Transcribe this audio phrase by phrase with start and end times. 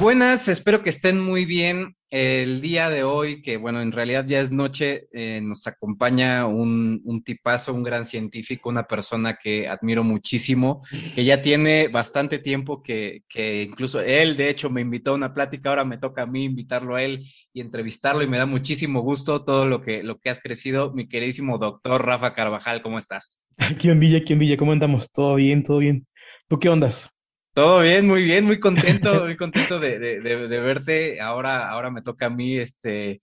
[0.00, 1.94] Buenas, espero que estén muy bien.
[2.08, 7.02] El día de hoy, que bueno, en realidad ya es noche, eh, nos acompaña un,
[7.04, 10.80] un, tipazo, un gran científico, una persona que admiro muchísimo,
[11.14, 15.34] que ya tiene bastante tiempo que, que incluso él, de hecho, me invitó a una
[15.34, 19.02] plática, ahora me toca a mí invitarlo a él y entrevistarlo y me da muchísimo
[19.02, 20.94] gusto todo lo que, lo que has crecido.
[20.94, 23.46] Mi queridísimo doctor Rafa Carvajal, ¿cómo estás?
[23.58, 25.12] Aquí en Villa, aquí en Villa, ¿cómo andamos?
[25.12, 25.62] ¿Todo bien?
[25.62, 26.06] ¿Todo bien?
[26.48, 27.19] ¿Tú qué ondas?
[27.60, 31.20] Todo bien, muy bien, muy contento, muy contento de, de, de, verte.
[31.20, 33.20] Ahora, ahora me toca a mí este,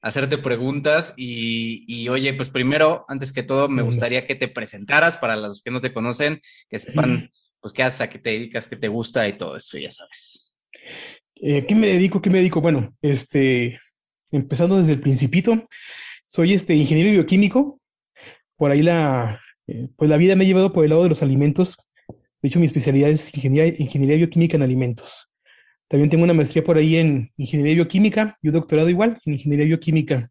[0.00, 5.16] hacerte preguntas y, y, oye, pues primero, antes que todo, me gustaría que te presentaras
[5.16, 7.28] para los que no te conocen, que sepan
[7.60, 10.54] pues qué haces, a qué te dedicas, qué te gusta y todo eso, ya sabes.
[11.34, 12.22] Eh, ¿Qué me dedico?
[12.22, 12.60] ¿Qué me dedico?
[12.60, 13.80] Bueno, este,
[14.30, 15.64] empezando desde el principito,
[16.24, 17.80] soy este ingeniero bioquímico.
[18.54, 21.24] Por ahí la, eh, pues la vida me ha llevado por el lado de los
[21.24, 21.89] alimentos
[22.42, 25.30] de hecho, mi especialidad es ingeniería, bioquímica en alimentos.
[25.88, 29.66] También tengo una maestría por ahí en ingeniería bioquímica y un doctorado igual en ingeniería
[29.66, 30.28] bioquímica.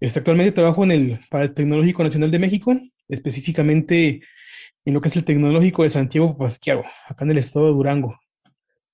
[0.00, 2.74] Este, actualmente trabajo en el, para el Tecnológico Nacional de México,
[3.08, 4.22] específicamente
[4.84, 8.18] en lo que es el Tecnológico de Santiago Pasquiago, acá en el estado de Durango,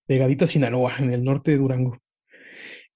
[0.06, 1.98] pegadito a Sinaloa, en el norte de Durango.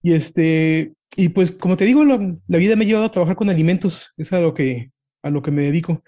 [0.02, 3.36] Y este, y pues como te digo, la, la vida me ha llevado a trabajar
[3.36, 4.90] con alimentos, es a lo que,
[5.22, 6.02] a lo que me dedico.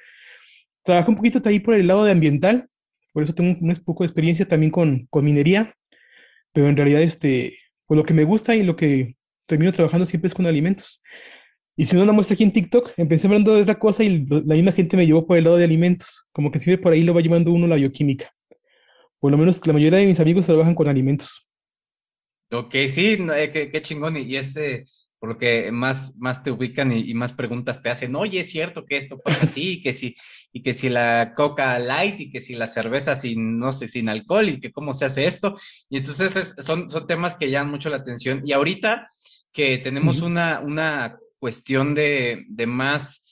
[0.82, 2.69] Trabajo un poquito ahí por el lado de ambiental,
[3.12, 5.74] por eso tengo un, poco de experiencia también con, minería,
[6.52, 9.16] pero en realidad este, pues lo que me gusta y lo que
[9.46, 11.02] termino trabajando siempre es con alimentos.
[11.76, 14.54] Y si uno la muestra aquí en TikTok, empecé hablando de otra cosa y la
[14.54, 17.14] misma gente me llevó por el lado de alimentos, como que siempre por ahí lo
[17.14, 18.32] va llevando uno la bioquímica.
[19.18, 21.48] Por lo menos la mayoría de mis amigos trabajan con alimentos.
[22.52, 24.16] Ok, sí, eh, qué, chingón.
[24.16, 24.84] Y ese,
[25.20, 28.86] por lo que más, más te ubican y, más preguntas te hacen, oye, es cierto
[28.86, 30.16] que esto pasa así, y que si,
[30.50, 34.08] y que si la coca light, y que si la cerveza sin, no sé, sin
[34.08, 35.56] alcohol, y que cómo se hace esto.
[35.90, 38.40] Y entonces son, son temas que llaman mucho la atención.
[38.46, 39.08] Y ahorita
[39.52, 43.26] que tenemos una, una cuestión de, de más,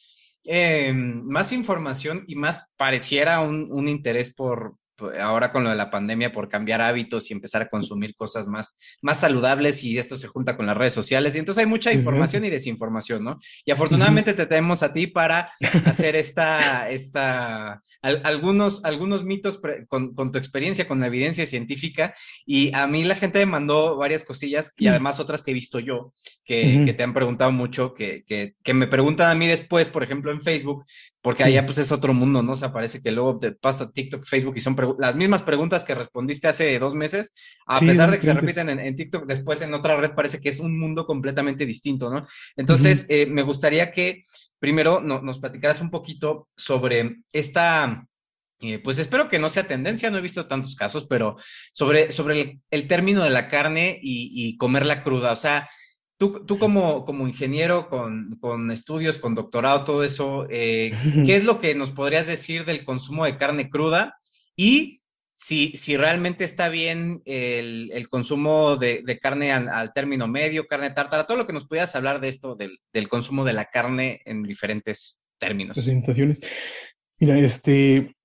[0.45, 4.77] eh, más información y más pareciera un, un interés por,
[5.21, 8.77] ahora con lo de la pandemia por cambiar hábitos y empezar a consumir cosas más,
[9.01, 12.45] más saludables y esto se junta con las redes sociales y entonces hay mucha información
[12.45, 13.39] y desinformación, ¿no?
[13.65, 15.53] Y afortunadamente te tenemos a ti para
[15.87, 22.15] hacer esta, esta, algunos, algunos mitos con, con, tu experiencia, con la evidencia científica
[22.47, 25.81] y a mí la gente me mandó varias cosillas y además otras que he visto
[25.81, 26.13] yo
[26.45, 30.03] que, que te han preguntado mucho, que, que, que me preguntan a mí después, por
[30.03, 30.87] ejemplo, en Facebook,
[31.21, 32.53] porque allá pues es otro mundo, ¿no?
[32.53, 35.95] O sea, parece que luego te pasa TikTok, Facebook y son las mismas preguntas que
[35.95, 37.35] respondiste hace dos meses,
[37.67, 40.59] a pesar de que se repiten en, TikTok, después en otra red parece que es
[40.59, 42.27] un mundo completamente distinto, ¿no?
[42.57, 44.23] Entonces, eh, me gustaría que
[44.59, 48.07] primero nos platicaras un poquito sobre esta...
[48.61, 51.37] Eh, pues espero que no sea tendencia, no he visto tantos casos, pero
[51.73, 55.31] sobre, sobre el, término de la carne y, y comerla cruda.
[55.31, 55.69] O sea,
[56.19, 60.91] Tú, tú como, como ingeniero con, con, estudios, con doctorado, todo eso, eh,
[61.25, 64.19] ¿qué es lo que nos podrías decir del consumo de carne cruda?
[64.57, 64.98] Y
[65.41, 70.91] si, si realmente está bien el, el consumo de, de carne al, término medio, carne
[70.91, 74.21] tártara, todo lo que nos pudieras hablar de esto, del, del consumo de la carne
[74.25, 75.77] en diferentes términos.
[75.77, 76.41] Presentaciones.
[77.21, 78.17] Mira, este,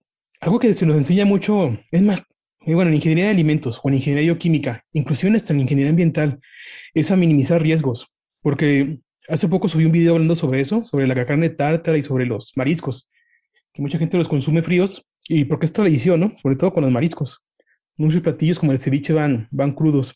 [0.42, 2.26] algo que se nos enseña mucho, es más,
[2.62, 6.40] y bueno, en ingeniería de alimentos o en ingeniería bioquímica, inclusive hasta en ingeniería ambiental,
[6.96, 8.98] es a minimizar riesgos, porque
[9.30, 12.54] hace poco subí un video hablando sobre eso, sobre la carne tártara y sobre los
[12.56, 13.12] mariscos,
[13.74, 16.34] que mucha gente los consume fríos y porque es tradición, ¿no?
[16.38, 17.44] Sobre todo con los mariscos.
[17.98, 20.16] Muchos platillos como el ceviche van, van crudos.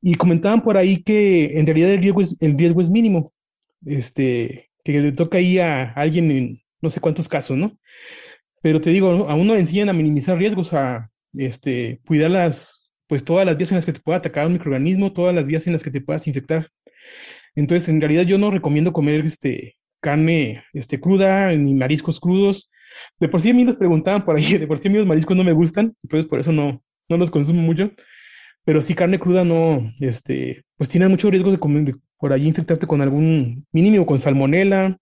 [0.00, 3.32] Y comentaban por ahí que en realidad el riesgo es, el riesgo es mínimo,
[3.86, 7.78] este, que le toca ahí a alguien en no sé cuántos casos, ¿no?
[8.62, 9.28] Pero te digo, ¿no?
[9.28, 13.70] a uno le enseñan a minimizar riesgos, a, este, cuidar las, pues todas las vías
[13.70, 16.00] en las que te pueda atacar un microorganismo, todas las vías en las que te
[16.00, 16.68] puedas infectar.
[17.54, 22.70] Entonces, en realidad yo no recomiendo comer este, carne este, cruda, ni mariscos crudos.
[23.18, 25.06] De por sí a mí nos preguntaban por ahí, de por sí a mí los
[25.06, 27.90] mariscos no me gustan, entonces por eso no, no los consumo mucho.
[28.64, 33.00] Pero sí carne cruda no, este, pues tiene mucho riesgo de, por ahí infectarte con
[33.00, 34.98] algún mínimo, con salmonela,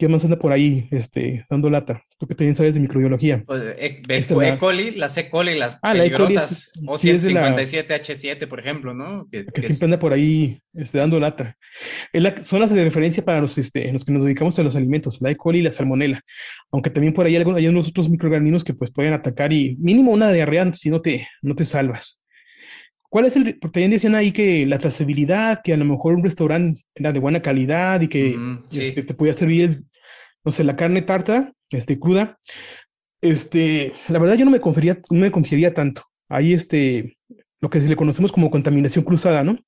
[0.00, 2.02] ¿Qué más anda por ahí este, dando lata?
[2.18, 3.44] Tú que también sabes de microbiología.
[3.46, 4.56] Pues, e, este, E.
[4.56, 5.28] coli, las E.
[5.28, 6.10] coli, las ah, la E.
[6.10, 9.28] coli es, o 157H7, por ejemplo, ¿no?
[9.30, 11.54] Que, que, siempre anda por ahí este, dando lata.
[12.14, 15.20] La, son las de referencia para los, este, los que nos dedicamos a los alimentos,
[15.20, 15.36] la E.
[15.36, 16.22] coli y la salmonela.
[16.72, 20.12] Aunque también por ahí hay, hay unos otros microorganismos que pues pueden atacar y mínimo
[20.12, 22.22] una diarrea si no te, no te salvas.
[23.10, 23.58] ¿Cuál es el?
[23.58, 27.18] Porque también decían ahí que la trazabilidad, que a lo mejor un restaurante era de
[27.18, 28.38] buena calidad y que
[28.70, 29.82] este, te podía servir
[30.44, 32.38] no sé, la carne tarta, este, cruda,
[33.20, 36.02] este, la verdad yo no me confiaría, no me confiaría tanto.
[36.28, 37.16] Ahí, este,
[37.60, 39.58] lo que le conocemos como contaminación cruzada, ¿no?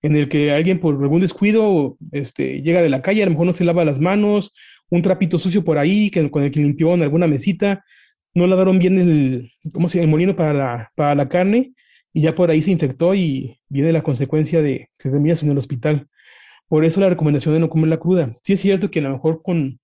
[0.00, 3.46] En el que alguien por algún descuido este, llega de la calle, a lo mejor
[3.46, 4.54] no se lava las manos,
[4.90, 7.84] un trapito sucio por ahí que, con el que limpió en alguna mesita,
[8.34, 10.04] no lavaron bien el, ¿cómo se llama?
[10.04, 11.72] el molino para la, para la carne
[12.12, 15.58] y ya por ahí se infectó y viene la consecuencia de que terminas en el
[15.58, 16.08] hospital.
[16.68, 18.30] Por eso la recomendación de no comer la cruda.
[18.44, 19.80] Sí es cierto que a lo mejor con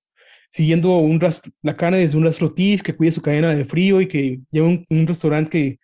[0.55, 4.01] siguiendo un rastro, la carne desde un rastro TIF que cuide su cadena de frío
[4.01, 5.79] y que lleva un, un restaurante que,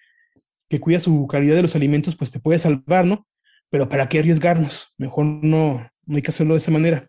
[0.68, 3.26] que cuida su calidad de los alimentos, pues te puede salvar, ¿no?
[3.68, 4.94] Pero ¿para qué arriesgarnos?
[4.96, 7.08] Mejor no, no hay que hacerlo de esa manera.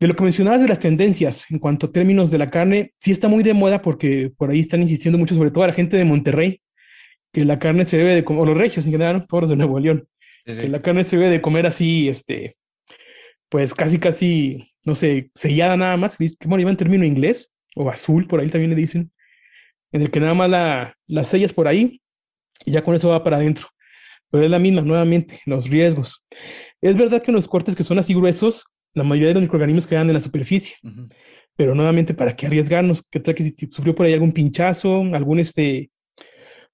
[0.00, 3.12] De lo que mencionabas de las tendencias en cuanto a términos de la carne, sí
[3.12, 6.04] está muy de moda porque por ahí están insistiendo mucho, sobre todo la gente de
[6.04, 6.62] Monterrey,
[7.30, 9.56] que la carne se debe de comer, o los regios en general, todos los de
[9.56, 10.08] Nuevo León,
[10.46, 10.62] sí, sí.
[10.62, 12.56] que la carne se debe de comer así, este,
[13.52, 17.54] pues casi, casi, no sé, sellada nada más, ¿cómo le en término inglés?
[17.76, 19.12] O azul, por ahí también le dicen,
[19.92, 22.00] en el que nada más la, las sellas por ahí
[22.64, 23.66] y ya con eso va para adentro.
[24.30, 26.26] Pero es la misma, nuevamente, los riesgos.
[26.80, 28.64] Es verdad que en los cortes que son así gruesos,
[28.94, 30.76] la mayoría de los microorganismos quedan en la superficie.
[30.82, 31.14] Uh -huh.
[31.54, 33.04] Pero nuevamente, ¿para qué arriesgarnos?
[33.10, 35.90] ¿Qué tal que si sufrió por ahí algún pinchazo, algún este,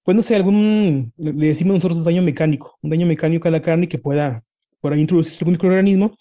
[0.05, 3.89] pues no sé, algún, le decimos nosotros daño mecánico, un daño mecánico a la carne
[3.89, 4.45] que pueda
[4.81, 6.17] por ahí introducirse algún microorganismo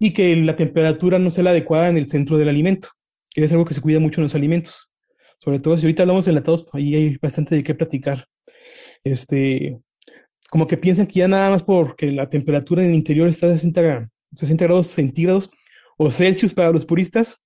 [0.00, 2.88] y que la temperatura no sea la adecuada en el centro del alimento,
[3.28, 4.90] que es algo que se cuida mucho en los alimentos.
[5.38, 8.26] Sobre todo si ahorita hablamos de enlatados, ahí hay bastante de qué platicar.
[9.04, 9.78] Este,
[10.48, 13.50] como que piensan que ya nada más porque la temperatura en el interior está a
[13.50, 15.50] 60, 60 grados centígrados
[15.98, 17.42] o Celsius para los puristas,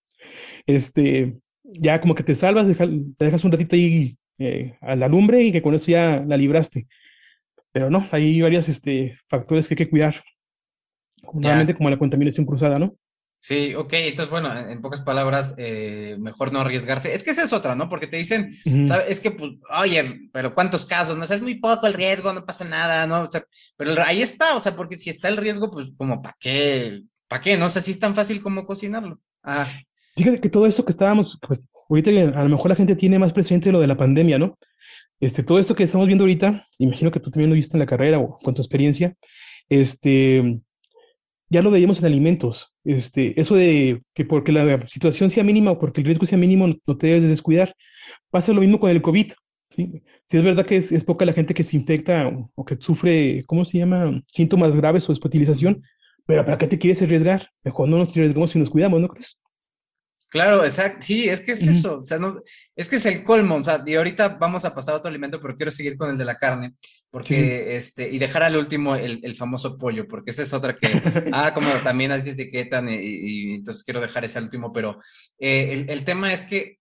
[0.64, 5.42] este, ya como que te salvas, te dejas un ratito ahí eh, a la lumbre
[5.42, 6.86] y que con eso ya la libraste.
[7.72, 10.14] Pero no, hay varios este, factores que hay que cuidar,
[11.34, 12.94] realmente como la contaminación cruzada, ¿no?
[13.46, 17.12] Sí, ok, entonces bueno, en pocas palabras, eh, mejor no arriesgarse.
[17.12, 17.90] Es que esa es otra, ¿no?
[17.90, 18.88] Porque te dicen, uh -huh.
[18.88, 19.06] ¿sabes?
[19.10, 21.18] Es que, pues, oye, pero ¿cuántos casos?
[21.18, 23.24] No o sea, es muy poco el riesgo, no pasa nada, ¿no?
[23.24, 23.44] O sea,
[23.76, 27.02] pero ahí está, o sea, porque si está el riesgo, pues, como, ¿para qué?
[27.28, 27.58] ¿Para qué?
[27.58, 29.20] No sé si es tan fácil como cocinarlo.
[29.42, 29.66] Ah.
[30.16, 33.34] Fíjate que todo eso que estábamos, pues, ahorita a lo mejor la gente tiene más
[33.34, 34.56] presente lo de la pandemia, ¿no?
[35.20, 37.86] Este, todo esto que estamos viendo ahorita, imagino que tú también lo viste en la
[37.86, 39.14] carrera o con tu experiencia,
[39.68, 40.60] este,
[41.49, 42.75] ya lo veíamos en alimentos.
[42.85, 46.69] Este, eso de que porque la situación sea mínima o porque el riesgo sea mínimo,
[46.69, 47.75] no te debes descuidar.
[48.31, 49.32] Pasa lo mismo con el COVID.
[49.70, 50.02] ¿sí?
[50.25, 53.44] Si es verdad que es, poca la gente que se infecta o, o, que sufre,
[53.46, 54.23] ¿cómo se llama?
[54.32, 55.82] Síntomas graves o hospitalización,
[56.26, 57.49] pero ¿para qué te quieres arriesgar?
[57.62, 59.38] Mejor no nos arriesgamos si nos cuidamos, ¿no crees?
[60.34, 61.06] Claro, exacto.
[61.06, 62.00] Sí, es que es eso.
[62.00, 62.42] O sea, no,
[62.75, 63.54] es que es el colmo.
[63.54, 66.19] O sea, y ahorita vamos a pasar a otro alimento, pero quiero seguir con el
[66.19, 66.72] de la carne.
[67.08, 67.76] Porque, sí.
[67.76, 70.88] este, y dejar al último el, el, famoso pollo, porque esa es otra que,
[71.32, 74.72] ah, como también a ti te etiquetan, y, y, entonces quiero dejar ese al último,
[74.72, 74.98] pero
[75.38, 76.78] eh, el, el, tema es que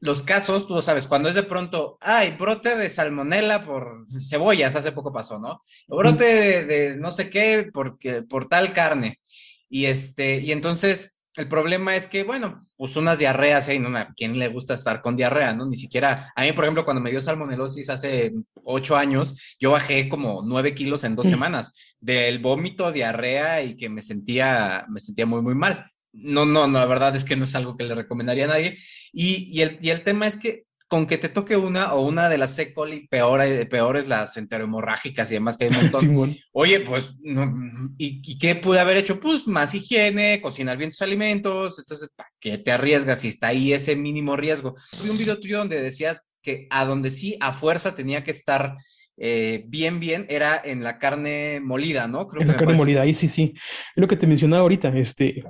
[0.00, 4.74] los casos, tú lo sabes, cuando es de pronto, ay, brote de salmonela por cebollas,
[4.74, 5.60] hace poco pasó, ¿no?
[5.88, 9.20] O brote de, de no sé qué, porque, por tal carne.
[9.68, 13.82] Y este, y entonces el problema es que, bueno, pues unas diarreas, ¿eh?
[13.94, 15.66] ¿a quién le gusta estar con diarrea, no?
[15.66, 18.32] Ni siquiera, a mí, por ejemplo, cuando me dio salmonelosis hace
[18.64, 23.88] ocho años, yo bajé como nueve kilos en dos semanas, del vómito, diarrea y que
[23.88, 25.90] me sentía, me sentía muy, muy mal.
[26.12, 28.78] No, no, no, la verdad es que no es algo que le recomendaría a nadie.
[29.12, 32.28] Y, y, el, y el tema es que con que te toque una o una
[32.28, 32.72] de las C.
[32.72, 36.00] coli peores, peores las enterohemorrágicas y demás que hay un montón.
[36.00, 36.34] Sí, bueno.
[36.52, 37.52] Oye, pues, no,
[37.98, 39.18] ¿y, ¿y, qué pude haber hecho?
[39.18, 43.72] Pues más higiene, cocinar bien tus alimentos, entonces, ¿para qué te arriesgas si está ahí
[43.72, 44.76] ese mínimo riesgo?
[45.02, 48.76] Vi un video tuyo donde decías que a donde sí a fuerza tenía que estar
[49.16, 52.28] eh, bien, bien, era en la carne molida, ¿no?
[52.28, 53.54] Creo en la carne molida, ahí sí, sí.
[53.56, 55.42] Es lo que te mencionaba ahorita, este,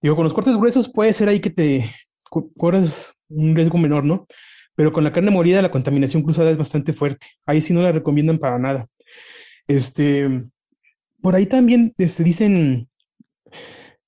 [0.00, 1.88] digo, con los cortes gruesos puede ser ahí que te
[2.56, 4.26] corres un riesgo menor, ¿no?
[4.74, 7.26] Pero con la carne molida la contaminación cruzada es bastante fuerte.
[7.46, 8.86] Ahí sí no la recomiendan para nada.
[9.66, 10.28] Este,
[11.20, 12.88] por ahí también este, dicen,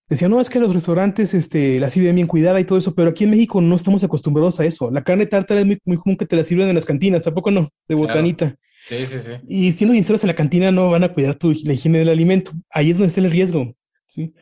[0.08, 3.10] decían, no, es que los restaurantes este, la sirven bien cuidada y todo eso, pero
[3.10, 4.90] aquí en México no estamos acostumbrados a eso.
[4.90, 7.50] La carne tártara es muy, muy común que te la sirven en las cantinas, tampoco
[7.50, 8.46] no, de botanita.
[8.46, 8.60] Claro.
[8.86, 9.32] Sí, sí, sí.
[9.48, 12.52] Y siendo sinceros, en la cantina no van a cuidar tu, la higiene del alimento.
[12.70, 13.74] Ahí es donde está el riesgo.
[14.06, 14.32] ¿sí?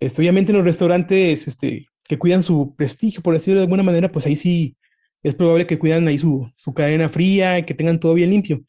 [0.00, 4.12] Este, obviamente en los restaurantes, este, que cuidan su prestigio, por decirlo de alguna manera,
[4.12, 4.76] pues ahí sí
[5.22, 8.62] es probable que cuidan ahí su, su cadena fría y que tengan todo bien limpio.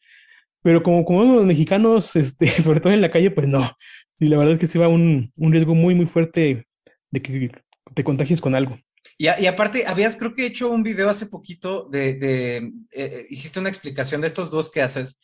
[0.62, 3.70] Pero como, como los mexicanos, este, sobre todo en la calle, pues no.
[4.18, 6.66] Sí, la verdad es que se va un, un riesgo muy, muy fuerte
[7.10, 7.50] de que
[7.94, 8.78] te contagies con algo.
[9.18, 13.60] Y, y, aparte, habías creo que hecho un video hace poquito de, de eh, hiciste
[13.60, 15.20] una explicación de estos dos que haces,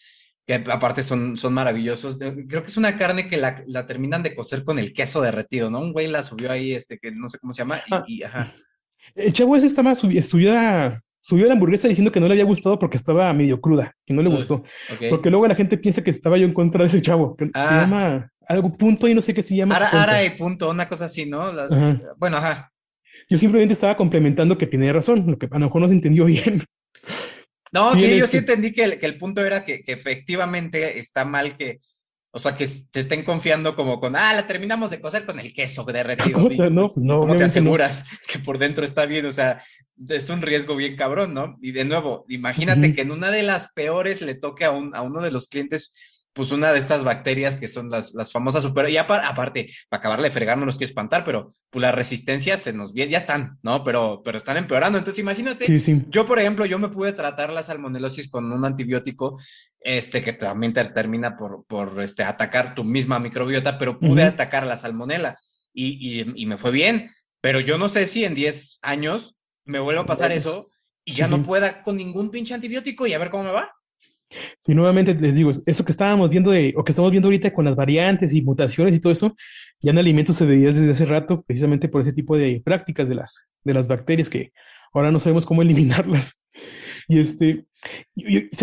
[0.47, 2.18] que aparte son, son maravillosos.
[2.18, 5.70] Creo que es una carne que la, la, terminan de cocer con el queso derretido,
[5.70, 5.80] ¿no?
[5.80, 8.23] Un güey la subió ahí, este, que no sé cómo se llama, y, ah, y
[8.23, 8.52] ajá.
[9.14, 12.78] El chavo ese está más, estudia subió la hamburguesa diciendo que no le había gustado
[12.78, 14.64] porque estaba medio cruda, que no le gustó.
[15.09, 17.52] Porque luego la gente piensa que estaba yo en contra de ese chavo, que se
[17.54, 17.82] ah.
[17.82, 19.76] llama algo punto y no sé qué se llama.
[19.76, 21.52] Ara, y punto, una cosa así, ¿no?
[22.16, 22.73] Bueno, ajá.
[23.28, 26.25] Yo simplemente estaba complementando que tenía razón, lo que a lo mejor no se entendió
[26.26, 26.62] bien.
[27.73, 31.79] No, sí, yo sí entendí que el, punto era que, efectivamente está mal que,
[32.33, 35.55] o sea, que se estén confiando como con, ah, la terminamos de coser con el
[35.55, 36.33] queso derretido.
[36.49, 39.27] ¿Cómo, no, no, ¿Cómo te aseguras que por dentro está bien?
[39.27, 39.62] O sea,
[40.09, 41.59] es un riesgo bien cabrón, ¿no?
[41.61, 45.03] Y de nuevo, imagínate que en una de las peores le toque a, un, a
[45.03, 45.93] uno de los clientes
[46.33, 50.29] pues una de estas bacterias que son las, las famosas super, y aparte, para acabarle
[50.29, 53.59] de fregar no nos quiero espantar, pero pues las resistencias se nos vienen, ya están,
[53.63, 53.83] ¿no?
[53.83, 54.99] Pero, pero están empeorando.
[54.99, 55.67] Entonces imagínate,
[56.09, 59.39] yo por ejemplo, yo me pude tratar la salmonelosis con un antibiótico,
[59.81, 64.67] este, que también te termina por, por este, atacar tu misma microbiota, pero pude atacar
[64.67, 65.39] la salmonela
[65.73, 67.11] y, y, y, me fue bien.
[67.41, 69.35] Pero yo no sé si en 10 años
[69.65, 70.67] me vuelva a pasar eso
[71.05, 73.73] y ya no pueda con ningún pinche antibiótico y a ver cómo me va.
[74.61, 77.65] Sí, nuevamente les digo, eso que estábamos viendo de, o que estamos viendo ahorita con
[77.65, 79.35] las variantes y mutaciones y todo eso,
[79.83, 83.17] ya en alimentos se veía desde hace rato, precisamente por ese tipo de prácticas de
[83.17, 84.53] las, de las bacterias que
[84.93, 86.43] ahora no sabemos cómo eliminarlas.
[87.09, 87.67] Y este,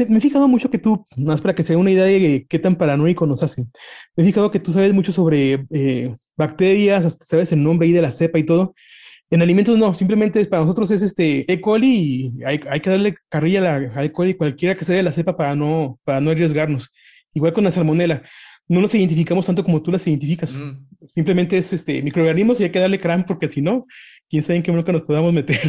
[0.09, 2.75] me he fijado mucho que tú, más para que se una idea de qué tan
[2.75, 3.71] paranoico nos hacen,
[4.15, 8.01] me he fijado que tú sabes mucho sobre eh, bacterias, sabes el nombre ahí de
[8.01, 8.73] la cepa y todo,
[9.29, 11.59] en alimentos no, simplemente es, para nosotros es este E.
[11.59, 14.11] coli y hay, hay que darle carrilla a, la, E.
[14.11, 16.93] coli cualquiera que sea de la cepa para no, para no arriesgarnos.
[17.33, 18.23] Igual con la salmonela,
[18.69, 20.59] no nos identificamos tanto como tú las identificas.
[21.09, 23.85] Simplemente es este microorganismos y hay que darle crán porque si no,
[24.29, 25.59] quién sabe en qué bronca nos podamos meter.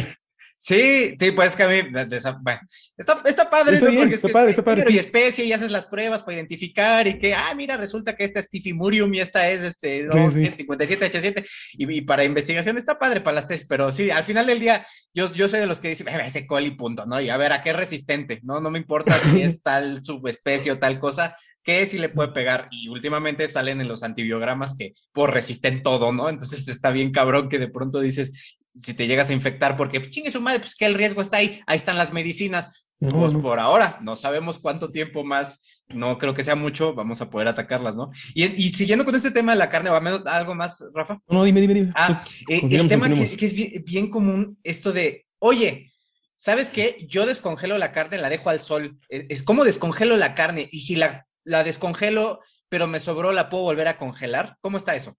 [0.61, 2.59] Sí, sí, pues que a mí, bueno,
[2.97, 4.85] está, está padre, está Porque es está padre, está padre.
[4.89, 8.39] Y especie y haces las pruebas para identificar y que, ah, mira, resulta que esta
[8.39, 13.65] es Tifimurium y esta es este, 157H7 y, para investigación está padre para las tesis,
[13.69, 16.71] pero sí, al final del día, yo, yo soy de los que dicen, ese coli
[16.71, 17.21] punto, ¿no?
[17.21, 18.41] Y a ver, ¿a qué resistente?
[18.43, 22.31] No, no me importa si es tal subespecie o tal cosa, que si le puede
[22.33, 22.67] pegar.
[22.71, 26.27] Y últimamente salen en los antibiogramas que por resisten todo, ¿no?
[26.27, 30.31] Entonces está bien cabrón que de pronto dices, si te llegas a infectar, porque chingue
[30.31, 32.85] su madre, pues que el riesgo está ahí, ahí están las medicinas.
[32.99, 37.29] pues por ahora, no sabemos cuánto tiempo más, no creo que sea mucho, vamos a
[37.29, 38.11] poder atacarlas, ¿no?
[38.33, 41.19] Y, y siguiendo con este tema de la carne, ¿o algo más, Rafa?
[41.27, 41.91] No, dime, dime, dime.
[41.95, 45.91] Ah, eh, el tema que, es bien, común, esto de, oye,
[46.37, 47.05] ¿sabes qué?
[47.07, 48.97] Yo descongelo la carne, la dejo al sol.
[49.09, 53.49] Es, es como descongelo la carne, y si la, la descongelo, pero me sobró, ¿la
[53.49, 54.57] puedo volver a congelar?
[54.61, 55.17] ¿Cómo está eso?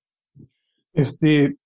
[0.92, 1.57] Este,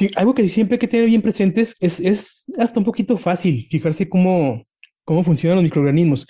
[0.00, 3.66] Sí, algo que siempre hay que tener bien presentes es, es hasta un poquito fácil
[3.68, 4.64] fijarse cómo,
[5.04, 6.26] cómo funcionan los microorganismos.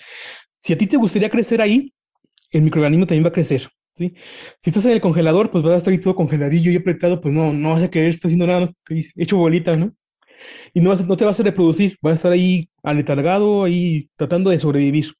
[0.57, 1.93] Si a ti te gustaría crecer ahí,
[2.49, 3.69] el microorganismo también va a crecer.
[3.95, 4.13] ¿sí?
[4.59, 7.33] Si estás en el congelador, pues vas a estar ahí todo congeladillo y apretado, pues
[7.33, 8.69] no, no vas a querer estar haciendo nada,
[9.15, 9.93] hecho bolita, ¿no?
[10.73, 14.49] Y no, vas, no te vas a reproducir, vas a estar ahí aletargado, ahí tratando
[14.49, 15.13] de sobrevivir.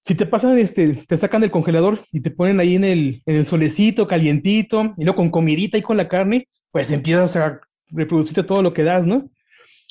[0.00, 3.36] Si te pasan, este, te sacan del congelador y te ponen ahí en el, en
[3.36, 8.42] el solecito, calientito, y luego con comidita y con la carne, pues empiezas a reproducirte
[8.42, 9.30] todo lo que das, ¿no?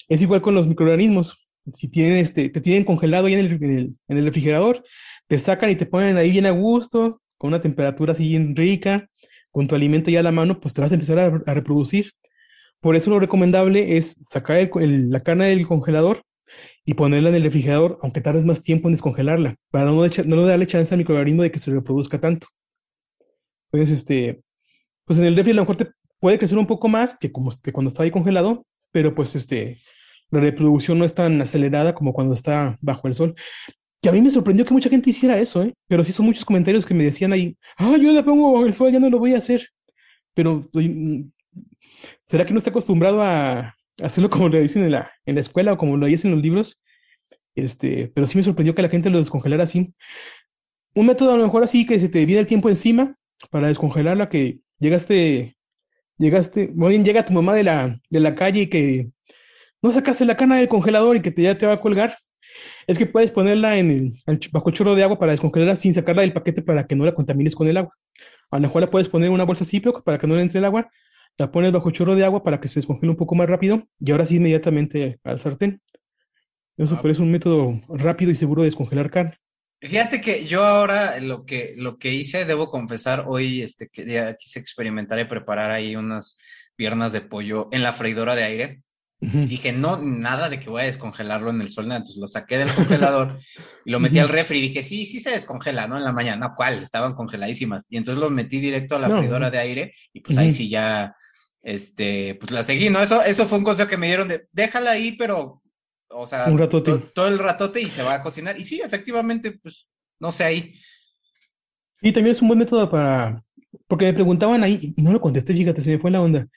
[0.08, 1.46] Es igual con los microorganismos.
[1.74, 4.84] Si tienen este, te tienen congelado ahí en el, refrigerador,
[5.28, 9.10] te sacan y te ponen ahí bien a gusto, con una temperatura así bien rica,
[9.50, 12.12] con tu alimento ya a la mano, pues te vas a empezar a, reproducir.
[12.80, 16.24] Por eso lo recomendable es sacar la carne del congelador
[16.84, 20.68] y ponerla en el refrigerador, aunque tardes más tiempo en descongelarla, para no, no darle
[20.68, 22.48] chance al microorganismo de que se reproduzca tanto.
[23.72, 24.42] Entonces, este,
[25.06, 25.88] pues en el refri a lo mejor te
[26.26, 29.80] puede crecer un poco más que, como, que cuando está ahí congelado, pero pues este,
[30.32, 33.36] la reproducción no es tan acelerada como cuando está bajo el sol.
[34.02, 35.76] Que a mí me sorprendió que mucha gente hiciera eso, ¿eh?
[35.88, 38.74] Pero sí son muchos comentarios que me decían ahí, ah, yo le pongo bajo el
[38.74, 39.68] sol, ya no lo voy a hacer.
[40.34, 41.30] Pero, mm,
[42.24, 45.74] ¿será que no está acostumbrado a hacerlo como lo dicen en la, en la escuela
[45.74, 46.82] o como lo dicen en los libros?
[47.54, 49.94] Este, pero sí me sorprendió que la gente lo descongelara así.
[50.96, 53.14] Un método a lo mejor así que se te viene el tiempo encima
[53.52, 55.56] para descongelarla, que llegaste
[56.18, 59.06] llegaste, muy bien, llega tu mamá de la, de la calle y que
[59.82, 62.16] no sacaste la cana del congelador y que te, ya te va a colgar,
[62.88, 63.92] es que puedes ponerla en
[64.26, 67.06] el, bajo el chorro de agua para descongelarla sin sacarla del paquete para que no
[67.06, 67.94] la contamines con el agua.
[68.52, 70.60] A lo mejor la puedes poner en una bolsa Ziploc para que no le entre
[70.60, 70.90] el agua,
[71.38, 73.84] la pones bajo el chorro de agua para que se descongele un poco más rápido
[74.00, 75.82] y ahora sí inmediatamente al sartén.
[76.78, 77.08] Eso ah.
[77.08, 79.38] es un método rápido y seguro de descongelar carne.
[79.88, 84.36] Fíjate que yo ahora lo que, lo que hice, debo confesar, hoy este, que ya
[84.36, 86.38] quise experimentar y preparar ahí unas
[86.76, 88.82] piernas de pollo en la freidora de aire.
[89.20, 92.74] Dije, no, nada de que voy a descongelarlo en el sol, entonces lo saqué del
[92.74, 93.40] congelador
[93.86, 95.98] y lo metí al refri y dije, sí, sí se descongela, ¿no?
[95.98, 96.84] En la mañana, no, ¿cuál?
[96.84, 97.88] Estaban congeladísimas.
[97.90, 101.16] Y entonces lo metí directo a la freidora de aire y pues ahí sí ya,
[101.64, 103.02] este, pues la seguí, ¿no?
[103.02, 105.62] Eso, eso fue un consejo que me dieron de, déjala ahí, pero
[106.10, 106.92] o sea, Un ratote.
[106.92, 108.60] Todo, todo el ratote y se va a cocinar.
[108.60, 109.88] Y sí, efectivamente, pues,
[110.20, 110.74] no sé ahí.
[112.02, 113.42] Y también es un buen método para,
[113.88, 116.48] porque me preguntaban ahí, y no lo contesté, fíjate, se me fue la onda.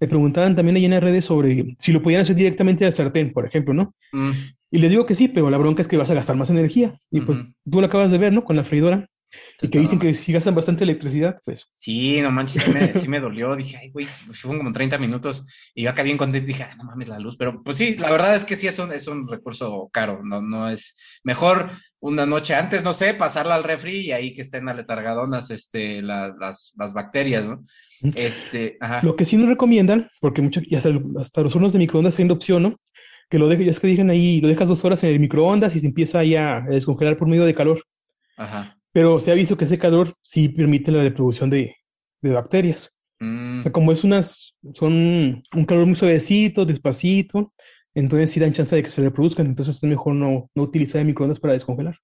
[0.00, 3.32] Me preguntaban también ahí en las redes sobre si lo podían hacer directamente al sartén,
[3.32, 3.94] por ejemplo, ¿no?
[4.12, 4.30] Mm,
[4.70, 6.92] Y les digo que sí, pero la bronca es que vas a gastar más energía.
[7.10, 7.38] Y pues
[7.70, 8.42] tú lo acabas de ver, ¿no?
[8.44, 9.06] Con la freidora.
[9.58, 12.92] Sí, Y que dicen que si gastan bastante electricidad, pues Sí, no manches, sí me,
[12.94, 13.56] sí me dolió.
[13.56, 16.46] Dije, ay, güey, pues, fueron como 30 minutos y yo acá bien contento.
[16.48, 17.36] Dije, "Ah, no mames la luz.
[17.38, 20.20] Pero pues sí, la verdad es que sí es un, es un recurso caro.
[20.22, 21.70] No, no es mejor
[22.00, 26.34] una noche antes, no sé, pasarla al refri y ahí que estén aletargadonas este, la-
[26.38, 27.64] las, las bacterias, ¿no?
[28.16, 29.00] Este, ajá.
[29.02, 32.32] Lo que sí nos recomiendan, porque mucho, y hasta, hasta los hornos de microondas tienen
[32.32, 32.76] opción, ¿no?
[33.30, 35.74] Que lo dejes, ya es que dejen ahí, lo dejas dos horas en el microondas
[35.76, 37.82] y se empieza ahí a descongelar por medio de calor.
[38.36, 38.76] Ajá.
[38.92, 41.76] Pero se ha visto que ese calor sí permite la reproducción de,
[42.20, 42.94] de bacterias.
[43.20, 44.92] Mm, O sea, como es unas, son
[45.54, 47.52] un calor muy suavecito, despacito,
[47.94, 49.46] entonces sí dan chance de que se reproduzcan.
[49.46, 51.96] Entonces es mejor no, no utilizar el microondas para descongelar.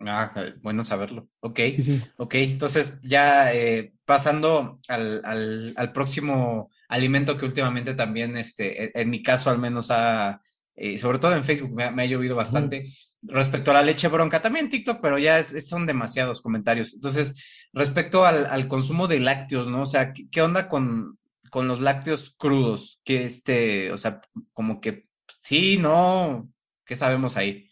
[0.00, 1.28] ah, eh, bueno saberlo.
[1.40, 1.60] Ok.
[1.76, 2.02] Sí, sí.
[2.16, 8.90] Ok, entonces ya eh, pasando al, al, al próximo alimento que últimamente también, este, en,
[8.94, 10.40] en mi caso al menos ha,
[10.74, 12.90] eh, sobre todo en Facebook me ha, me ha llovido bastante,
[13.22, 16.94] respecto a la leche bronca, también TikTok, pero ya es- son demasiados comentarios.
[16.94, 17.34] Entonces,
[17.72, 19.82] respecto al, al consumo de lácteos, ¿no?
[19.82, 21.18] O sea, ¿qué, qué onda con,
[21.50, 23.00] con los lácteos crudos?
[23.04, 24.20] Que este, o sea,
[24.52, 25.06] como que
[25.40, 26.48] sí, no,
[26.84, 27.68] ¿qué sabemos ahí?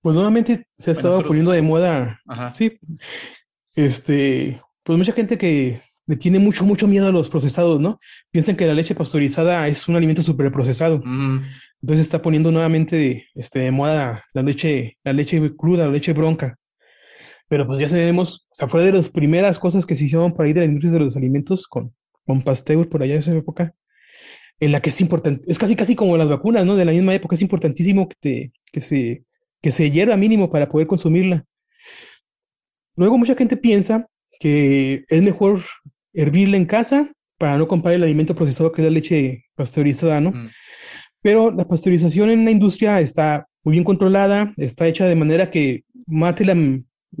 [0.00, 1.28] Pues nuevamente se ha Bueno, estado crudos.
[1.28, 2.54] poniendo de moda Ajá.
[2.54, 2.78] Sí,
[3.74, 8.00] este, pues mucha gente que le tiene mucho, mucho miedo a los procesados, ¿no?
[8.30, 11.02] Piensan que la leche pasteurizada es un alimento súper procesado.
[11.82, 16.12] Entonces está poniendo nuevamente de, este, de moda la leche, la leche cruda, la leche
[16.12, 16.56] bronca.
[17.48, 20.48] Pero pues ya sabemos, o sea, fue de las primeras cosas que se hicieron para
[20.48, 21.94] ir de la industria de los alimentos con,
[22.26, 23.74] con Pasteur por allá de esa época,
[24.60, 26.76] en la que es importante, es casi, casi como las vacunas, ¿no?
[26.76, 29.24] De la misma época, es importantísimo que, te, que se,
[29.60, 31.44] que se hierva mínimo para poder consumirla.
[32.96, 34.06] Luego mucha gente piensa
[34.38, 35.62] que es mejor
[36.12, 40.32] hervirla en casa para no comprar el alimento procesado que es la leche pasteurizada, ¿no?
[40.32, 40.48] Mm.
[41.22, 45.84] Pero la pasteurización en la industria está muy bien controlada, está hecha de manera que
[46.06, 46.54] mate la,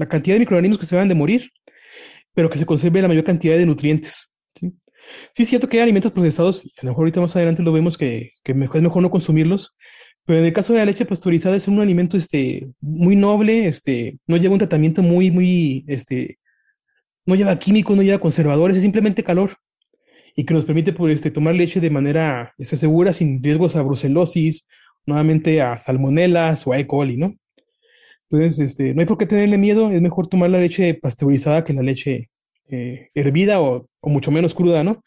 [0.08, 1.50] cantidad de microorganismos que se van de morir,
[2.34, 4.32] pero que se conserve la mayor cantidad de nutrientes.
[4.54, 4.72] Sí,
[5.34, 7.98] sí es cierto que hay alimentos procesados, a lo mejor ahorita más adelante lo vemos
[7.98, 9.76] que, que mejor, es mejor no consumirlos,
[10.24, 14.18] pero en el caso de la leche pasteurizada es un alimento este, muy noble, este,
[14.26, 16.38] no lleva un tratamiento muy, muy, este,
[17.26, 19.56] no lleva químicos, no lleva conservadores, es simplemente calor
[20.36, 23.82] y que nos permite pues, este, tomar leche de manera este, segura, sin riesgos a
[23.82, 24.66] brucelosis,
[25.06, 26.86] nuevamente a salmonelas o a E.
[26.86, 27.34] coli, ¿no?
[28.30, 31.72] Entonces, este, no hay por qué tenerle miedo, es mejor tomar la leche pasteurizada que
[31.72, 32.30] la leche
[32.68, 35.02] eh, hervida o, mucho menos cruda, ¿no?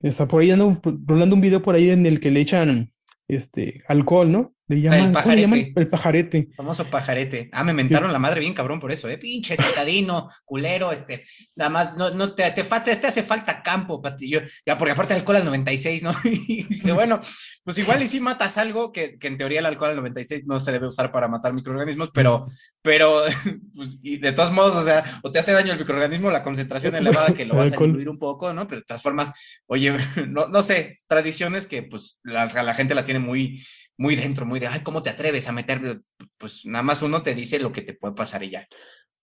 [0.00, 2.88] Está por ahí ando rolando un video por ahí en el que le echan
[3.26, 4.54] este alcohol, ¿no?
[4.68, 5.58] Le llaman, ¿cómo le llaman?
[5.58, 5.80] pajarete.
[5.80, 6.48] El pajarete.
[6.54, 7.48] Famoso pajarete.
[7.52, 9.16] Ah, me mentaron la madre bien cabrón por eso, ¿eh?
[9.16, 11.24] Pinche citadino, culero, este.
[11.56, 14.28] Nada más, no, no te, te falta, este hace falta campo, Pati.
[14.28, 16.12] Yo, ya, porque aparte el alcohol al 96, ¿no?
[16.24, 17.20] Y bueno,
[17.64, 20.60] pues igual y si matas algo, que, que en teoría el alcohol al 96 no
[20.60, 22.46] se debe usar para matar microorganismos, pero,
[22.82, 23.22] pero,
[23.74, 26.94] pues, y de todos modos, o sea, o te hace daño el microorganismo, la concentración
[26.94, 28.68] elevada que lo vas a diluir un poco, ¿no?
[28.68, 29.32] Pero de todas formas,
[29.66, 29.96] oye,
[30.28, 33.62] no, no sé, tradiciones que pues la, la gente las tiene muy,
[33.98, 36.00] muy dentro, muy de, ay, ¿cómo te atreves a meter?
[36.38, 38.66] Pues nada más uno te dice lo que te puede pasar y ya.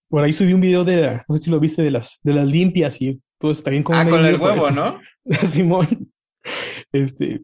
[0.09, 2.45] Por ahí subí un video de, no sé si lo viste, de las, de las
[2.45, 4.71] limpias y todo eso también Ah, me con el huevo, eso.
[4.71, 5.01] ¿no?
[5.47, 5.87] Simón.
[6.91, 7.41] Este,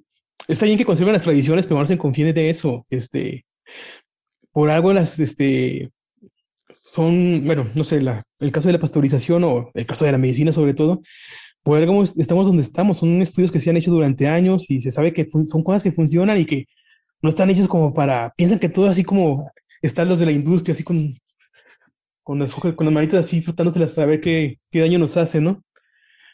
[0.47, 2.85] está bien que conserven las tradiciones, pero no se confíen de eso.
[2.89, 3.45] Este,
[4.51, 5.89] por algo las, este,
[6.73, 10.17] son, bueno, no sé, la, el caso de la pasteurización o el caso de la
[10.17, 11.01] medicina sobre todo,
[11.63, 12.97] por algo estamos donde estamos.
[12.97, 15.91] Son estudios que se han hecho durante años y se sabe que son cosas que
[15.91, 16.65] funcionan y que
[17.21, 19.49] no están hechos como para, piensan que todo así como
[19.81, 21.13] están los de la industria, así con,
[22.23, 25.63] con las con las manitas así frotándoselas para ver qué, qué daño nos hace, ¿no?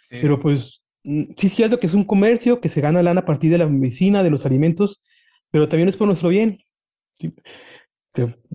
[0.10, 0.18] Sí.
[0.22, 3.26] Pero pues mm, sí es cierto que es un comercio que se gana lana a
[3.26, 5.02] partir de la medicina, de los alimentos,
[5.52, 6.58] pero también es por nuestro bien.
[7.20, 7.34] Sí.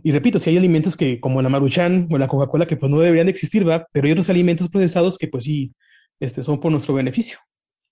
[0.02, 2.98] Y repito, si hay alimentos que, como la Maruchan o la Coca-Cola, que pues no
[2.98, 3.86] deberían de existir, ¿va?
[3.92, 5.72] Pero hay otros alimentos procesados que pues sí,
[6.20, 7.38] este, son por nuestro beneficio.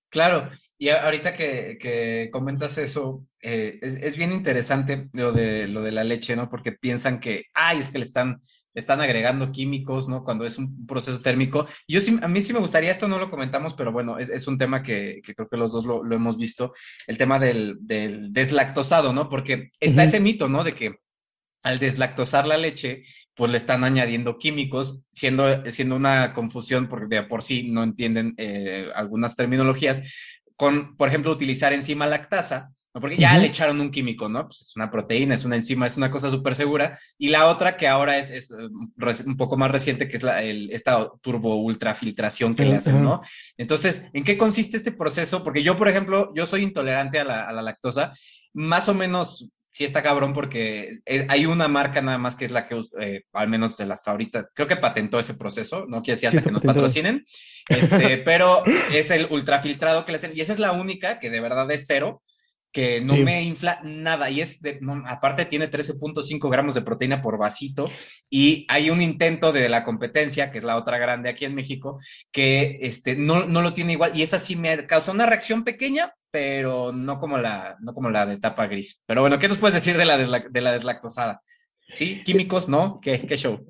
[0.08, 5.66] Claro, y a- ahorita que, que comentas eso, eh, es, es bien interesante lo de,
[5.68, 6.48] lo de la leche, ¿no?
[6.50, 8.40] Porque piensan que, ay, es que le están,
[8.74, 10.24] le están agregando químicos, ¿no?
[10.24, 11.66] Cuando es un proceso térmico.
[11.86, 14.28] Y Yo sí, a mí sí me gustaría, esto no lo comentamos, pero bueno, es,
[14.28, 16.72] es un tema que, que creo que los dos lo, lo hemos visto,
[17.06, 19.28] el tema del, del deslactosado, ¿no?
[19.28, 20.64] Porque está ese mito, ¿no?
[20.64, 20.96] De que
[21.62, 27.22] al deslactosar la leche, pues le están añadiendo químicos, siendo, siendo una confusión porque de
[27.22, 30.00] por sí no entienden eh, algunas terminologías,
[30.56, 34.46] con, por ejemplo, utilizar enzima lactasa, Porque ya le echaron un químico, ¿no?
[34.46, 36.98] Pues es una proteína, es una enzima, es una cosa súper segura.
[37.18, 40.42] Y la otra que ahora es, es, eh, un poco más reciente, que es la,
[40.42, 43.22] el, esta turbo ultrafiltración que le hacen, ¿no?
[43.56, 45.44] Entonces, ¿en qué consiste este proceso?
[45.44, 48.12] Porque yo, por ejemplo, yo soy intolerante a la, a la lactosa.
[48.52, 50.98] Más o menos sí está cabrón porque
[51.28, 54.48] hay una marca nada más que es la que, eh, al menos de las ahorita,
[54.52, 57.24] creo que patentó ese proceso, no quiere decir hasta que nos patrocinen,
[57.68, 61.40] este, pero es el ultrafiltrado que le hacen, y esa es la única que de
[61.40, 62.22] verdad es cero,
[62.72, 67.38] que no me infla nada y es de, aparte tiene 13.5 gramos de proteína por
[67.38, 67.90] vasito
[68.28, 71.98] y hay un intento de la competencia, que es la otra grande aquí en México,
[72.30, 76.14] que este, no, no lo tiene igual y esa sí me causó una reacción pequeña,
[76.30, 79.02] pero no como la, no como la de tapa gris.
[79.06, 81.42] Pero bueno, ¿qué nos puedes decir de la, de la deslactosada?
[81.92, 82.22] ¿Sí?
[82.24, 82.68] ¿Químicos?
[82.68, 83.00] ¿No?
[83.02, 83.66] ¿Qué, qué show?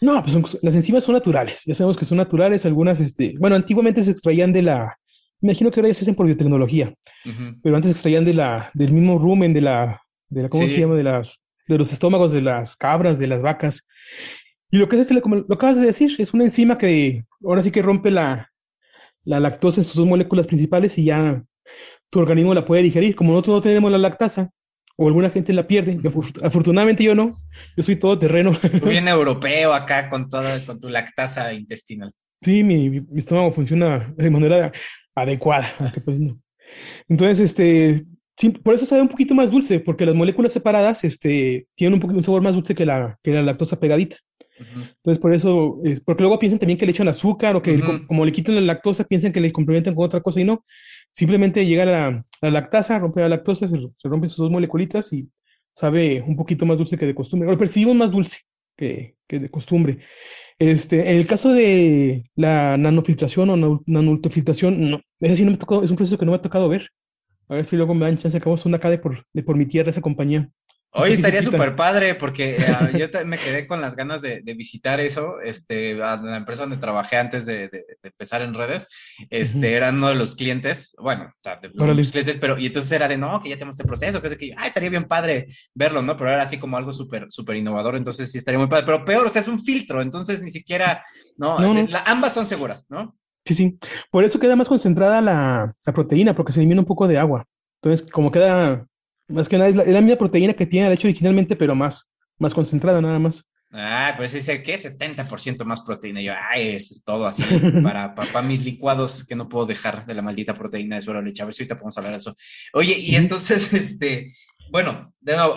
[0.00, 4.04] No, pues las enzimas son naturales, ya sabemos que son naturales, algunas, este, bueno, antiguamente
[4.04, 4.98] se extraían de la,
[5.40, 6.92] imagino que ahora ya se hacen por biotecnología,
[7.62, 10.94] pero antes extraían de la, del mismo rumen, de la, de la ¿cómo se llama?
[10.94, 13.86] De, las, de los estómagos de las cabras, de las vacas.
[14.70, 17.62] Y lo que es este, como lo acabas de decir, es una enzima que ahora
[17.62, 18.50] sí que rompe la,
[19.24, 21.42] la lactosa en sus dos moléculas principales y ya
[22.10, 23.14] tu organismo la puede digerir.
[23.14, 24.50] Como nosotros no tenemos la lactasa,
[24.96, 25.98] o alguna gente la pierde,
[26.42, 27.36] afortunadamente yo no,
[27.76, 28.52] yo soy todo terreno.
[28.84, 32.12] bien europeo acá con toda, con tu lactasa intestinal.
[32.42, 34.72] Sí, mi, mi, estómago funciona de manera
[35.16, 35.66] adecuada.
[36.04, 36.18] Pues,
[37.08, 38.02] Entonces, este,
[38.62, 42.18] por eso sabe un poquito más dulce, porque las moléculas separadas este, tienen un, poquito,
[42.18, 44.16] un sabor más dulce que la, que la lactosa pegadita.
[44.58, 48.24] Entonces, por eso, es, porque luego piensan también que le echan azúcar o que como,
[48.24, 50.64] le quitan la lactosa, piensan que le complementan con otra cosa y no.
[51.12, 55.30] Simplemente llega la, la lactasa, rompe la lactosa, se, se, rompen sus dos moleculitas y
[55.74, 57.50] sabe un poquito más dulce que de costumbre.
[57.50, 58.38] Lo percibimos más dulce
[58.76, 59.98] que, que de costumbre.
[60.58, 65.82] Este, en el caso de la nanofiltración o nanultrafiltración, no, ese sí no me tocó,
[65.82, 66.88] es un proceso que no me ha tocado ver.
[67.48, 69.66] A ver si luego me dan chance, acabamos una acá de por, de por mi
[69.66, 70.50] tierra esa compañía.
[70.98, 72.58] Hoy estaría súper padre porque eh,
[72.98, 75.40] yo me quedé con las ganas de, visitar eso.
[75.40, 77.70] Este, la empresa donde trabajé antes de,
[78.02, 78.88] empezar en redes,
[79.30, 83.18] este, era uno de los clientes, bueno, de los clientes, pero y entonces era de
[83.18, 86.16] no, que ya tenemos este proceso, que es que, ay, estaría bien padre verlo, ¿no?
[86.16, 88.86] Pero era así como algo súper, súper innovador, entonces sí estaría muy padre.
[88.86, 91.04] Pero peor, o sea, es un filtro, entonces ni siquiera,
[91.36, 91.58] no,
[92.06, 93.14] ambas son seguras, ¿no?
[93.44, 93.78] Sí, sí.
[94.10, 97.44] Por eso queda más concentrada la, la proteína, porque se elimina un poco de agua.
[97.80, 98.86] Entonces, como queda
[99.28, 102.54] más que nada, es la, misma proteína que tiene el hecho originalmente, pero más, más
[102.54, 103.48] concentrada nada más.
[103.72, 106.22] Ah, pues dice que 70% más proteína.
[106.22, 107.42] yo, ay, eso es todo así
[107.82, 111.42] para, para, mis licuados que no puedo dejar de la maldita proteína de suero leche.
[111.42, 112.36] A ver si ahorita podemos hablar de eso.
[112.72, 114.32] Oye, y entonces, este,
[114.70, 115.56] bueno, de nuevo,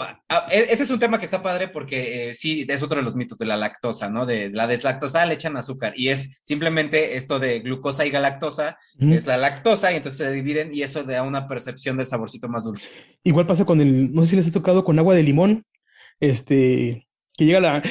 [0.49, 3.15] e, ese es un tema que está padre porque eh, sí, es otro de los
[3.15, 4.25] mitos de la lactosa, ¿no?
[4.25, 9.25] De la deslactosa le echan azúcar y es simplemente esto de glucosa y galactosa, es
[9.25, 12.89] la lactosa y entonces se dividen y eso da una percepción de saborcito más dulce.
[13.23, 15.63] Igual pasa con el, no sé si les he tocado con agua de limón,
[16.19, 17.83] este, que llega la,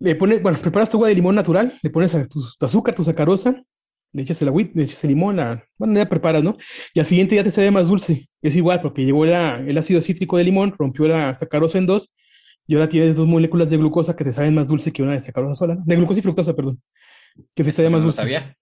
[0.00, 3.04] le pones, bueno, preparas tu agua de limón natural, le pones tu, tu azúcar, tu
[3.04, 3.60] sacarosa,
[4.12, 6.56] le echas el agua, le echas el limón, la, bueno, ya preparas, ¿no?
[6.94, 8.28] Y al siguiente ya te sabe más dulce.
[8.42, 12.16] Es igual, porque llegó el ácido cítrico del limón, rompió la sacarosa en dos,
[12.66, 15.20] y ahora tienes dos moléculas de glucosa que te saben más dulce que una de
[15.20, 16.80] sacarosa sola, de glucosa y fructosa, perdón,
[17.54, 18.18] que te sabe más dulce.
[18.18, 18.54] sabía.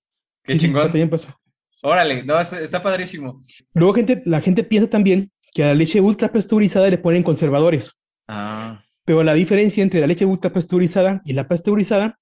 [0.43, 0.85] Qué chingón.
[0.85, 1.37] también pasa.
[1.83, 3.43] Órale, no, está padrísimo.
[3.75, 7.99] Luego gente, la gente piensa también que a la leche ultra pasteurizada le ponen conservadores.
[8.29, 8.83] Ah.
[9.05, 12.19] Pero la diferencia entre la leche ultra pasteurizada y la pasteurizada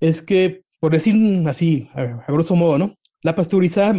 [0.00, 1.14] es que por decir
[1.48, 2.94] así, a, grosso modo, ¿no?
[3.22, 3.94] La pasteurizada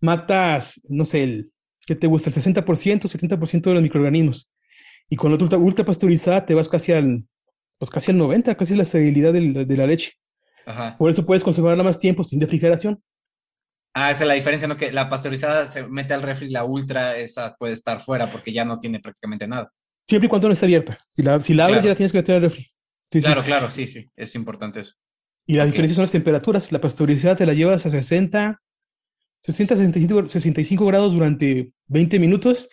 [0.00, 1.52] matas, no sé, el,
[1.86, 2.30] ¿qué te gusta?
[2.30, 4.52] El 60%, 70% de los microorganismos.
[5.08, 7.24] Y con la ultra, ultra pasteurizada te vas casi al,
[7.78, 10.12] pues casi al 90, casi la estabilidad de la leche.
[10.66, 10.96] Ajá.
[10.98, 13.02] Por eso puedes conservarla más tiempo sin refrigeración.
[13.94, 14.76] Ah, esa es la diferencia, ¿no?
[14.76, 18.64] Que la pasteurizada se mete al refri, la ultra, esa puede estar fuera porque ya
[18.64, 19.72] no tiene prácticamente nada.
[20.06, 20.98] Siempre y cuando no esté abierta.
[21.12, 22.66] Si la, si la abres, ya la tienes que meter al refri.
[23.10, 24.94] claro, claro, sí, sí, es importante eso.
[25.48, 26.70] Y la diferencia son las temperaturas.
[26.72, 28.60] La pasteurizada te la llevas a 60,
[29.44, 32.68] 60, 65, 65 grados durante 20 minutos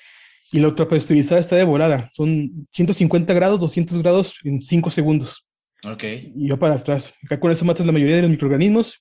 [0.51, 2.11] y la otra pasteurizada está de volada.
[2.13, 5.47] Son 150 grados, 200 grados en 5 segundos.
[5.85, 6.03] Ok.
[6.35, 7.15] Y yo para atrás.
[7.23, 8.99] Acá con eso matas la mayoría de los microorganismos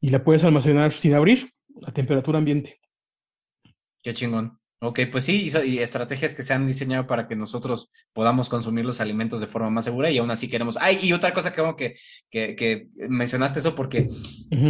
[0.00, 1.50] y la puedes almacenar sin abrir
[1.84, 2.78] a temperatura ambiente.
[4.00, 4.57] Qué chingón.
[4.80, 9.00] Ok, pues sí, y, estrategias que se han diseñado para que nosotros podamos consumir los
[9.00, 10.78] alimentos de forma más segura y aún así queremos.
[10.80, 11.96] Ay, y otra cosa que, que,
[12.30, 14.08] que, que mencionaste eso porque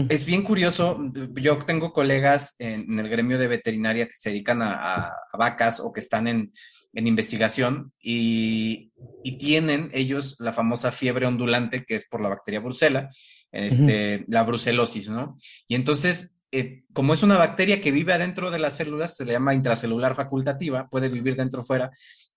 [0.08, 0.98] es bien curioso.
[1.34, 6.00] Yo tengo colegas en, el gremio de veterinaria que se dedican a, vacas o que
[6.00, 6.52] están en,
[6.94, 8.92] en investigación y,
[9.22, 13.10] y, tienen ellos la famosa fiebre ondulante que es por la bacteria brucela,
[13.52, 15.36] este, la brucelosis, ¿no?
[15.66, 19.32] Y entonces eh, como es una bacteria que vive adentro de las células, se le
[19.32, 21.90] llama intracelular facultativa, puede vivir dentro o fuera.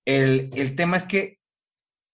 [0.06, 1.39] El, el tema es que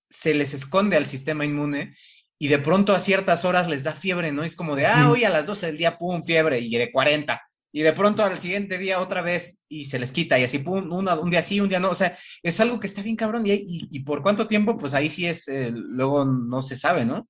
[0.09, 1.95] se les esconde al sistema inmune
[2.39, 4.43] y de pronto a ciertas horas les da fiebre, ¿no?
[4.43, 7.41] Es como de, ah, hoy a las 12 del día, pum, fiebre, y de 40.
[7.73, 10.91] Y de pronto al siguiente día otra vez y se les quita, y así, pum,
[10.91, 11.89] un día sí, un día no.
[11.89, 13.45] O sea, es algo que está bien cabrón.
[13.45, 17.27] Y, y, por cuánto tiempo, pues ahí sí es, eh, luego no se sabe, ¿no?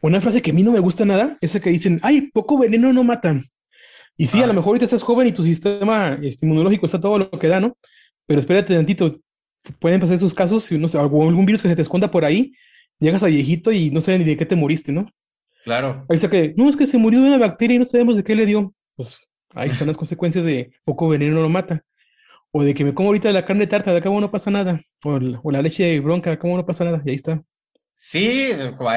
[0.00, 2.58] Una frase que a mí no me gusta nada es la que dicen, ay, poco
[2.58, 3.44] veneno no matan.
[4.20, 4.56] Y sí, a lo ah.
[4.56, 7.78] mejor ahorita estás joven y tu sistema este, inmunológico está todo lo que da, ¿no?
[8.26, 9.20] Pero espérate tantito,
[9.78, 12.52] pueden pasar esos casos, no sé, algún virus que se te esconda por ahí,
[12.98, 15.08] llegas a viejito y no sabes ni de qué te moriste, ¿no?
[15.62, 16.04] Claro.
[16.08, 18.24] Ahí está que, no, es que se murió de una bacteria y no sabemos de
[18.24, 18.74] qué le dio.
[18.96, 19.18] Pues
[19.54, 21.84] ahí están las consecuencias de poco veneno no lo mata.
[22.50, 24.80] O de que me como ahorita la carne tarta, de cabo no pasa nada.
[25.04, 27.02] O, o la leche bronca, de cabo no pasa nada.
[27.04, 27.42] Y ahí está.
[28.00, 28.52] Sí,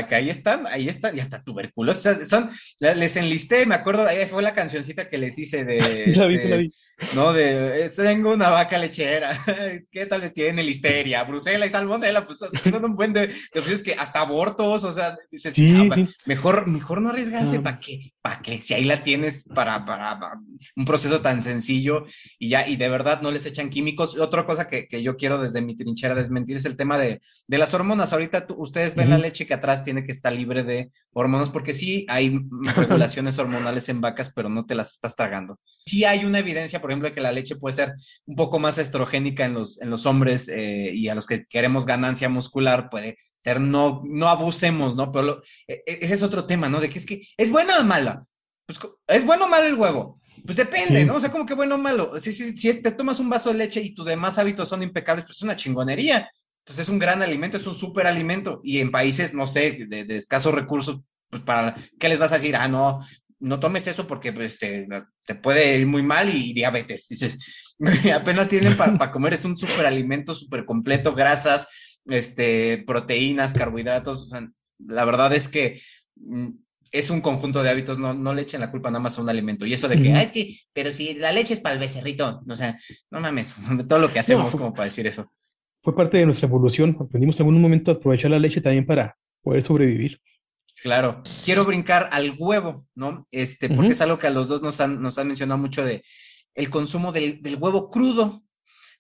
[0.07, 2.29] que ahí están, ahí están, y hasta tuberculosis.
[2.29, 2.47] Son,
[2.79, 5.81] les enlisté, me acuerdo, ahí fue la cancioncita que les hice de.
[6.05, 6.71] Sí, la vi, la vi.
[7.15, 9.43] No, de tengo una vaca lechera,
[9.91, 11.23] ¿qué tal les tiene listeria?
[11.23, 15.55] Brusela y salmonela, pues son un buen de, de que hasta abortos, o sea, dices,
[15.55, 15.95] sí, ah,
[16.27, 18.13] mejor, mejor no arriesgarse, ¿para qué?
[18.21, 18.61] ¿Para qué?
[18.61, 20.39] Si ahí la tienes para, para,
[20.75, 22.05] un proceso tan sencillo
[22.37, 24.15] y ya, y de verdad no les echan químicos.
[24.15, 27.57] Otra cosa que, que yo quiero desde mi trinchera desmentir es el tema de, de
[27.57, 28.13] las hormonas.
[28.13, 32.05] Ahorita ustedes ven la leche que atrás tiene que estar libre de hormonas, porque sí
[32.09, 32.39] hay
[32.75, 35.59] regulaciones hormonales en vacas, pero no te las estás tragando.
[35.87, 37.93] Sí hay una evidencia, por ejemplo, de que la leche puede ser
[38.25, 41.87] un poco más estrogénica en los, en los hombres eh, y a los que queremos
[41.87, 45.11] ganancia muscular puede ser no, no abusemos, ¿no?
[45.11, 46.79] Pero e, e, ese es otro tema, ¿no?
[46.79, 48.25] De que es que es buena o mala.
[48.65, 50.21] Pues, ¿Es bueno o malo el huevo?
[50.45, 51.15] Pues depende, ¿no?
[51.15, 52.19] O sea, como que bueno o malo.
[52.19, 55.25] Si, si, si te tomas un vaso de leche y tus demás hábitos son impecables,
[55.25, 56.29] pues es una chingonería.
[56.59, 58.61] Entonces es un gran alimento, es un súper alimento.
[58.63, 62.35] Y en países, no sé, de, de, escasos recursos, pues para, ¿qué les vas a
[62.35, 62.55] decir?
[62.55, 63.01] Ah, no,
[63.39, 64.87] no tomes eso porque pues, te,
[65.25, 67.07] te, puede ir muy mal y, diabetes.
[67.09, 67.37] Dices,
[68.13, 71.67] apenas tienen para comer, es un superalimento súper completo, grasas,
[72.05, 74.23] este, proteínas, carbohidratos.
[74.23, 75.81] O sea, la verdad es que
[76.15, 76.49] mm,
[76.91, 79.29] es un conjunto de hábitos, no, no le echen la culpa nada más a un
[79.29, 79.65] alimento.
[79.65, 82.55] Y eso de que, ay, que, pero si la leche es para el becerrito, o
[82.55, 82.77] sea,
[83.09, 83.55] no mames,
[83.87, 85.31] todo lo que hacemos como para decir eso.
[85.81, 89.17] Fue parte de nuestra evolución, aprendimos en algún momento a aprovechar la leche también para
[89.41, 90.19] poder sobrevivir.
[90.81, 93.27] Claro, quiero brincar al huevo, ¿no?
[93.31, 96.03] Este, porque es algo que a los dos nos han, nos han mencionado mucho de
[96.55, 98.43] el consumo del, del huevo crudo.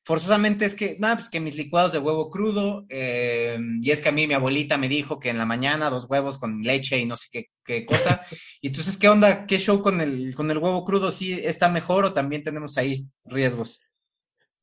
[0.03, 4.09] Forzosamente es que, no, pues que mis licuados de huevo crudo, eh, y es que
[4.09, 7.05] a mí mi abuelita me dijo que en la mañana dos huevos con leche y
[7.05, 8.21] no sé qué, qué cosa.
[8.61, 9.45] y entonces, ¿qué onda?
[9.45, 11.11] ¿Qué show con el, con el huevo crudo?
[11.11, 13.79] ¿Sí está mejor o también tenemos ahí riesgos?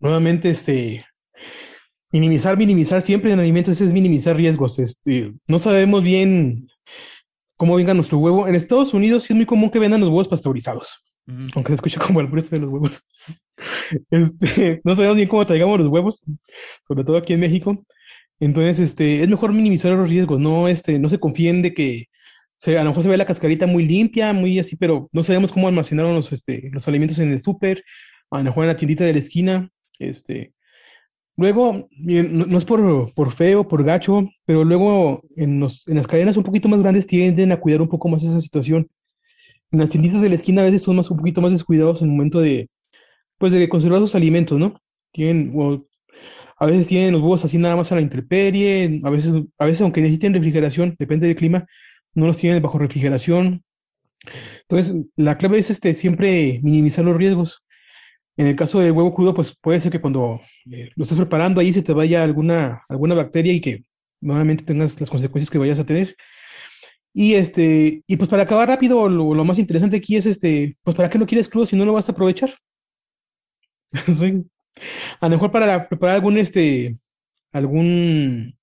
[0.01, 1.05] Nuevamente, este,
[2.11, 4.79] minimizar, minimizar siempre en alimentos es minimizar riesgos.
[4.79, 6.69] Este, no sabemos bien
[7.57, 8.49] cómo venga nuestro huevo.
[8.49, 11.08] En Estados Unidos sí es muy común que vendan los huevos pasteurizados,
[11.55, 13.07] aunque se escucha como el precio de los huevos.
[14.11, 16.23] Este, no sabemos bien cómo traigamos los huevos,
[16.87, 17.85] sobre todo aquí en México.
[18.39, 22.07] Entonces, este, es mejor minimizar los riesgos, no, este, no se confíen de que
[22.67, 25.67] a lo mejor se ve la cascarita muy limpia, muy así, pero no sabemos cómo
[25.67, 27.83] almacenaron los, este, los alimentos en el súper,
[28.31, 30.55] a lo mejor en la tiendita de la esquina, este,
[31.39, 36.43] Luego, no, es por, por feo, por gacho, pero luego en, en, las cadenas un
[36.43, 38.89] poquito más grandes tienden a cuidar un poco más esa situación.
[39.71, 42.17] Las tienditas de la esquina a veces son más, un poquito más descuidados en el
[42.17, 42.69] momento de,
[43.39, 44.75] pues, de conservar sus alimentos, ¿no?
[45.13, 45.53] Tienen,
[46.59, 49.83] a veces tienen los huevos así nada más a la intemperie, a veces, a veces
[49.83, 51.67] aunque necesiten refrigeración, depende del clima,
[52.15, 53.65] no los tienen bajo refrigeración.
[54.63, 57.65] Entonces, la clave es este, siempre minimizar los riesgos.
[58.37, 60.41] En el caso del huevo crudo, pues puede ser que cuando
[60.73, 63.85] eh, lo estés preparando ahí se te vaya alguna, alguna bacteria y que
[64.21, 66.17] nuevamente tengas las consecuencias que vayas a tener.
[67.21, 71.11] Y este, y pues para acabar rápido, lo, más interesante aquí es este, pues para
[71.11, 72.55] qué lo quieres crudo si no lo vas a aprovechar.
[75.21, 76.97] A lo mejor para preparar algún este,
[77.53, 78.57] algún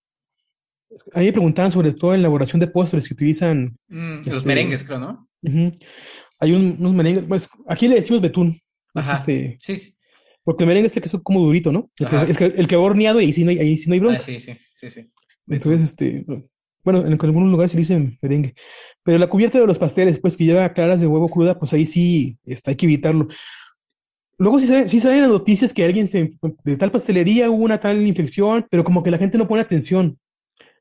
[1.12, 3.78] Ahí me preguntaban sobre todo en elaboración de postres que utilizan.
[3.90, 5.28] Mm, los este, merengues, creo, ¿no?
[6.40, 8.58] Hay unos merengues, pues aquí le decimos betún,
[8.94, 9.16] Ajá.
[9.16, 9.98] Este, sí, sí.
[10.46, 11.92] Porque el merengue es el que es como durito, ¿no?
[11.98, 13.90] El que, es que, el que va horneado y ahí sí no hay, ahí sí
[13.90, 14.20] no hay bronca.
[14.22, 15.12] Ah, sí, sí, sí, sí.
[15.46, 16.26] Entonces, este,
[16.86, 18.56] bueno, en, algunos lugares se dicen merengue.
[19.04, 21.86] Pero la cubierta de los pasteles, pues que lleva claras de huevo cruda, pues ahí
[21.86, 23.28] sí está, hay que evitarlo.
[24.38, 27.80] Luego sí, saben, sí saben las noticias que alguien se, de tal pastelería hubo una
[27.80, 30.18] tal infección, pero como que la gente no pone atención.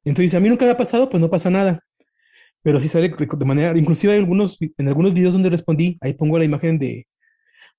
[0.05, 1.81] Entonces, a mí nunca me ha pasado, pues no pasa nada.
[2.63, 6.39] Pero sí sale de manera, inclusive hay algunos, en algunos videos donde respondí, ahí pongo
[6.39, 7.07] la imagen de,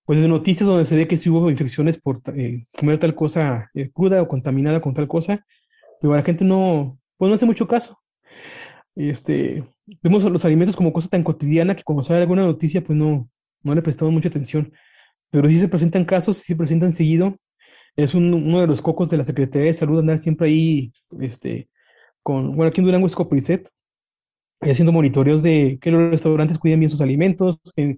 [0.06, 3.70] pues de noticias donde se ve que sí hubo infecciones por eh, comer tal cosa
[3.74, 5.46] eh, cruda o contaminada con tal cosa,
[6.00, 7.98] pero la gente no, pues no hace mucho caso.
[8.96, 9.64] Este,
[10.02, 13.30] vemos los alimentos como cosa tan cotidiana que cuando sale alguna noticia, pues no,
[13.62, 14.72] no le prestamos mucha atención,
[15.30, 17.36] pero sí se presentan casos, sí se presentan seguido.
[17.96, 21.70] Es uno de los cocos de la Secretaría de Salud andar siempre ahí, este,
[22.24, 23.70] con, bueno, aquí en Durango es Copriset,
[24.62, 27.98] haciendo monitoreos de que los restaurantes cuiden bien sus alimentos, que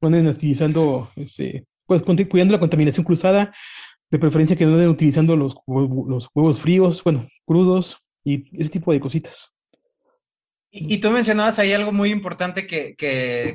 [0.00, 3.54] no anden utilizando, este, pues cuidando la contaminación cruzada,
[4.10, 8.92] de preferencia que no anden utilizando los, los huevos fríos, bueno, crudos y ese tipo
[8.92, 9.55] de cositas.
[10.78, 12.94] Y, tú mencionabas ahí algo muy importante que,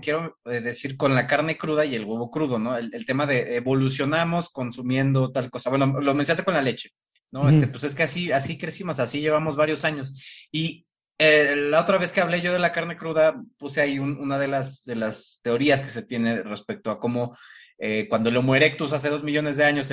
[0.02, 2.76] quiero eh, decir con la carne cruda y el huevo crudo, ¿no?
[2.76, 5.70] El, tema de evolucionamos consumiendo tal cosa.
[5.70, 6.90] Bueno, lo mencionaste con la leche,
[7.32, 7.48] ¿no?
[7.48, 10.48] Este, pues es que así, así crecimos, así llevamos varios años.
[10.52, 10.86] Y
[11.20, 14.48] eh, la otra vez que hablé yo de la carne cruda, puse ahí una de
[14.48, 17.38] las, de las teorías que se tiene respecto a cómo
[17.84, 19.92] eh, cuando el Homo erectus hace dos millones de años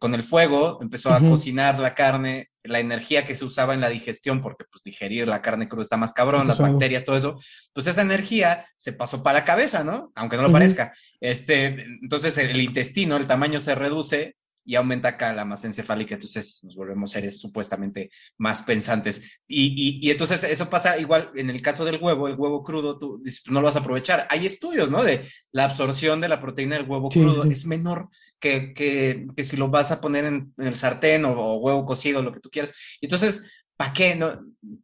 [0.00, 3.88] con el fuego empezó a cocinar la carne, la energía que se usaba en la
[3.88, 7.38] digestión, porque pues digerir la carne cruda está más cabrón, las bacterias, todo eso,
[7.72, 10.10] pues esa energía se pasó para la cabeza, ¿no?
[10.16, 10.92] Aunque no lo parezca.
[11.20, 11.66] Este,
[12.02, 14.34] entonces el intestino, el tamaño se reduce
[14.68, 19.22] y aumenta acá la masa encefálica, entonces nos volvemos seres supuestamente más pensantes.
[19.48, 23.22] Y, y, entonces eso pasa igual en el caso del huevo, el huevo crudo, tú
[23.46, 24.28] no lo vas a aprovechar.
[24.28, 25.02] Hay estudios, ¿no?
[25.02, 29.56] De la absorción de la proteína del huevo crudo es menor que, que, que, si
[29.56, 32.74] lo vas a poner en, el sartén o, o, huevo cocido, lo que tú quieras.
[33.00, 33.42] Entonces,
[33.78, 34.16] ¿Para qué?
[34.16, 34.36] No,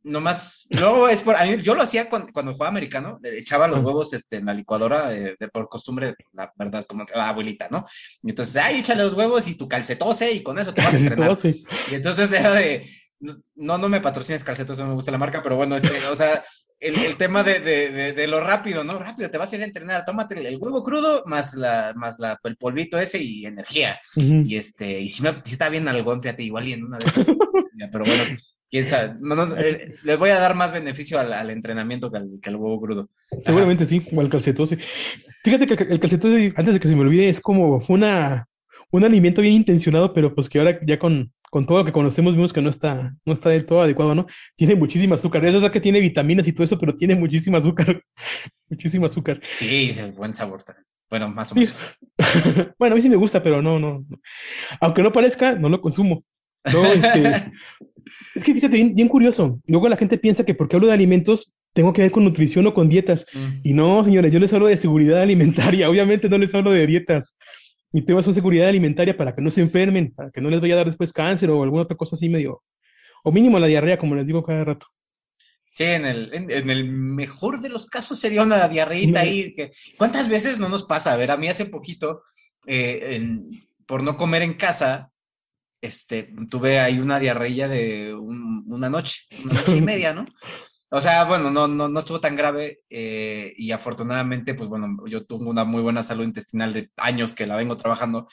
[0.05, 0.69] nomás.
[0.71, 1.35] Luego es por.
[1.35, 4.55] A mí, yo lo hacía cuando, cuando fue americano, echaba los huevos este, en la
[4.55, 7.85] licuadora de, por costumbre, la verdad, como la abuelita, ¿no?
[8.23, 10.97] Y entonces, ay, échale los huevos y tu calcetose y con eso te vas a
[10.97, 11.37] estrenar.
[11.91, 12.89] Y entonces era de.
[13.57, 16.45] No, no me patrocines calcetose, no me gusta la marca, pero bueno, este, o sea,
[16.79, 18.99] el, el tema de, de, de, lo rápido, ¿no?
[18.99, 22.39] Rápido, te vas a ir a entrenar, tómate el, huevo crudo más, la, más la,
[22.45, 23.99] el polvito ese y energía.
[24.15, 27.13] Y este, y si, me, si está bien algo, fíjate, igual y en una vez.
[27.91, 28.25] pero bueno,
[28.71, 29.15] quién sabe.
[29.59, 33.11] Eh, les voy a dar más beneficio al, entrenamiento que al, huevo crudo.
[33.45, 34.79] Seguramente sí, o al calcetose.
[35.43, 38.47] Fíjate que el calcetose, antes de que se me olvide, es como una,
[38.91, 42.35] un alimento bien intencionado, pero pues que ahora ya con, con todo lo que conocemos
[42.35, 44.27] vimos que no está, no está del todo adecuado, ¿no?
[44.57, 45.45] Tiene muchísima azúcar.
[45.45, 48.03] Es verdad que tiene vitaminas y todo eso, pero tiene muchísima azúcar.
[48.69, 49.39] muchísimo azúcar.
[49.43, 50.85] Sí, buen sabor también.
[51.09, 51.79] Bueno, más o menos.
[52.79, 54.05] bueno, a mí sí me gusta, pero no, no.
[54.81, 56.25] Aunque no parezca, no lo consumo.
[56.73, 57.53] No, este,
[58.35, 59.61] es que fíjate, bien, curioso.
[59.67, 62.75] Luego la gente piensa que porque hablo de alimentos, tengo que ver con nutrición o
[62.75, 63.27] con dietas.
[63.33, 63.49] Mm.
[63.63, 65.89] Y no, señores, yo les hablo de seguridad alimentaria.
[65.91, 67.37] Obviamente no les hablo de dietas.
[67.93, 70.75] Mi tema es seguridad alimentaria para que no se enfermen, para que no les vaya
[70.75, 72.63] a dar después cáncer o alguna otra cosa así medio,
[73.23, 74.87] o mínimo la diarrea, como les digo cada rato.
[75.71, 79.55] Sí, en el, en, el mejor de los casos sería una diarreita ahí.
[79.55, 81.13] Que, ¿Cuántas veces no nos pasa?
[81.13, 82.23] A ver, a mí hace poquito,
[82.67, 83.21] eh,
[83.87, 85.11] por no comer en casa,
[85.85, 90.25] este, tuve ahí una diarrea de una noche, una noche y media, ¿no?
[90.91, 95.25] O sea, bueno, no, no, no estuvo tan grave eh, y afortunadamente, pues bueno, yo
[95.25, 98.29] tuve una muy buena salud intestinal de años que la vengo trabajando,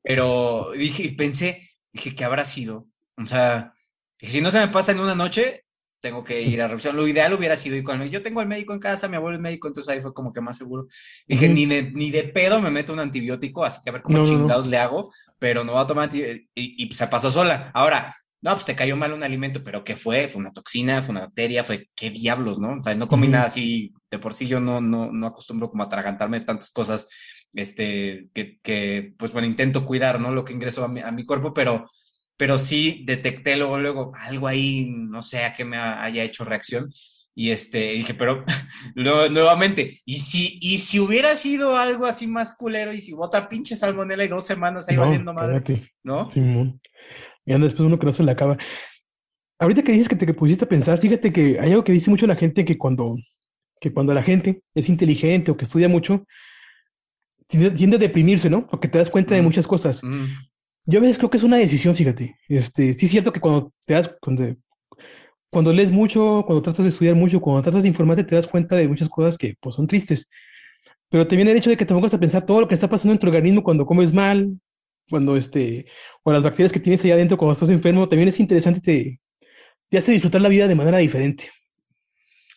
[0.00, 2.86] pero dije, pensé, dije, ¿qué habrá sido?
[3.16, 3.72] O sea,
[4.20, 5.63] si no se me pasa en una noche,
[6.04, 6.96] tengo que ir a revisión.
[6.96, 9.42] Lo ideal hubiera sido ir con Yo tengo al médico en casa, mi abuelo es
[9.42, 10.86] médico, entonces ahí fue como que más seguro.
[11.26, 14.22] Dije, ni, de, ni de pedo me meto un antibiótico, así que a ver cómo
[14.26, 17.70] chingados le hago, pero no va a tomar y, y, se pasó sola.
[17.72, 20.28] Ahora, no, pues te cayó mal un alimento, pero ¿qué fue?
[20.28, 22.74] Fue una toxina, fue una bacteria, fue qué diablos, ¿no?
[22.74, 25.84] O sea, no comí nada así, de por sí yo no, no, no acostumbro como
[25.84, 27.08] a atragantarme tantas cosas,
[27.54, 30.32] este, que, que, pues bueno, intento cuidar, ¿no?
[30.32, 31.88] Lo que ingreso a mi, a mi cuerpo, pero
[32.36, 36.92] pero sí detecté luego, luego algo ahí, no sé a qué me haya hecho reacción.
[37.36, 38.44] Y este, dije, pero
[38.94, 43.76] nuevamente, ¿y si, y si hubiera sido algo así más culero y si bota pinche
[43.76, 46.28] salmonela y dos semanas ahí valiendo madre, ¿no?
[46.28, 46.80] Simón.
[47.44, 48.56] Y anda después uno que no se le acaba.
[49.58, 52.26] Ahorita que dices que te pusiste a pensar, fíjate que hay algo que dice mucho
[52.26, 53.16] la gente que cuando,
[53.80, 56.24] que cuando la gente es inteligente o que estudia mucho,
[57.48, 58.66] tiende, a deprimirse, ¿no?
[58.66, 60.02] Porque te das cuenta de muchas cosas.
[60.86, 62.36] Yo a veces creo que es una decisión, fíjate.
[62.48, 64.54] Este, sí es cierto que cuando te das, cuando,
[65.50, 68.76] cuando lees mucho, cuando tratas de estudiar mucho, cuando tratas de informarte, te das cuenta
[68.76, 70.28] de muchas cosas que pues, son tristes.
[71.10, 73.12] Pero también el hecho de que te pongas a pensar todo lo que está pasando
[73.14, 74.58] en tu organismo cuando comes mal,
[75.08, 75.86] cuando este,
[76.22, 79.20] o las bacterias que tienes allá adentro cuando estás enfermo, también es interesante, te,
[79.90, 81.50] te hace disfrutar la vida de manera diferente.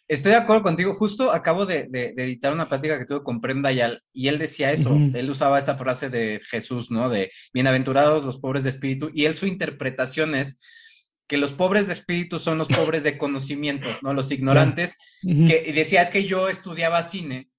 [0.07, 0.95] Estoy de acuerdo contigo.
[0.95, 4.95] Justo acabo de, editar una plática que tuve con Yal y él decía eso.
[5.13, 7.09] Él usaba esta frase de Jesús, ¿no?
[7.09, 9.09] De bienaventurados los pobres de espíritu.
[9.13, 10.61] Y él su interpretación es
[11.27, 14.13] que los pobres de espíritu son los pobres de conocimiento, ¿no?
[14.13, 14.95] Los ignorantes.
[15.21, 17.49] Que decía, es que yo estudiaba cine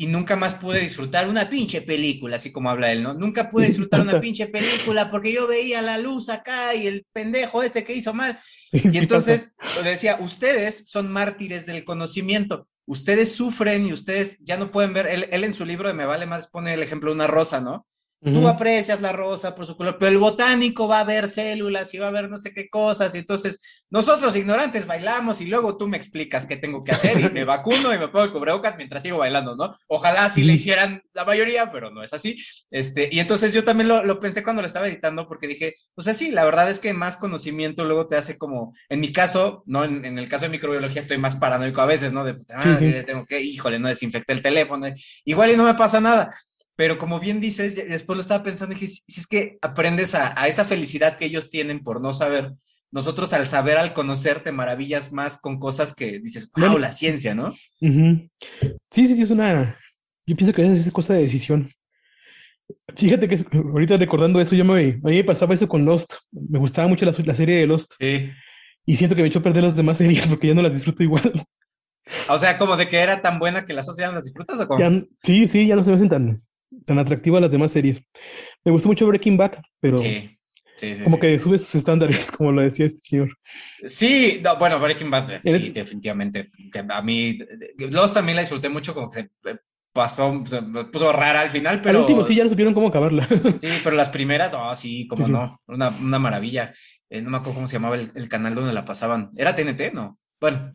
[0.00, 3.12] y nunca más pude disfrutar una pinche película, así como habla él, ¿no?
[3.12, 7.62] Nunca pude disfrutar una pinche película porque yo veía la luz acá y el pendejo
[7.62, 8.40] este que hizo mal.
[8.72, 9.52] Y entonces
[9.84, 12.66] decía, ustedes son mártires del conocimiento.
[12.86, 16.06] ustedes sufren y ustedes ya no pueden ver, él, él en su libro de Me
[16.06, 17.86] Vale Más pone el ejemplo de una rosa, ¿no?
[18.22, 21.98] Tú aprecias la rosa por su color, pero el botánico va a ver células y
[21.98, 25.88] va a ver no sé qué cosas, y entonces nosotros ignorantes bailamos y luego tú
[25.88, 29.02] me explicas qué tengo que hacer y me vacuno y me pongo el cubrebocas mientras
[29.02, 29.74] sigo bailando, ¿no?
[29.88, 32.36] Ojalá sí le hicieran la mayoría, pero no es así.
[32.70, 36.06] Este, y entonces yo también lo, lo pensé cuando lo estaba editando porque dije, pues
[36.06, 39.82] así, la verdad es que más conocimiento luego te hace como, en mi caso, no,
[39.82, 42.24] en, en el caso de microbiología estoy más paranoico a veces, ¿no?
[42.24, 42.94] De, ah, sí, sí.
[43.06, 44.88] tengo que, híjole, no desinfecté el teléfono,
[45.24, 46.36] igual y no me pasa nada
[46.80, 50.32] pero como bien dices, después lo estaba pensando y dije, si, es que aprendes a,
[50.34, 52.54] a, esa felicidad que ellos tienen por no saber,
[52.90, 57.34] nosotros al saber, al conocer, te maravillas más con cosas que dices, wow, la ciencia,
[57.34, 57.48] ¿no?
[57.82, 58.30] Uh -huh.
[58.90, 59.78] Sí, sí, sí, es una,
[60.24, 61.68] yo pienso que es cosa de decisión.
[62.96, 66.58] Fíjate que ahorita recordando eso, yo me, a mí me pasaba eso con Lost, me
[66.58, 67.92] gustaba mucho la, la serie de Lost.
[68.00, 68.30] Sí.
[68.86, 71.02] Y siento que me echó a perder las demás series porque ya no las disfruto
[71.02, 71.30] igual.
[72.30, 74.58] O sea, como de que era tan buena que las otras ya no las disfrutas
[74.58, 74.80] o cómo?
[74.80, 74.90] Ya,
[75.22, 76.40] sí, sí, ya no se me hacen tan,
[76.84, 78.02] tan atractiva a las demás series.
[78.64, 80.38] Me gustó mucho Breaking Bad, pero sí,
[80.76, 83.28] sí, sí, como que sube sus estándares, como lo decía este señor.
[83.86, 86.50] Sí, no, bueno, Breaking Bad, sí, definitivamente.
[86.72, 87.38] Que a mí,
[87.78, 89.58] Lost también la disfruté mucho, como que se
[89.92, 91.98] pasó, se puso rara al final, pero...
[91.98, 93.24] Al último sí, ya no supieron cómo acabarla.
[93.26, 96.72] Sí, pero las primeras, oh, sí, como no, una, una, maravilla.
[97.08, 99.30] Eh, no me acuerdo cómo se llamaba el, el canal donde la pasaban.
[99.36, 99.92] ¿Era TNT?
[99.92, 100.18] No.
[100.40, 100.72] Bueno,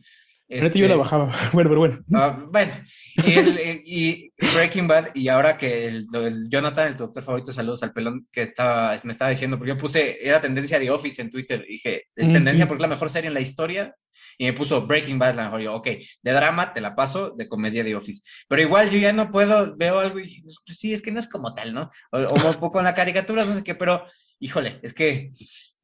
[0.48, 1.32] este, yo la bajaba.
[1.52, 1.98] Bueno, pero bueno.
[2.08, 2.72] Uh, bueno,
[3.16, 7.82] y, el, y, Breaking Bad, y ahora que el, el, Jonathan, el doctor favorito, saludos
[7.82, 11.30] al pelón que estaba, me estaba diciendo, porque yo puse, era tendencia de Office en
[11.30, 12.68] Twitter, y dije, es tendencia sí.
[12.68, 13.94] porque es la mejor serie en la historia,
[14.38, 15.60] y me puso Breaking Bad la mejor.
[15.62, 15.88] Yo, ok,
[16.22, 18.22] de drama te la paso, de comedia de Office.
[18.48, 21.18] Pero igual yo ya no puedo, veo algo y dije, pues sí, es que no
[21.18, 21.90] es como tal, ¿no?
[22.12, 24.04] O, o un poco en la caricatura, no sé qué, pero
[24.38, 25.32] híjole, es que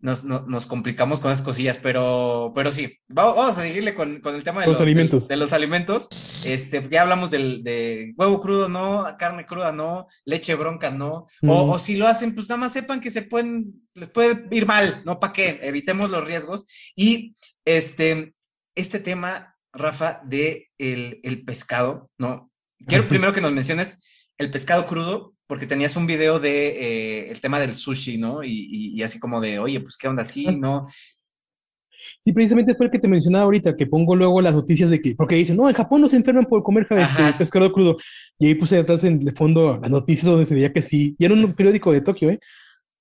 [0.02, 4.20] nos, nos, nos, complicamos con esas cosillas, pero, pero sí, vamos, vamos a seguirle con,
[4.20, 5.28] con, el tema de los, los alimentos.
[5.28, 6.08] De, de, los alimentos.
[6.44, 11.28] Este, ya hablamos del, de huevo crudo, no, carne cruda, no, leche bronca, no.
[11.40, 11.48] Mm.
[11.48, 14.66] O, o, si lo hacen, pues nada más sepan que se pueden, les puede ir
[14.66, 15.20] mal, ¿no?
[15.20, 15.60] ¿Para qué?
[15.62, 16.66] Evitemos los riesgos.
[16.96, 18.34] Y este,
[18.74, 22.50] este tema, Rafa, de el, el pescado, ¿no?
[22.86, 23.10] Quiero ah, sí.
[23.10, 24.00] primero que nos menciones
[24.36, 28.42] el pescado crudo, porque tenías un video de eh, el tema del sushi, ¿no?
[28.42, 30.88] Y, y, y, así como de, oye, pues qué onda así, ¿no?
[32.24, 35.14] Sí, precisamente fue el que te mencionaba ahorita, que pongo luego las noticias de que,
[35.14, 37.98] porque dicen, no, en Japón no se enferman por comer este, pescado crudo.
[38.38, 41.14] Y ahí puse atrás en de fondo las noticias donde se veía que sí.
[41.18, 42.40] Y era un periódico de Tokio, ¿eh?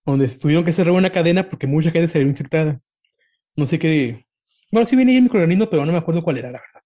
[0.05, 2.81] Donde tuvieron que cerrar una cadena porque mucha gente se había infectada.
[3.55, 4.25] No sé qué.
[4.73, 6.81] Bueno, sí viene el microorganismo, pero no me acuerdo cuál era, la verdad.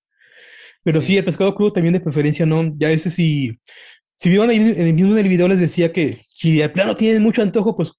[0.83, 1.07] Pero sí.
[1.07, 2.71] sí, el pescado crudo también de preferencia no.
[2.77, 3.59] Ya ese sí
[4.15, 7.21] si vieron ahí en el mismo del video les decía que si de plano tienen
[7.21, 7.93] mucho antojo, pues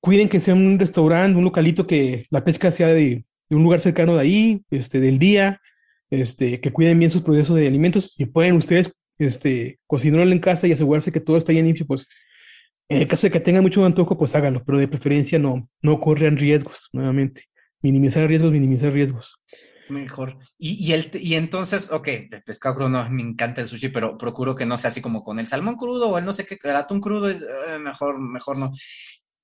[0.00, 4.14] cuiden que sea un restaurante, un localito que la pesca sea de, un lugar cercano
[4.14, 5.60] de ahí, este, del día,
[6.08, 8.12] este, que cuiden bien sus procesos de alimentos.
[8.12, 12.06] Si pueden ustedes este, cocinarlo en casa y asegurarse que todo está bien limpio, pues
[12.88, 16.00] en el caso de que tengan mucho antojo, pues háganlo, pero de preferencia no, no
[16.00, 17.44] corran riesgos, nuevamente.
[17.82, 19.40] Minimizar riesgos, minimizar riesgos.
[19.90, 20.38] Mejor.
[20.56, 24.16] Y, y, el, y entonces, ok, el pescado crudo no, me encanta el sushi, pero
[24.16, 26.58] procuro que no sea así como con el salmón crudo o el no sé qué,
[26.62, 28.72] el crudo es eh, mejor, mejor no.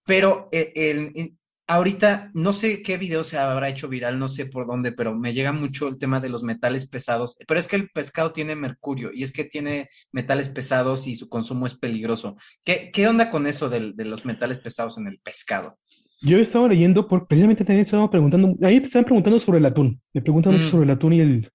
[0.05, 1.37] Pero el, el,
[1.67, 5.33] ahorita no sé qué video se habrá hecho viral, no sé por dónde, pero me
[5.33, 7.37] llega mucho el tema de los metales pesados.
[7.47, 11.29] Pero es que el pescado tiene mercurio y es que tiene metales pesados y su
[11.29, 12.37] consumo es peligroso.
[12.65, 15.79] ¿Qué, qué onda con eso de, de los metales pesados en el pescado?
[16.23, 19.67] Yo estaba leyendo, por, precisamente también estaba preguntando, a mí me estaban preguntando sobre el
[19.67, 20.57] atún, me preguntan mm.
[20.57, 21.51] mucho sobre el atún y el...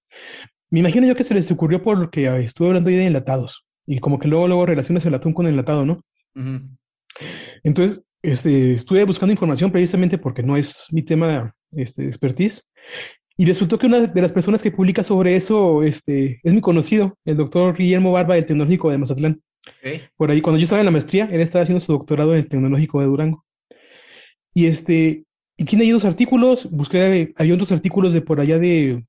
[0.69, 4.19] Me imagino yo que se les ocurrió porque estuve hablando ahí de enlatados y como
[4.19, 6.01] que luego, luego relacionas el atún con el enlatado, ¿no?
[6.35, 6.77] Uh -huh.
[7.63, 12.69] Entonces, este, estuve buscando información precisamente porque no es mi tema este, de expertise
[13.37, 17.17] y resultó que una de las personas que publica sobre eso este, es mi conocido,
[17.25, 19.41] el doctor Guillermo Barba del Tecnológico de Mazatlán.
[19.79, 20.01] Okay.
[20.15, 22.47] Por ahí, cuando yo estaba en la maestría, él estaba haciendo su doctorado en el
[22.47, 23.43] Tecnológico de Durango.
[24.53, 25.25] Y este,
[25.57, 29.03] y tiene ahí dos artículos, busqué, hay otros artículos de por allá de,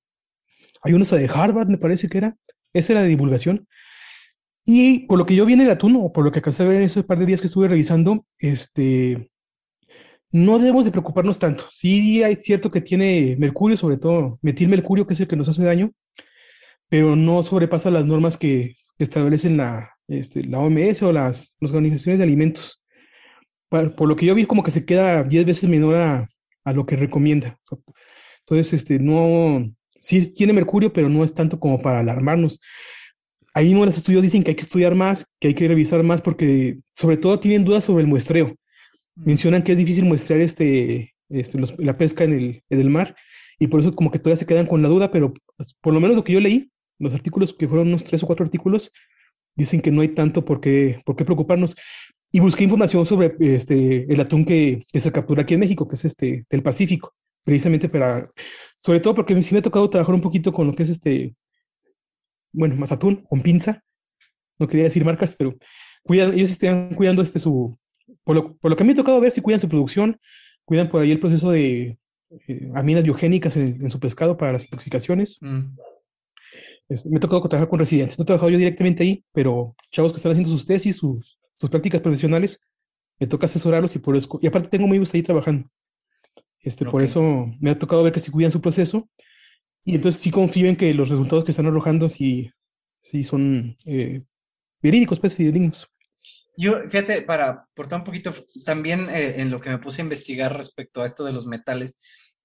[0.82, 2.36] hay unos de Harvard, me parece que era,
[2.72, 3.66] esa era de divulgación.
[4.64, 6.66] Y por lo que yo vi en el atún, o por lo que alcancé a
[6.66, 9.30] ver en esos par de días que estuve revisando, este,
[10.30, 11.64] no debemos de preocuparnos tanto.
[11.72, 15.64] Sí hay cierto que tiene mercurio, sobre todo metilmercurio, que es el que nos hace
[15.64, 15.92] daño,
[16.88, 21.72] pero no sobrepasa las normas que, que establecen la, este, la OMS o las, las
[21.72, 22.81] organizaciones de alimentos
[23.96, 26.28] por lo que yo vi, como que se queda 10 veces menor a,
[26.64, 27.58] a, lo que recomienda.
[28.40, 29.64] Entonces, este, no,
[30.00, 32.60] sí tiene mercurio, pero no es tanto como para alarmarnos.
[33.54, 36.20] Ahí mismo los estudios dicen que hay que estudiar más, que hay que revisar más,
[36.20, 38.54] porque sobre todo tienen dudas sobre el muestreo.
[39.14, 43.14] Mencionan que es difícil muestrear este, este los, la pesca en el, en el mar,
[43.58, 46.00] y por eso como que todavía se quedan con la duda, pero pues, por lo
[46.00, 48.90] menos lo que yo leí, los artículos, que fueron unos tres o cuatro artículos,
[49.54, 51.74] dicen que no hay tanto por qué, por qué preocuparnos.
[52.30, 55.96] Y busqué información sobre este, el atún que, que, se captura aquí en México, que
[55.96, 58.28] es este, del Pacífico, precisamente para,
[58.78, 61.34] sobre todo porque sí me ha tocado trabajar un poquito con lo que es este,
[62.52, 63.82] bueno, más atún, con pinza.
[64.58, 65.54] No quería decir marcas, pero
[66.02, 67.78] cuidan, ellos están cuidando este su,
[68.24, 70.18] por lo, por lo que me ha tocado ver, si cuidan su producción,
[70.64, 71.98] cuidan por ahí el proceso de
[72.48, 75.38] eh, aminas biogénicas en, en, su pescado para las intoxicaciones.
[75.40, 75.76] Mm.
[76.88, 78.18] Este, me ha tocado trabajar con residentes.
[78.18, 81.70] No he trabajado yo directamente ahí, pero chavos que están haciendo sus tesis, sus, sus
[81.70, 82.60] prácticas profesionales,
[83.18, 85.68] me toca asesorarlos y por eso, y aparte tengo amigos ahí trabajando.
[86.60, 86.92] Este, okay.
[86.92, 89.08] Por eso me ha tocado ver que se cuidan su proceso
[89.84, 92.50] y entonces sí confío en que los resultados que están arrojando sí,
[93.00, 94.22] sí son eh,
[94.80, 95.88] verídicos, pues, dignos.
[96.56, 100.56] Yo, fíjate, para aportar un poquito, también eh, en lo que me puse a investigar
[100.56, 101.98] respecto a esto de los metales,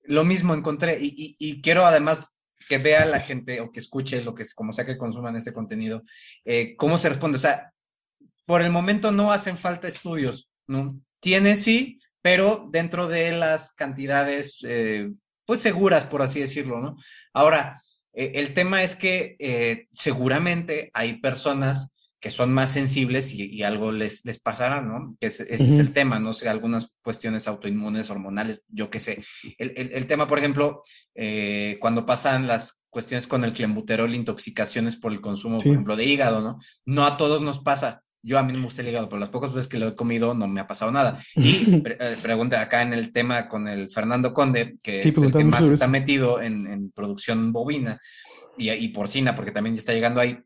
[0.03, 2.36] lo mismo encontré y, y, y quiero además
[2.67, 5.53] que vea la gente o que escuche lo que es, como sea que consuman este
[5.53, 6.03] contenido,
[6.45, 7.37] eh, cómo se responde.
[7.37, 7.73] O sea,
[8.45, 10.99] por el momento no hacen falta estudios, ¿no?
[11.19, 15.11] Tiene sí, pero dentro de las cantidades, eh,
[15.45, 16.97] pues seguras, por así decirlo, ¿no?
[17.33, 17.81] Ahora,
[18.13, 23.63] eh, el tema es que eh, seguramente hay personas que son más sensibles y, y
[23.63, 25.15] algo les, les pasará, ¿no?
[25.19, 25.73] Que ese, ese uh -huh.
[25.73, 29.23] es el tema, no sé, algunas cuestiones autoinmunes, hormonales, yo qué sé.
[29.57, 34.95] El, el, el, tema, por ejemplo, eh, cuando pasan las cuestiones con el clenbuterol, intoxicaciones
[34.95, 35.65] por el consumo, sí.
[35.69, 36.59] por ejemplo, de hígado, ¿no?
[36.85, 38.01] No a todos nos pasa.
[38.23, 39.95] Yo a mí no me gusta el hígado, pero las pocas veces que lo he
[39.95, 41.23] comido no me ha pasado nada.
[41.35, 45.17] Y pre eh, pregunta acá en el tema con el Fernando Conde, que sí, es
[45.17, 48.01] el que más está metido en, en producción bovina
[48.57, 50.39] y, y porcina, porque también ya está llegando ahí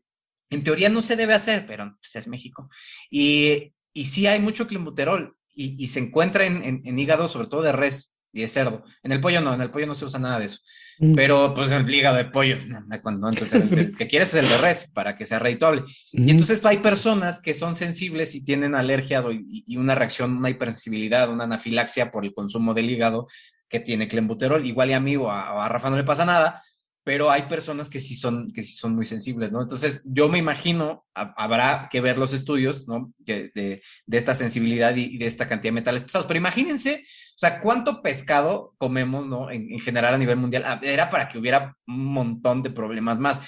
[0.52, 2.68] en teoría no se debe hacer, pero pues, es México.
[3.10, 7.48] Y, y sí hay mucho clenbuterol y, y se encuentra en, en, en, hígado, sobre
[7.48, 8.84] todo de res y de cerdo.
[9.02, 10.58] En el pollo no, en el pollo no se usa nada de eso.
[10.98, 11.14] Mm.
[11.14, 14.58] Pero pues el hígado de pollo, no entonces el que, que, quieres es el de
[14.58, 15.84] res para que sea redituable.
[16.12, 20.50] Y entonces hay personas que son sensibles y tienen alergia y, y una reacción, una
[20.50, 23.26] hipersensibilidad, una anafilaxia por el consumo del hígado
[23.68, 24.66] que tiene clenbuterol.
[24.66, 26.62] Igual y a mí o a, a Rafa no le pasa nada,
[27.04, 29.60] pero hay personas que sí son, que sí son muy sensibles, ¿no?
[29.60, 33.12] Entonces, yo me imagino, a, habrá que ver los estudios, ¿no?
[33.18, 37.04] De, de, de esta sensibilidad y, y, de esta cantidad de metales pesados, pero imagínense,
[37.34, 39.50] o sea, cuánto pescado comemos, ¿no?
[39.50, 43.40] En, en general a nivel mundial, era para que hubiera un montón de problemas más.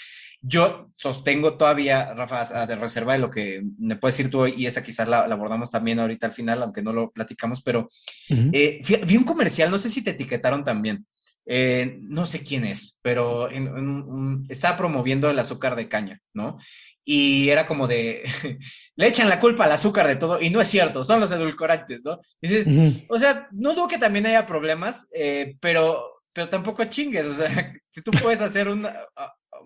[0.46, 4.82] Yo sostengo todavía, Rafa, de reserva de lo que me puedes decir tú, y esa
[4.82, 7.88] quizás la, la, abordamos también ahorita al final, aunque no lo platicamos, pero
[8.28, 8.50] uh -huh.
[8.52, 11.07] eh, vi un comercial, no sé si te etiquetaron también,
[11.47, 16.59] eh, no sé quién es, pero en, estaba promoviendo el azúcar de caña, ¿no?
[17.05, 18.22] Y era como de,
[18.97, 22.03] le echan la culpa al azúcar de todo, y no es cierto, son los edulcorantes,
[22.05, 22.20] ¿no?
[22.40, 23.07] Dices, uh -huh.
[23.09, 27.49] O sea, no dudo que también haya problemas, eh, pero, pero tampoco chingues, o sea,
[27.90, 28.88] si tú puedes hacer un,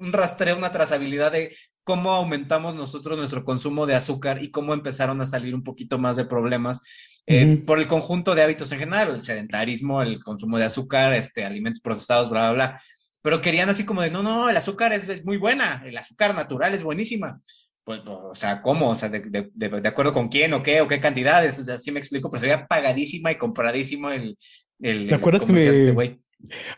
[0.00, 5.20] un rastreo, una trazabilidad de cómo aumentamos nosotros nuestro consumo de azúcar y cómo empezaron
[5.20, 6.80] a salir un poquito más de problemas
[7.28, 7.64] eh, uh -huh.
[7.64, 11.82] por el conjunto de hábitos en general, el sedentarismo, el consumo de azúcar, este, alimentos
[11.82, 12.82] procesados, bla, bla, bla.
[13.22, 16.34] Pero querían así como de, no, no, el azúcar es, es muy buena, el azúcar
[16.34, 17.40] natural es buenísima.
[17.84, 18.90] Pues, o sea, ¿cómo?
[18.90, 21.58] O sea, de, de, de, de, acuerdo con quién o qué o qué cantidades.
[21.58, 24.36] O sea, sí me explico, pero sería pagadísima y compradísimo el.
[24.80, 26.18] el ¿Te acuerdas que me,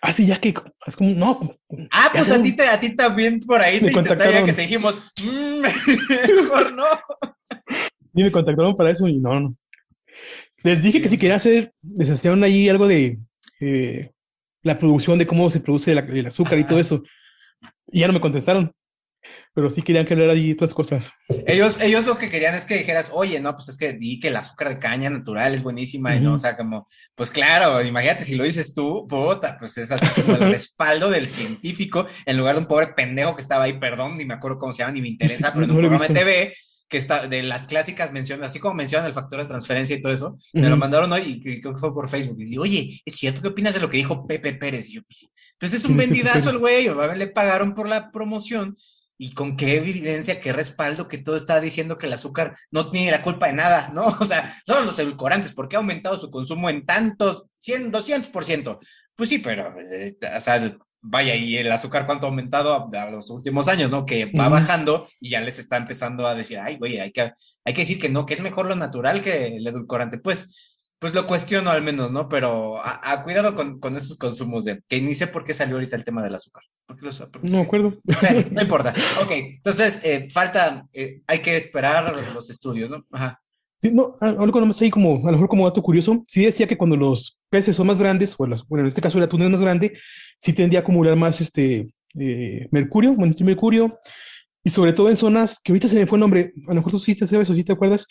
[0.00, 0.54] Ah, sí, ya que
[0.86, 1.40] es como, no.
[1.90, 4.62] Ah, pues a ti, te, a ti también por ahí me te contactaron que te
[4.62, 5.60] dijimos, mmm,
[6.36, 6.86] mejor no.
[8.14, 9.54] Y me contactaron para eso y no, no.
[10.62, 13.18] Les dije que si querían hacer, les hacían ahí algo de
[13.60, 14.10] eh,
[14.62, 16.60] la producción, de cómo se produce la, el azúcar Ajá.
[16.60, 17.02] y todo eso.
[17.88, 18.70] Y ya no me contestaron.
[19.52, 21.12] Pero sí querían que hablara ahí otras cosas.
[21.46, 24.28] Ellos, ellos lo que querían es que dijeras, oye, no, pues es que di que
[24.28, 26.18] el azúcar de caña natural es buenísima, uh -huh.
[26.18, 29.90] y no, o sea, como, pues claro, imagínate si lo dices tú, puta, pues es
[29.90, 33.78] así como el respaldo del científico, en lugar de un pobre pendejo que estaba ahí,
[33.78, 36.06] perdón, ni me acuerdo cómo se llama, ni me interesa, sí, pero en un programa
[36.06, 36.54] de TV
[36.90, 40.12] que está de las clásicas menciones, así como mencionan el factor de transferencia y todo
[40.12, 40.60] eso, uh -huh.
[40.60, 42.38] me lo mandaron hoy y creo que fue por Facebook.
[42.40, 43.40] Y dije, oye, ¿es cierto?
[43.40, 44.90] ¿Qué opinas de lo que dijo Pepe Pérez?
[44.90, 45.20] Y yo, pues,
[45.56, 48.76] pues es un vendidazo el güey, o le pagaron por la promoción.
[49.16, 53.10] ¿Y con qué evidencia, qué respaldo que todo está diciendo que el azúcar no tiene
[53.10, 54.06] la culpa de nada, ¿no?
[54.20, 58.78] O sea, son los edulcorantes, ¿por qué ha aumentado su consumo en tantos, 100, 200%?
[59.14, 63.02] Pues sí, pero, pues, eh, o sea, vaya, y el azúcar cuánto ha aumentado a,
[63.02, 64.04] a los últimos años, ¿no?
[64.04, 64.52] Que va uh -huh.
[64.52, 67.32] bajando y ya les está empezando a decir, ay, güey, hay que,
[67.64, 70.18] hay que decir que no, que es mejor lo natural que el edulcorante.
[70.18, 72.28] Pues, pues lo cuestiono al menos, ¿no?
[72.28, 75.76] Pero a, a cuidado con, con, esos consumos de, que ni sé por qué salió
[75.76, 76.64] ahorita el tema del azúcar.
[76.86, 77.94] ¿Por qué lo, por qué no me acuerdo.
[78.04, 78.92] Bueno, no importa.
[79.22, 83.06] Ok, entonces, eh, falta, eh, hay que esperar los estudios, ¿no?
[83.10, 83.40] Ajá.
[83.82, 86.76] Sí, no, algo nomás ahí como, a lo mejor como dato curioso, sí decía que
[86.76, 89.50] cuando los peces son más grandes, o las, bueno, en este caso el atún es
[89.50, 89.98] más grande,
[90.38, 91.86] sí tendría a acumular más este,
[92.18, 93.98] eh, mercurio, mercurio,
[94.62, 96.92] y sobre todo en zonas que ahorita se me fue el nombre, a lo mejor
[96.92, 98.06] tú sí te sabes o sí te acuerdas,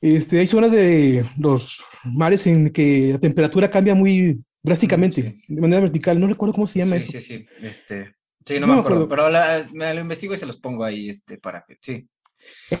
[0.00, 5.80] este, hay zonas de los mares en que la temperatura cambia muy drásticamente, de manera
[5.80, 6.20] vertical.
[6.20, 7.12] No recuerdo cómo se llama sí, eso.
[7.12, 8.14] Sí, sí, este,
[8.44, 9.30] sí, no, me, acuerdo, pero
[9.72, 12.06] me lo investigo y se los pongo ahí, este, para que, sí.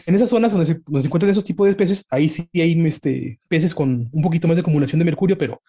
[0.06, 3.74] En esas zonas donde se, encuentran esos tipos de peces, ahí sí hay este, peces
[3.74, 5.62] con un poquito más de acumulación de mercurio, pero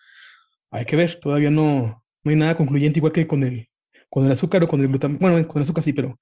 [0.72, 3.68] hay que ver, todavía no, no hay nada concluyente, igual que con el,
[4.10, 5.20] con el azúcar o con el glutamato.
[5.20, 6.20] Bueno, con el azúcar sí, pero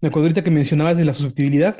[0.00, 1.78] me acuerdo ahorita que mencionabas de la susceptibilidad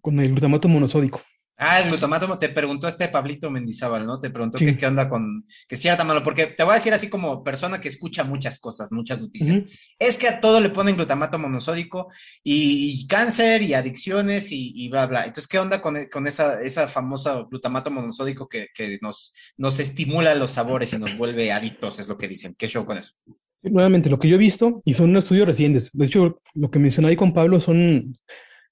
[0.00, 1.20] con el glutamato monosódico.
[1.60, 4.20] Ah, el glutamato, te preguntó este Pablito Mendizábal, ¿no?
[4.20, 7.42] Te preguntó qué, onda con, que cierta malo, porque te voy a decir así como
[7.42, 9.64] persona que escucha muchas cosas, muchas noticias,
[9.98, 12.12] es que a todo le ponen glutamato monosódico
[12.44, 15.24] y, cáncer y adicciones y, bla, bla.
[15.24, 18.68] Entonces, ¿qué onda con, esa, esa famosa glutamato monosódico que,
[19.00, 22.54] nos, nos estimula los sabores y nos vuelve adictos, es lo que dicen?
[22.56, 23.14] ¿Qué show con eso?
[23.62, 27.08] Nuevamente, lo que yo he visto, y son estudios recientes, de hecho, lo que mencioné
[27.08, 28.16] ahí con Pablo son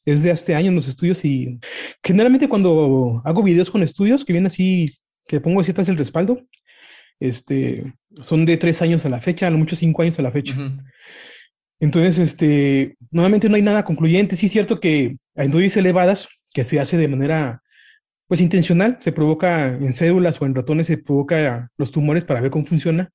[0.06, 1.58] es de este año en los estudios y
[2.02, 4.94] generalmente cuando hago videos con estudios que vienen así,
[5.26, 6.40] que pongo ciertas el respaldo,
[7.18, 7.92] este,
[8.22, 10.54] son de tres años a la fecha, a lo mucho cinco años a la fecha.
[11.80, 14.36] Entonces, este, nuevamente no hay nada concluyente.
[14.36, 17.62] Sí es cierto que hay dosis elevadas que se hace de manera,
[18.28, 22.50] pues, intencional, se provoca en células o en ratones, se provoca los tumores para ver
[22.50, 23.10] cómo funciona.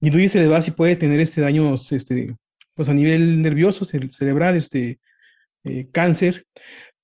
[0.00, 2.36] Y dosis elevadas sí puede tener este daños, este,
[2.74, 4.98] pues, a nivel nervioso, cerebral, este,
[5.66, 6.46] eh, cáncer,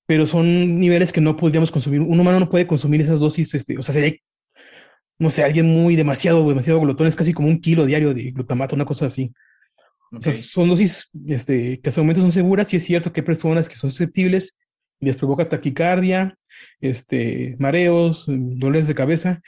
[0.05, 2.01] pero son niveles que no podríamos consumir.
[2.01, 4.15] Un humano no puede consumir esas dosis, este, o sea, sería,
[5.19, 8.75] no sé, alguien muy demasiado, demasiado glotón, es casi como un kilo diario de glutamato,
[8.75, 9.33] una cosa así.
[10.11, 13.21] O sea, son dosis este, que hasta el momento son seguras y es cierto que
[13.21, 14.59] hay personas que son susceptibles
[14.99, 16.37] y les provoca taquicardia,
[16.79, 19.41] este, mareos, dolores de cabeza,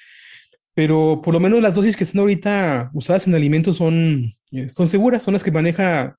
[0.74, 4.90] pero por lo menos las dosis que están ahorita usadas en alimentos son, eh, son
[4.90, 6.18] seguras, son las que maneja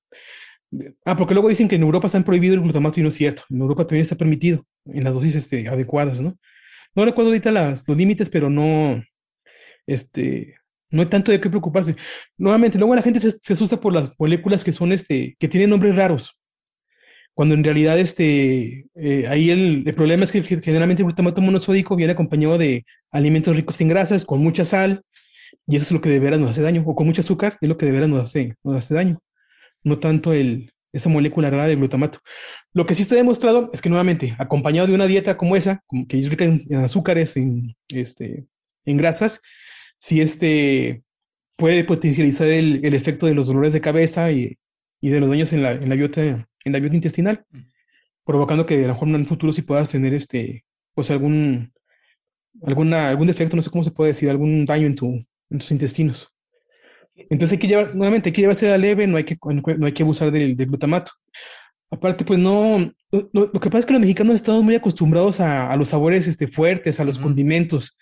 [1.05, 3.43] Ah, porque luego dicen que en Europa están prohibido el glutamato y no es cierto.
[3.49, 6.37] En Europa también está permitido en las dosis este, adecuadas, ¿no?
[6.95, 9.01] No recuerdo ahorita los límites, pero no,
[9.85, 10.55] este,
[10.89, 11.95] no hay tanto de qué preocuparse.
[12.37, 15.95] Nuevamente, luego la gente se, asusta por las moléculas que son, este, que tienen nombres
[15.95, 16.41] raros.
[17.33, 21.95] Cuando en realidad, este, eh, ahí el, el, problema es que generalmente el glutamato monosódico
[21.95, 25.03] viene acompañado de alimentos ricos en grasas, con mucha sal,
[25.67, 27.69] y eso es lo que de veras nos hace daño, o con mucho azúcar, es
[27.69, 29.19] lo que de veras nos hace, nos hace daño
[29.87, 32.19] no tanto el, esa molécula rara de glutamato.
[32.73, 36.19] Lo que sí está demostrado es que nuevamente, acompañado de una dieta como esa, que
[36.19, 38.45] es rica en, azúcares, en, este,
[38.85, 39.41] en grasas,
[39.99, 41.03] sí este,
[41.55, 44.57] puede potencializar el, el, efecto de los dolores de cabeza y,
[45.01, 47.45] y de los daños en la, en la, biota, en la biota intestinal,
[48.25, 51.73] provocando que a lo mejor en un futuro sí puedas tener este, pues algún,
[52.65, 55.07] alguna, algún defecto, no sé cómo se puede decir, algún daño en, tu,
[55.49, 56.33] en tus intestinos.
[57.29, 59.93] Entonces hay que llevar, nuevamente, hay que llevarse a leve, no hay que, no hay
[59.93, 61.11] que abusar del, glutamato.
[61.89, 65.77] Aparte, pues no, lo que pasa es que los mexicanos estamos muy acostumbrados a, a
[65.77, 67.97] los sabores este, fuertes, a los condimentos.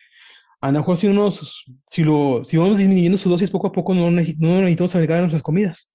[0.62, 3.94] A lo mejor si, unos, si, lo, si vamos disminuyendo su dosis poco a poco,
[3.94, 5.92] no, necesitamos agregar a nuestras comidas.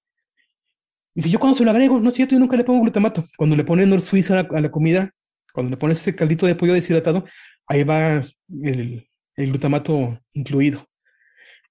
[1.13, 3.23] Y si yo cuando se lo agrego, no es cierto, yo nunca le pongo glutamato.
[3.37, 5.11] Cuando le ponen North Swiss a la, a la comida,
[5.53, 7.25] cuando le pones ese caldito de pollo deshidratado,
[7.67, 8.23] ahí va
[8.63, 10.85] el, el glutamato incluido.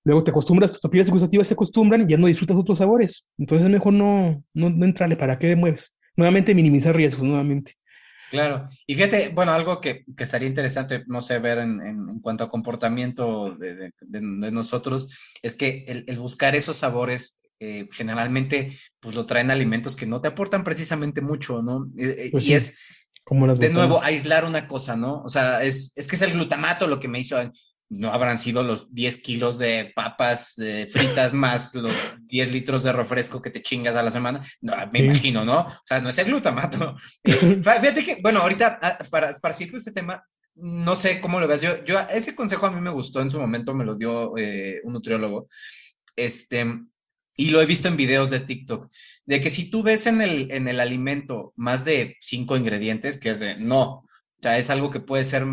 [0.04, 3.26] Luego te acostumbras, tus papilas gustativas se acostumbran y ya no disfrutas otros sabores.
[3.38, 5.98] Entonces es mejor no, no, no entrarle para qué mueves.
[6.16, 7.74] Nuevamente minimizar riesgos, nuevamente.
[8.30, 12.44] Claro, y fíjate, bueno, algo que, que estaría interesante, no sé, ver en, en, cuanto
[12.44, 15.08] a comportamiento de, de, de, nosotros,
[15.42, 20.20] es que el, el buscar esos sabores eh, generalmente pues lo traen alimentos que no
[20.22, 21.90] te aportan precisamente mucho, ¿no?
[21.98, 22.78] Eh, eh, pues y es,
[23.24, 25.22] Como de nuevo, aislar una cosa, ¿no?
[25.22, 27.36] O sea, es, es que es el glutamato lo que me hizo,
[27.90, 30.54] no habrán sido los 10 kilos de papas
[30.90, 34.44] fritas más los 10 litros de refresco que te chingas a la semana.
[34.60, 35.60] No, me imagino, ¿no?
[35.60, 36.96] O sea, no es el glutamato.
[37.24, 40.24] Eh, fíjate que, bueno, ahorita, ah, para, para seguir este tema,
[40.54, 41.62] no sé cómo lo ves.
[41.62, 44.80] Yo, yo, ese consejo a mí me gustó en su momento, me lo dio eh,
[44.84, 45.48] un nutriólogo.
[46.14, 46.64] Este,
[47.36, 48.88] y lo he visto en videos de TikTok,
[49.24, 53.30] de que si tú ves en el, en el alimento más de cinco ingredientes, que
[53.30, 54.06] es de no, o
[54.42, 55.44] sea, es algo que puede ser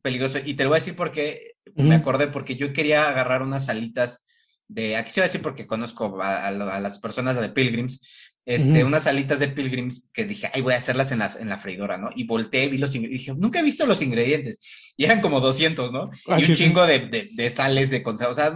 [0.00, 0.38] peligroso.
[0.44, 4.24] Y te lo voy a decir porque me acordé porque yo quería agarrar unas alitas
[4.68, 8.00] de, aquí se va a decir porque conozco a, las personas de Pilgrims,
[8.46, 11.58] este, unas alitas de Pilgrims que dije, ay, voy a hacerlas en la, en la
[11.58, 12.10] freidora, ¿no?
[12.14, 14.60] Y volteé, vi los ingredientes, dije, nunca he visto los ingredientes,
[14.96, 16.10] y eran como 200, ¿no?
[16.28, 18.52] Ah, y un chingo de, de, de, sales, de conserva, o sea,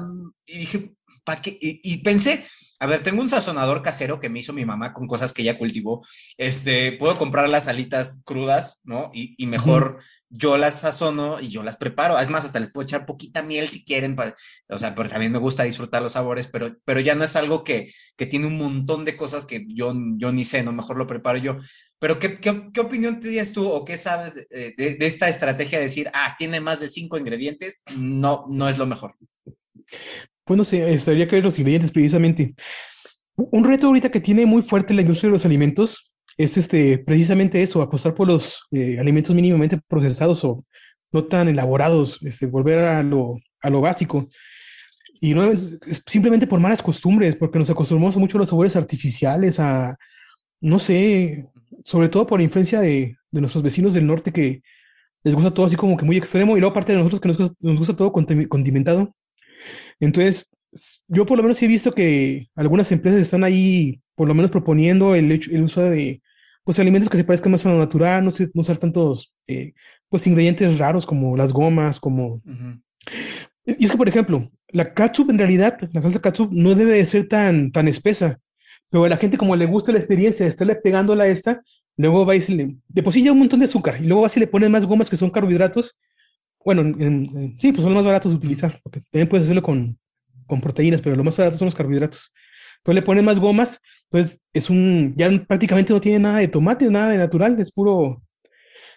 [0.47, 0.93] y dije,
[1.25, 1.59] ¿para qué?
[1.61, 2.47] Y, pensé,
[2.81, 5.59] a ver, tengo un sazonador casero que me hizo mi mamá con cosas que ella
[5.59, 6.07] cultivó.
[6.37, 9.11] Este, puedo comprar las alitas crudas, ¿no?
[9.13, 10.01] Y, y mejor
[10.31, 12.19] yo las sazono y yo las preparo.
[12.19, 14.37] Es más, hasta les puedo echar poquita miel si quieren, para,
[14.69, 17.65] o sea, pero también me gusta disfrutar los sabores, pero, pero ya no es algo
[17.65, 21.07] que, que tiene un montón de cosas que yo, yo ni sé, no, mejor lo
[21.07, 21.59] preparo yo.
[21.99, 25.79] Pero ¿qué, qué, qué opinión tienes tú o qué sabes de, de, de, esta estrategia
[25.79, 27.83] de decir, ah, tiene más de cinco ingredientes?
[27.97, 29.17] No, no es lo mejor.
[30.49, 32.55] Pues no sé, estaría ver los ingredientes precisamente.
[33.37, 37.63] Un reto ahorita que tiene muy fuerte la industria de los alimentos es este, precisamente
[37.63, 40.63] eso, apostar por los eh, alimentos mínimamente procesados o
[41.13, 44.27] no tan elaborados, este, volver a lo, a lo básico.
[45.21, 49.61] Y no es, simplemente por malas costumbres, porque nos acostumbramos mucho a los sabores artificiales,
[49.61, 49.99] a,
[50.63, 51.45] no sé,
[51.85, 54.63] sobre todo por influencia de, de, nuestros vecinos del norte que
[55.25, 57.53] les gusta todo así como que muy extremo, y luego aparte de nosotros que nos,
[57.61, 59.15] nos gusta todo condimentado.
[60.01, 60.51] Entonces,
[61.07, 65.15] yo por lo menos he visto que algunas empresas están ahí, por lo menos proponiendo
[65.15, 66.23] el, hecho, el uso de
[66.65, 69.73] pues alimentos que se parezcan más a lo natural, no, no usar tantos eh,
[70.09, 72.35] pues ingredientes raros como las gomas, como...
[72.35, 72.83] Uh -huh.
[73.65, 77.07] Y es que, por ejemplo, la catsup en realidad, la salsa catsup no debe de
[77.07, 78.41] ser tan, tan espesa,
[78.91, 81.63] pero a la gente como le gusta la experiencia de estarle pegándola a esta,
[81.97, 82.77] luego va y se le...
[82.89, 84.87] De por sí ya un montón de azúcar, y luego va y le ponen más
[84.87, 85.99] gomas que son carbohidratos,
[86.69, 89.99] bueno, en, sí, pues son los más baratos de utilizar, porque también puedes hacerlo con,
[90.47, 92.35] con proteínas, pero lo más barato son los carbohidratos.
[92.77, 96.91] Entonces le ponen más gomas, entonces es un, ya prácticamente no tiene nada de tomate,
[96.91, 98.23] nada de natural, es puro.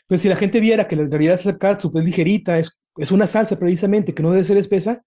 [0.01, 3.25] Entonces si la gente viera que en realidad esa catsup es ligerita, es, es una
[3.25, 5.01] salsa precisamente que no debe ser espesa,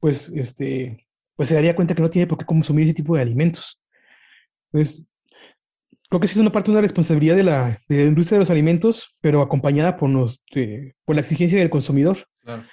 [0.00, 1.06] pues este,
[1.36, 3.80] pues se daría cuenta que no tiene por qué consumir ese tipo de alimentos.
[4.72, 5.06] Entonces,
[6.10, 8.40] creo que sí es una parte de una responsabilidad de la, de la industria de
[8.40, 12.26] los alimentos, pero acompañada por, nos, eh, por la exigencia del consumidor.
[12.40, 12.64] Claro.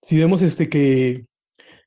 [0.00, 1.26] Si vemos este, que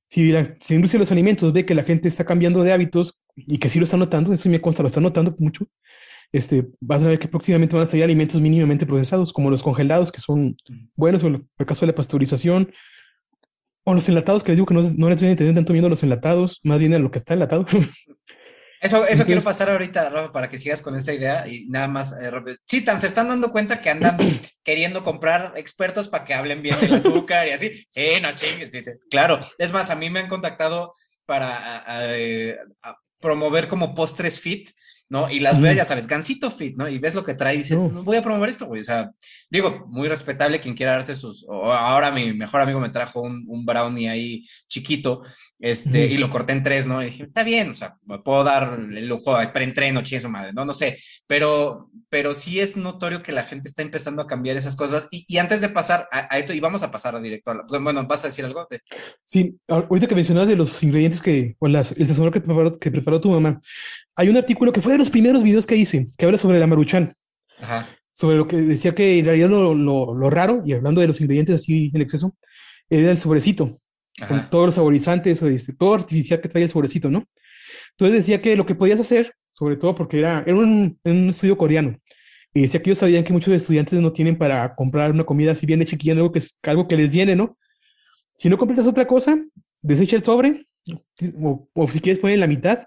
[0.08, 2.72] si la, si la, industria de los alimentos ve que la gente está cambiando de
[2.72, 5.66] hábitos y que sí lo está notando, eso me consta, lo está notando mucho,
[6.32, 10.12] este, vas a ver que próximamente van a salir alimentos mínimamente procesados, como los congelados,
[10.12, 10.56] que son
[10.96, 12.72] buenos, o en el caso de la pasteurización,
[13.84, 16.60] o los enlatados, que les digo que no, no les viene tanto viendo los enlatados,
[16.64, 17.66] más bien a lo que está enlatado.
[18.82, 22.14] Eso, eso quiero pasar ahorita, Rafa, para que sigas con esa idea y nada más.
[22.14, 22.32] Eh,
[22.66, 24.18] Chitan, se están dando cuenta que andan
[24.64, 27.86] queriendo comprar expertos para que hablen bien del azúcar y así.
[27.90, 28.72] Sí, no chingues.
[28.72, 28.92] Sí, sí.
[29.10, 32.12] Claro, es más, a mí me han contactado para a, a,
[32.84, 34.70] a promover como postres fit
[35.10, 35.30] ¿no?
[35.30, 36.88] Y las ves, ya sabes, gansito fit, ¿no?
[36.88, 38.04] Y ves lo que trae y dices, no.
[38.04, 38.82] voy a promover esto, güey.
[38.82, 39.12] O sea,
[39.50, 41.46] digo, muy respetable quien quiera darse sus.
[41.50, 45.24] Ahora mi mejor amigo me trajo un, un brownie ahí chiquito,
[45.60, 46.14] este, uh -huh.
[46.14, 47.02] y lo corté en tres, ¿no?
[47.02, 50.54] Y dije, está bien, o sea, me puedo dar el lujo de preentreno, chingo madre,
[50.54, 51.00] no, no sé.
[51.26, 55.08] Pero, pero sí es notorio que la gente está empezando a cambiar esas cosas.
[55.10, 57.56] Y, y antes de pasar a, a, esto, y vamos a pasar a directo a
[57.56, 58.68] la, Bueno, ¿vas a decir algo?
[58.70, 58.82] De...
[59.24, 62.92] Sí, ahorita que mencionabas de los ingredientes que, o las, el sazonador que preparó, que
[62.92, 63.60] preparó tu mamá,
[64.16, 66.68] hay un artículo que fue de los primeros videos que hice, que habla sobre la
[66.68, 67.14] maruchan.
[67.60, 67.90] Ajá.
[68.12, 71.22] Sobre lo que decía que en realidad lo, lo, lo, raro, y hablando de los
[71.22, 72.36] ingredientes así en exceso,
[72.90, 73.80] era el sobrecito,
[74.20, 74.28] Ajá.
[74.28, 77.26] con todos los saborizantes, este, todo artificial que trae el sobrecito, ¿no?
[77.92, 81.58] Entonces decía que lo que podías hacer, sobre todo porque era, era un, un estudio
[81.58, 81.96] coreano,
[82.54, 85.66] y decía que ellos sabían que muchos estudiantes no tienen para comprar una comida así
[85.66, 87.58] bien de chiquilla, algo que, algo que les llene, ¿no?
[88.34, 89.38] Si no completas otra cosa,
[89.82, 90.66] desecha el sobre,
[91.42, 92.80] o, o si quieres poner la mitad,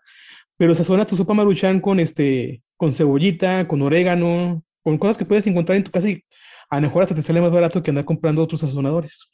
[0.63, 5.45] pero sazona tu sopa maruchan con este, con cebollita, con orégano, con cosas que puedes
[5.49, 6.23] encontrar en tu casa y
[6.71, 9.29] a lo mejor hasta te sale más barato que andar comprando otros sazonadores.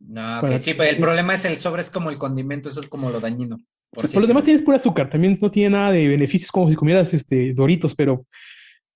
[0.00, 0.60] No, okay.
[0.60, 3.20] sí, pero el problema es el sobre, es como el condimento, eso es como lo
[3.20, 3.56] dañino.
[3.92, 6.74] Por, por lo demás tienes pura azúcar, también no tiene nada de beneficios como si
[6.74, 8.26] comieras este, doritos, pero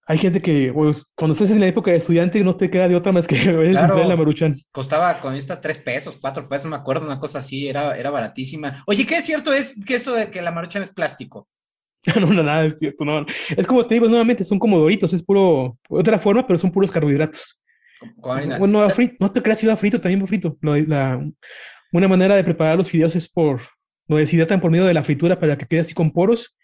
[0.09, 2.95] hay gente que pues, cuando estás en la época de estudiante no te queda de
[2.95, 4.55] otra más que ver claro, la maruchan.
[4.71, 8.11] Costaba con esta tres pesos, cuatro pesos, no me acuerdo, una cosa así, era, era
[8.11, 8.85] baratísima.
[8.87, 11.49] Oye, ¿qué es cierto es que esto de que la maruchan es plástico?
[12.21, 13.27] no, no, nada es cierto, no.
[13.57, 16.91] Es como te digo, nuevamente, son como doritos, es puro, otra forma, pero son puros
[16.91, 17.61] carbohidratos.
[18.17, 20.57] Bueno, frito, no te creas si va frito, también va frito.
[20.61, 21.21] La,
[21.93, 23.61] una manera de preparar los fideos es por,
[24.07, 26.57] lo deshidratan por medio de la fritura para que quede así con poros.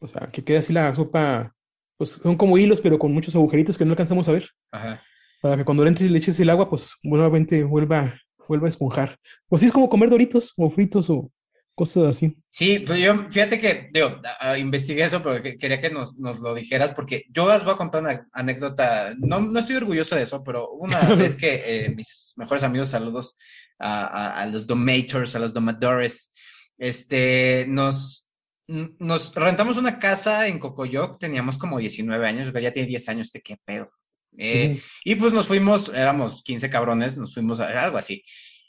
[0.00, 1.54] O sea, que quede así la sopa
[1.98, 4.48] pues son como hilos, pero con muchos agujeritos que no alcanzamos a ver.
[4.70, 5.02] Ajá.
[5.42, 8.14] Para que cuando le entres y le eches el agua, pues nuevamente vuelva,
[8.48, 9.18] vuelva a esponjar.
[9.48, 11.30] Pues sí, es como comer doritos o fritos o
[11.74, 12.36] cosas así.
[12.48, 14.20] Sí, pues yo, fíjate que, digo,
[14.58, 17.76] investigué eso, pero que, quería que nos, nos, lo dijeras, porque yo os voy a
[17.76, 22.34] contar una anécdota, no, no estoy orgulloso de eso, pero una vez que eh, mis
[22.36, 23.36] mejores amigos, saludos
[23.78, 26.32] a, a, a los domators, a los domadores,
[26.78, 28.27] este, nos,
[28.68, 33.40] nos rentamos una casa en Cocoyoc, teníamos como 19 años, ya tiene 10 años, ¿de
[33.40, 33.90] qué pedo?
[34.36, 34.80] Eh.
[35.04, 38.22] Y pues nos fuimos, éramos 15 cabrones, nos fuimos a algo así.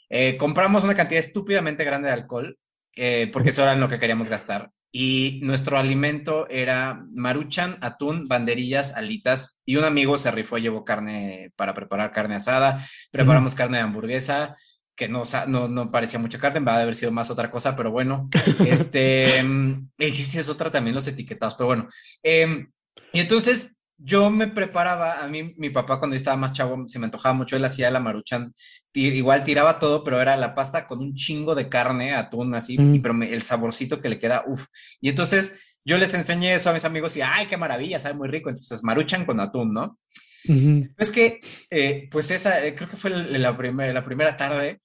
[0.08, 2.58] Eh, compramos una cantidad estúpidamente grande de alcohol,
[2.96, 4.70] eh, porque eso era en lo que queríamos gastar.
[4.92, 10.84] y nuestro alimento era maruchan, atún, banderillas, alitas y un amigo se rifó y llevó
[10.84, 14.56] carne para preparar carne asada, preparamos carne de hamburguesa,
[15.00, 17.90] que no, no, no parecía mucha carne, va a haber sido más otra cosa, pero
[17.90, 18.28] bueno,
[18.66, 19.42] este,
[19.96, 21.88] y sí, sí es otra también los etiquetados, pero bueno.
[22.22, 22.70] Em,
[23.10, 26.98] y entonces yo me preparaba, a mí mi papá cuando yo estaba más chavo se
[26.98, 28.54] me antojaba mucho, él hacía la maruchan,
[28.92, 33.00] igual tiraba todo, pero era la pasta con un chingo de carne, atún así, mm.
[33.00, 34.66] pero el saborcito que le queda, uff.
[35.00, 38.28] Y entonces yo les enseñé eso a mis amigos y, ay, qué maravilla, sabe muy
[38.28, 39.98] rico, entonces maruchan con atún, ¿no?
[40.96, 44.80] Es que, eh, pues esa, eh, creo que fue la, primera la primera tarde,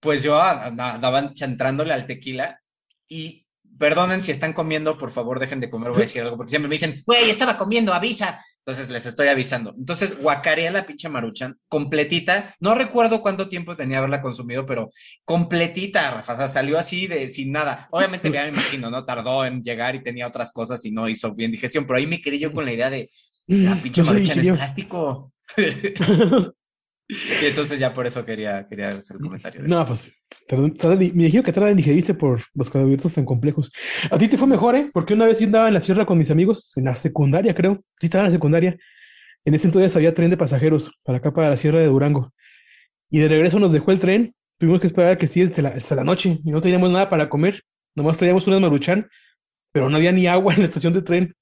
[0.00, 2.60] pues yo andaba chantrándole al tequila
[3.08, 3.46] y
[3.78, 6.68] perdonen si están comiendo, por favor dejen de comer, voy a decir algo, porque siempre
[6.68, 8.40] me dicen, güey, estaba comiendo, avisa.
[8.68, 9.74] Entonces les estoy avisando.
[9.78, 12.54] Entonces guacareé la pinche maruchan, completita.
[12.60, 14.90] No recuerdo cuánto tiempo tenía haberla consumido, pero
[15.24, 16.34] completita, Rafa.
[16.34, 17.88] O sea, salió así de sin nada.
[17.90, 19.06] Obviamente ya me imagino, ¿no?
[19.06, 22.20] Tardó en llegar y tenía otras cosas y no hizo bien digestión, pero ahí me
[22.20, 23.08] quedé yo con la idea de
[23.48, 25.32] la pinche maruchan es plástico.
[27.08, 29.62] Y entonces ya por eso quería, quería hacer el comentario.
[29.64, 30.14] No, pues,
[30.52, 33.72] me dijeron que trata de digerirse por los carbohidratos tan complejos.
[34.10, 34.90] A ti te fue mejor, ¿eh?
[34.92, 37.82] Porque una vez yo andaba en la sierra con mis amigos, en la secundaria, creo.
[37.98, 38.76] Sí, estaba en la secundaria.
[39.42, 42.34] En ese entonces había tren de pasajeros para acá, para la sierra de Durango.
[43.08, 44.30] Y de regreso nos dejó el tren.
[44.58, 46.40] Tuvimos que esperar que sí hasta la, hasta la noche.
[46.44, 47.62] Y no teníamos nada para comer.
[47.94, 49.08] Nomás traíamos unas maruchan,
[49.72, 51.34] pero no había ni agua en la estación de tren.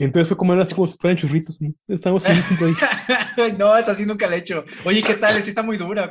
[0.00, 1.74] Y entonces fue como así como si fueran churritos, ¿no?
[1.86, 2.40] Estamos ahí.
[3.58, 4.64] no, esta así nunca la he hecho.
[4.86, 5.42] Oye, ¿qué tal?
[5.42, 6.10] Sí está muy dura.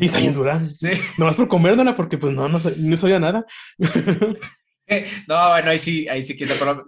[0.00, 0.60] Sí, está bien dura.
[0.76, 0.88] Sí.
[1.16, 3.46] Nomás por comérnosla porque pues no, no, no sabía nada.
[3.78, 6.54] no, bueno, ahí sí, ahí sí quita.
[6.58, 6.84] Pero...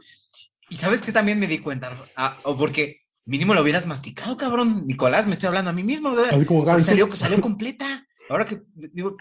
[0.68, 4.84] Y sabes que también me di cuenta, ah, o porque mínimo lo hubieras masticado, cabrón.
[4.84, 6.34] Nicolás, me estoy hablando a mí mismo, ¿verdad?
[6.34, 8.04] Así como salió, salió completa.
[8.28, 9.16] Ahora que digo,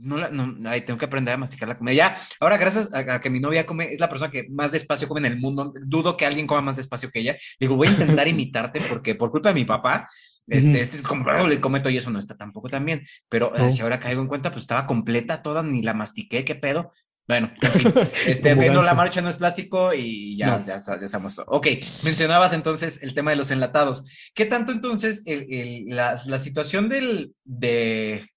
[0.00, 1.94] no, la, no tengo que aprender a masticar la comida.
[1.94, 5.20] Ya, ahora gracias a, que mi novia come, es la persona que más despacio come
[5.20, 7.36] en el mundo, dudo que alguien coma más despacio que ella.
[7.58, 10.08] Digo, voy a intentar imitarte porque por culpa de mi papá,
[10.46, 13.06] este, este es como, le cometo y eso no está tampoco tan bien.
[13.28, 16.54] Pero eh, si ahora caigo en cuenta, pues estaba completa toda, ni la mastiqué, qué
[16.54, 16.92] pedo.
[17.28, 17.92] Bueno, en fin,
[18.26, 21.40] este, viendo la marcha no es plástico y ya, ya, ya, estamos.
[21.46, 21.68] Ok,
[22.02, 24.04] mencionabas entonces el tema de los enlatados.
[24.34, 28.28] ¿Qué tanto entonces el, la, la, situación del, de,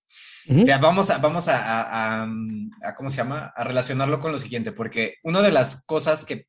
[0.79, 2.27] vamos a, vamos a,
[2.95, 3.53] ¿cómo se llama?
[3.55, 6.47] A relacionarlo con lo siguiente, porque una de las cosas que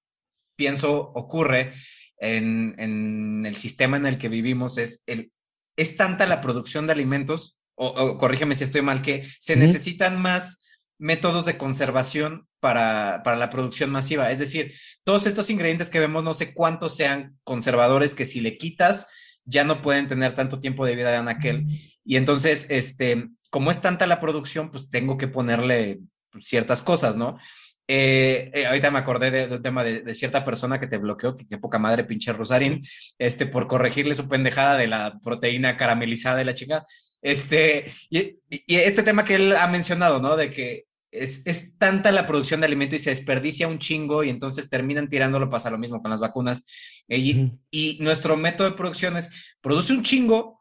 [0.57, 1.73] pienso ocurre
[2.19, 5.33] en, el sistema en el que vivimos es, el,
[5.77, 10.63] es tanta la producción de alimentos, o, corrígeme si estoy mal, que se necesitan más
[10.99, 14.31] métodos de conservación para, para, la producción masiva.
[14.31, 18.57] Es decir, todos estos ingredientes que vemos, no sé cuántos sean conservadores que si le
[18.57, 19.07] quitas,
[19.45, 21.67] ya no pueden tener tanto tiempo de vida en aquel.
[22.05, 26.01] Y entonces, este, como es tanta la producción, pues tengo que ponerle
[26.41, 27.39] ciertas cosas, ¿no?
[27.87, 31.79] Eh, eh, ahorita me acordé del tema de, cierta persona que te bloqueó, que, poca
[31.79, 32.83] madre pinche Rosarín,
[33.17, 36.85] este, por corregirle su pendejada de la proteína caramelizada de la chica.
[37.23, 40.35] Este, y, este tema que él ha mencionado, ¿no?
[40.35, 44.69] De que es, tanta la producción de alimento y se desperdicia un chingo y entonces
[44.69, 46.65] terminan tirándolo, pasa lo mismo con las vacunas.
[47.07, 49.31] y, y, nuestro método de producción es,
[49.61, 50.61] produce un chingo,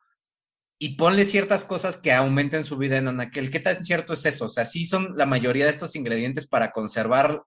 [0.84, 3.50] y ponle ciertas cosas que aumenten su vida en anaquel.
[3.50, 4.48] ¿Qué tan cierto es eso?
[4.48, 7.42] O sea, sí son la mayoría de estos ingredientes para conservar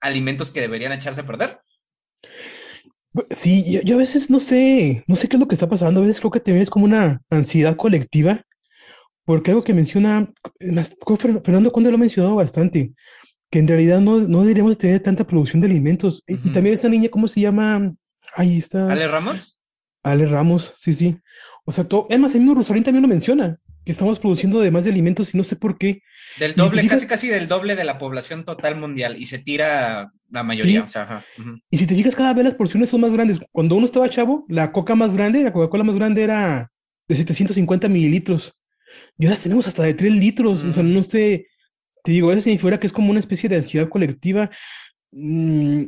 [0.00, 1.60] alimentos que deberían echarse a perder.
[3.28, 6.00] Sí, yo, a veces no sé, no sé qué es lo que está pasando.
[6.00, 8.40] A veces creo que también es como una ansiedad colectiva,
[9.26, 10.26] porque algo que menciona,
[11.42, 12.94] Fernando Conde lo ha mencionado bastante,
[13.50, 16.24] que en realidad no, no deberíamos tener tanta producción de alimentos.
[16.26, 17.92] y, y, también esta niña, ¿cómo se llama?
[18.34, 18.90] Ahí está.
[18.90, 19.60] ¿Ale Ramos?
[20.02, 21.18] Ale Ramos, sí, sí.
[21.64, 24.90] O sea, todo, además el mismo Rosarín también lo menciona, que estamos produciendo además de
[24.90, 26.02] alimentos y no sé por qué.
[26.38, 30.42] Del doble, casi casi del doble de la población total mundial y se tira la
[30.42, 30.86] mayoría.
[31.70, 33.40] Y si te fijas, cada vez las porciones son más grandes.
[33.52, 36.70] Cuando uno estaba chavo, la coca más grande, la Coca-Cola más grande era
[37.08, 38.54] de 750 mililitros.
[39.16, 40.64] Y ahora tenemos hasta de 3 litros.
[40.64, 41.46] O sea, no sé,
[42.04, 44.50] te digo, eso significa que es como una especie de ansiedad colectiva.
[45.12, 45.84] Mm,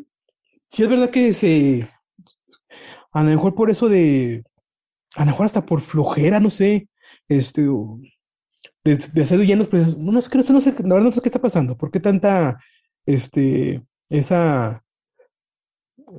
[0.71, 1.87] sí es verdad que se,
[3.13, 4.45] a lo mejor por eso de
[5.17, 6.89] a lo mejor hasta por flojera, no sé,
[7.29, 7.63] este,
[8.85, 12.59] de, de hacer pues, no, sé, no sé, no qué está pasando, por qué tanta,
[13.07, 14.83] este, esa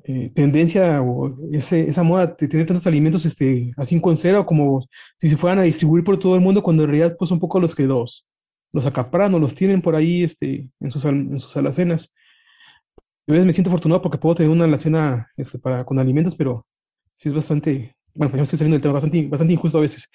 [0.06, 4.86] eh, tendencia o esa moda de tener tantos alimentos, este, así en conserva, como
[5.18, 7.60] si se fueran a distribuir por todo el mundo, cuando en realidad, pues, son poco
[7.60, 8.26] los que los,
[8.72, 12.14] los acaparan o los tienen por ahí, este, en sus, en sus alacenas.
[13.28, 16.66] Yo me siento afortunado porque puedo tener una alacena, este, para, con alimentos, pero
[17.14, 20.12] sí es bastante, bueno, pues estoy saliendo del tema bastante, bastante injusto a veces.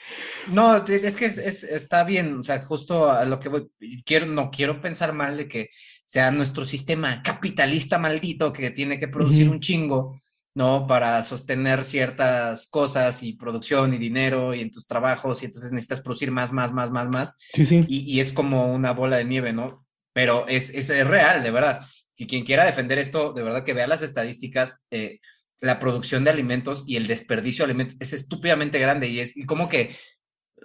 [0.53, 3.71] No, es que es, está bien, o sea, justo a lo que voy,
[4.05, 5.71] quiero, no quiero pensar mal de que
[6.05, 10.21] sea nuestro sistema capitalista maldito que tiene que producir un chingo,
[10.55, 10.87] ¿no?
[10.87, 16.01] Para sostener ciertas cosas y producción y dinero y en tus trabajos y entonces necesitas
[16.01, 17.35] producir más, más, más, más, más.
[17.53, 17.85] Sí, sí.
[17.89, 19.87] Y, y es como una bola de nieve, ¿no?
[20.13, 21.87] Pero es, es, es, real, de verdad.
[22.17, 24.87] Y quien quiera defender esto, de verdad que vea las estadísticas.
[24.91, 25.21] Eh,
[25.61, 29.45] la producción de alimentos y el desperdicio de alimentos es estúpidamente grande y es y
[29.45, 29.97] como que,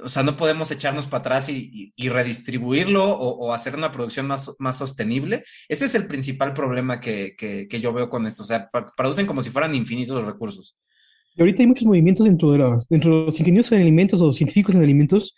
[0.02, 4.78] o sea, no podemos echarnos para atrás y, redistribuirlo o, hacer una producción más, más
[4.78, 5.44] sostenible.
[5.70, 8.44] Ese es el principal problema que, que, yo veo con esto.
[8.44, 10.76] O sea, producen como si fueran infinitos los recursos.
[11.36, 14.34] Y ahorita hay muchos movimientos dentro de, los, dentro de los ingenieros en alimentos o
[14.34, 15.36] científicos en alimentos.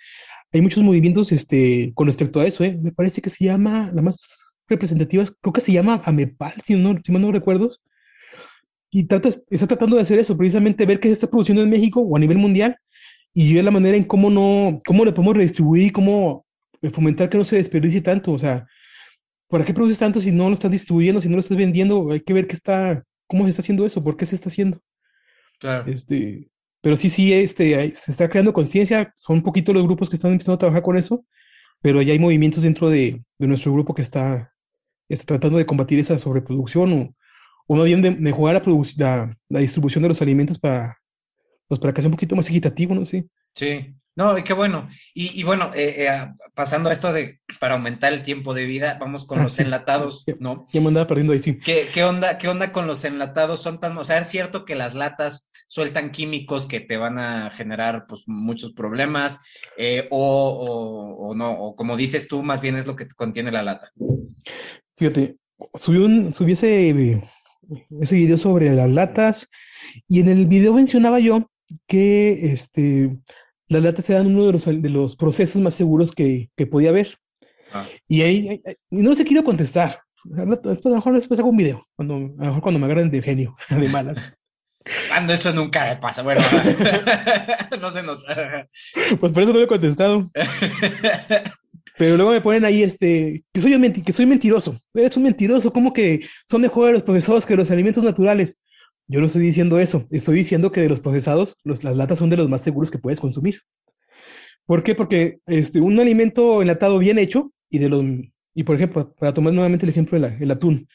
[0.54, 2.64] Hay muchos movimientos este, con respecto a eso.
[2.64, 2.78] ¿eh?
[2.82, 6.98] Me parece que se llama, la más representativa, creo que se llama AMEPAL, si no,
[7.04, 7.72] si mal no recuerdo
[8.98, 12.00] y trata, está tratando de hacer eso, precisamente ver qué se está produciendo en México
[12.00, 12.78] o a nivel mundial
[13.34, 16.46] y ver la manera en cómo no, cómo le podemos redistribuir, cómo
[16.94, 18.66] fomentar que no se desperdicie tanto, o sea,
[19.50, 22.10] ¿para qué produces tanto si no lo estás distribuyendo, si no lo estás vendiendo?
[22.10, 24.80] Hay que ver qué está, cómo se está haciendo eso, por qué se está haciendo.
[25.60, 25.92] Claro.
[25.92, 26.48] Este,
[26.80, 30.32] pero sí, sí, este, se está creando conciencia, son un poquito los grupos que están
[30.32, 31.26] empezando a trabajar con eso,
[31.82, 34.54] pero ya hay movimientos dentro de, de nuestro grupo que está,
[35.10, 37.16] está tratando de combatir esa sobreproducción o,
[37.68, 40.98] o más bien de mejorar la, la, la, distribución de los alimentos para,
[41.68, 43.06] pues para que sea un poquito más equitativo, ¿no?
[43.06, 43.26] Sí.
[43.54, 44.90] Sí, no, qué bueno.
[45.14, 48.98] Y, y bueno, eh, eh, pasando a esto de para aumentar el tiempo de vida,
[49.00, 50.68] vamos con Ah, los enlatados, ¿no?
[50.72, 51.58] ya me andaba perdiendo ahí, sí.
[51.60, 53.62] ¿Qué, qué onda, ¿Qué onda con los enlatados?
[53.62, 57.50] Son tan, o sea, es cierto que las latas sueltan químicos que te van a
[57.52, 59.40] generar pues muchos problemas,
[59.78, 60.50] eh, o,
[61.20, 63.92] o, o no, o como dices tú, más bien es lo que contiene la lata.
[64.96, 65.38] Fíjate,
[65.78, 67.22] subí, un, subí ese,
[68.02, 69.50] ese video sobre las latas
[70.08, 71.50] y en el video mencionaba yo
[71.88, 73.18] que este,
[73.68, 77.18] las latas eran uno de los, de los procesos más seguros que, que podía haber.
[77.74, 77.86] Ah.
[78.08, 80.00] Y ahí, y no les he querido contestar.
[80.24, 83.12] Después, a lo mejor después hago un video, cuando, a lo mejor cuando me agarren
[83.12, 84.34] de genio, de malas.
[85.08, 86.42] Cuando eso nunca me pasa, bueno,
[87.82, 88.68] no se nota.
[89.20, 90.32] Pues por eso no lo he contestado.
[91.98, 94.78] Pero luego me ponen ahí este, que soy, un menti- que soy mentiroso.
[94.94, 98.60] Eres un mentiroso, ¿cómo que son mejores los procesados que los alimentos naturales?
[99.08, 102.30] Yo no estoy diciendo eso, estoy diciendo que de los procesados, los, las latas son
[102.30, 103.62] de los más seguros que puedes consumir.
[104.66, 104.96] ¿Por qué?
[104.96, 108.04] Porque este, un alimento enlatado bien hecho, y de los,
[108.56, 110.88] y por ejemplo, para tomar nuevamente el ejemplo del atún,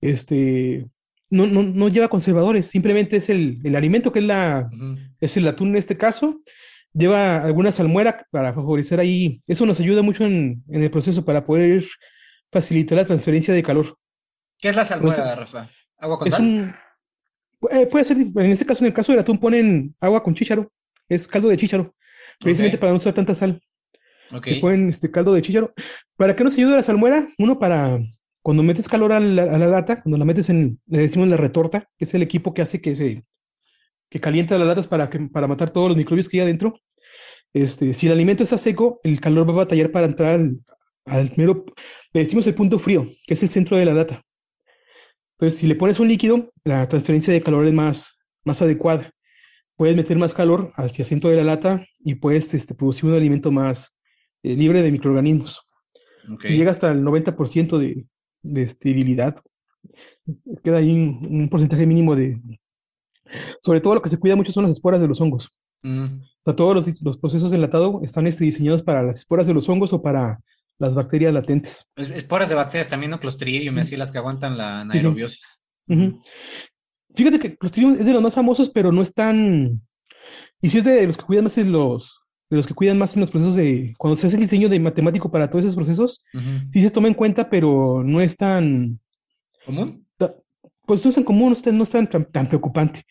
[0.00, 0.86] este,
[1.30, 4.70] no, no, no lleva conservadores, simplemente es el, el alimento que es la,
[5.20, 6.40] es el atún en este caso.
[6.92, 9.42] Lleva alguna salmuera para favorecer ahí.
[9.46, 11.84] Eso nos ayuda mucho en, en el proceso para poder
[12.50, 13.96] facilitar la transferencia de calor.
[14.58, 15.70] ¿Qué es la salmuera, Rafa?
[15.98, 16.42] ¿Agua con Es sal?
[16.42, 16.74] un,
[17.70, 20.70] eh, puede ser, en este caso, en el caso del atún, ponen agua con chícharo.
[21.08, 21.94] Es caldo de chícharo.
[22.40, 23.60] Precisamente para no usar tanta sal.
[24.32, 24.46] Ok.
[24.46, 25.72] Le ponen este caldo de chícharo.
[26.16, 27.26] ¿Para qué nos ayuda la salmuera?
[27.38, 27.98] Uno, para
[28.42, 31.36] cuando metes calor a la, a la lata, cuando la metes en, le decimos la
[31.36, 33.24] retorta, que es el equipo que hace que se
[34.08, 36.80] que calienta las latas para, que, para matar todos los microbios que hay adentro.
[37.52, 40.58] Este, si el alimento está seco, el calor va a batallar para entrar al,
[41.06, 41.64] al mero,
[42.12, 44.22] le decimos el punto frío, que es el centro de la lata.
[45.38, 49.10] Entonces, si le pones un líquido, la transferencia de calor es más, más adecuada.
[49.76, 53.14] Puedes meter más calor hacia el centro de la lata y puedes este, producir un
[53.14, 53.96] alimento más
[54.42, 55.62] eh, libre de microorganismos.
[56.32, 56.44] Ok.
[56.44, 58.06] Si llega hasta el 90% de,
[58.42, 59.36] de esterilidad,
[60.64, 62.40] queda ahí un, un porcentaje mínimo de...
[63.62, 65.50] Sobre todo lo que se cuida mucho son las esporas de los hongos.
[65.82, 69.46] Mm, O sea, todos los, los procesos de enlatado están este, diseñados para las esporas
[69.46, 70.40] de los hongos o para
[70.78, 71.86] las bacterias latentes.
[71.96, 73.20] es- Esporas de bacterias también, ¿no?
[73.20, 74.98] Clostridium y así las que aguantan la Sí, sí.
[74.98, 75.42] anaerobiosis.
[77.14, 79.80] Fíjate que Clostridium es de los más famosos, pero no es tan...
[80.60, 82.20] Y sí es de los que cuidan más en los...
[82.50, 83.94] De los que cuidan más en los procesos de...
[83.98, 86.70] Cuando se hace el diseño de matemático para todos esos procesos, Ujú.
[86.72, 89.00] sí se toma en cuenta, pero no es tan...
[89.66, 90.06] ¿Común?
[90.88, 93.02] Pues no es tan común, no es tan, tan, preocupante.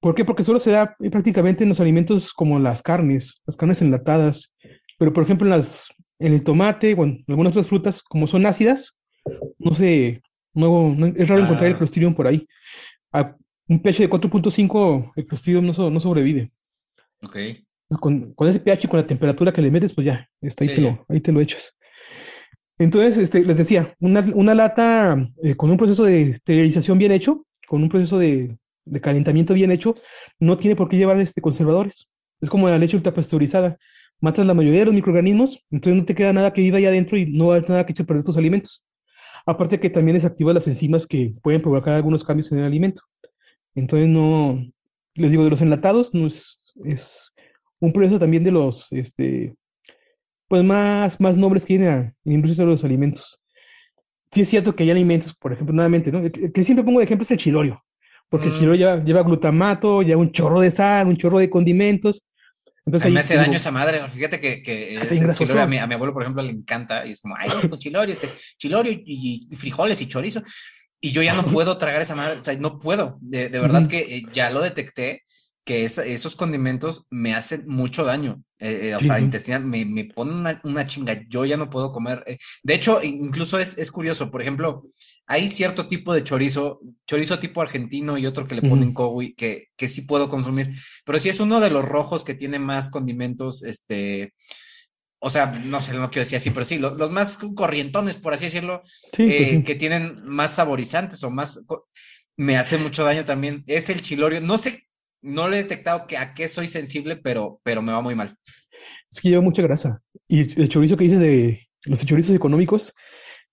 [0.00, 0.24] ¿Por qué?
[0.24, 4.54] Porque solo se da eh, prácticamente en los alimentos como las carnes, las carnes enlatadas.
[4.98, 5.86] Pero, por ejemplo, en, las,
[6.18, 8.98] en el tomate o en algunas otras frutas, como son ácidas,
[9.58, 10.22] no sé,
[10.54, 11.76] no, no- es raro encontrar el Ah.
[11.78, 12.48] Clostridium por ahí.
[13.12, 13.36] A
[13.68, 16.50] un pH de 4.5, el Clostridium no, so- no sobrevive.
[17.22, 17.36] Ok.
[17.36, 20.64] Entonces, Con, con ese pH y con la temperatura que le metes, pues ya, está,
[20.64, 21.77] ahí, Sí, te lo, ahí te lo echas.
[22.78, 27.44] Entonces, este, les decía, una, una lata eh, con un proceso de esterilización bien hecho,
[27.66, 29.94] con un proceso de, de calentamiento bien hecho,
[30.38, 32.10] no tiene por qué llevar este, conservadores.
[32.40, 33.76] Es como la leche ultrapasteurizada.
[34.20, 37.16] Matas la mayoría de los microorganismos, entonces no te queda nada que viva ahí adentro
[37.16, 38.84] y no haber nada que eche perder tus alimentos.
[39.46, 43.02] Aparte que también desactiva las enzimas que pueden provocar algunos cambios en el alimento.
[43.74, 44.60] Entonces no,
[45.14, 47.32] les digo, de los enlatados, no es, es
[47.78, 49.54] un proceso también de los, este,
[50.48, 53.40] pues más, más nobles que la industria de los alimentos.
[54.32, 56.22] sí es cierto que hay alimentos, por ejemplo, nuevamente, ¿no?
[56.22, 57.84] Que, que siempre pongo de ejemplo es el chilorio,
[58.28, 58.58] porque el Mm.
[58.58, 62.24] chilorio lleva, lleva glutamato, lleva un chorro de sal, un chorro de condimentos.
[62.86, 64.08] Entonces me hace digo, daño esa madre.
[64.10, 65.44] Fíjate que, que grasoso.
[65.44, 67.04] chilorio a mi, a mi abuelo, por ejemplo, le encanta.
[67.04, 70.42] Y es como, ay, con chilorio, este, chilorio y, y frijoles y chorizo.
[71.00, 72.40] Y yo ya no puedo tragar esa madre.
[72.40, 73.18] O sea, no puedo.
[73.20, 75.24] De, de verdad que eh, ya lo detecté,
[75.68, 78.42] que esos condimentos me hacen mucho daño.
[78.58, 79.24] Eh, eh, o Sí, sea, sí.
[79.24, 81.22] intestinal, me, me ponen una, una chinga.
[81.28, 82.24] Yo ya no puedo comer.
[82.26, 82.38] eh.
[82.62, 84.30] De hecho, incluso es, es curioso.
[84.30, 84.84] Por ejemplo,
[85.26, 89.66] hay cierto tipo de chorizo, chorizo tipo argentino y otro que le ponen kogui, que,
[89.76, 90.70] que sí puedo consumir.
[91.04, 94.32] Pero si es uno de los rojos que tiene más condimentos, este,
[95.20, 98.32] o sea, no sé, no quiero decir así, pero sí, lo- los, más corrientones, por
[98.32, 99.62] así decirlo, Sí, pues sí.
[99.64, 101.60] que tienen más saborizantes o más,
[102.38, 103.64] me hace mucho daño también.
[103.66, 104.40] Es el chilorio.
[104.40, 104.87] No sé,
[105.22, 108.36] no le he detectado que a qué soy sensible, pero, pero me va muy mal.
[109.10, 110.00] Es que lleva mucha grasa.
[110.26, 112.94] Y el chorizo que dices de los chorizos económicos,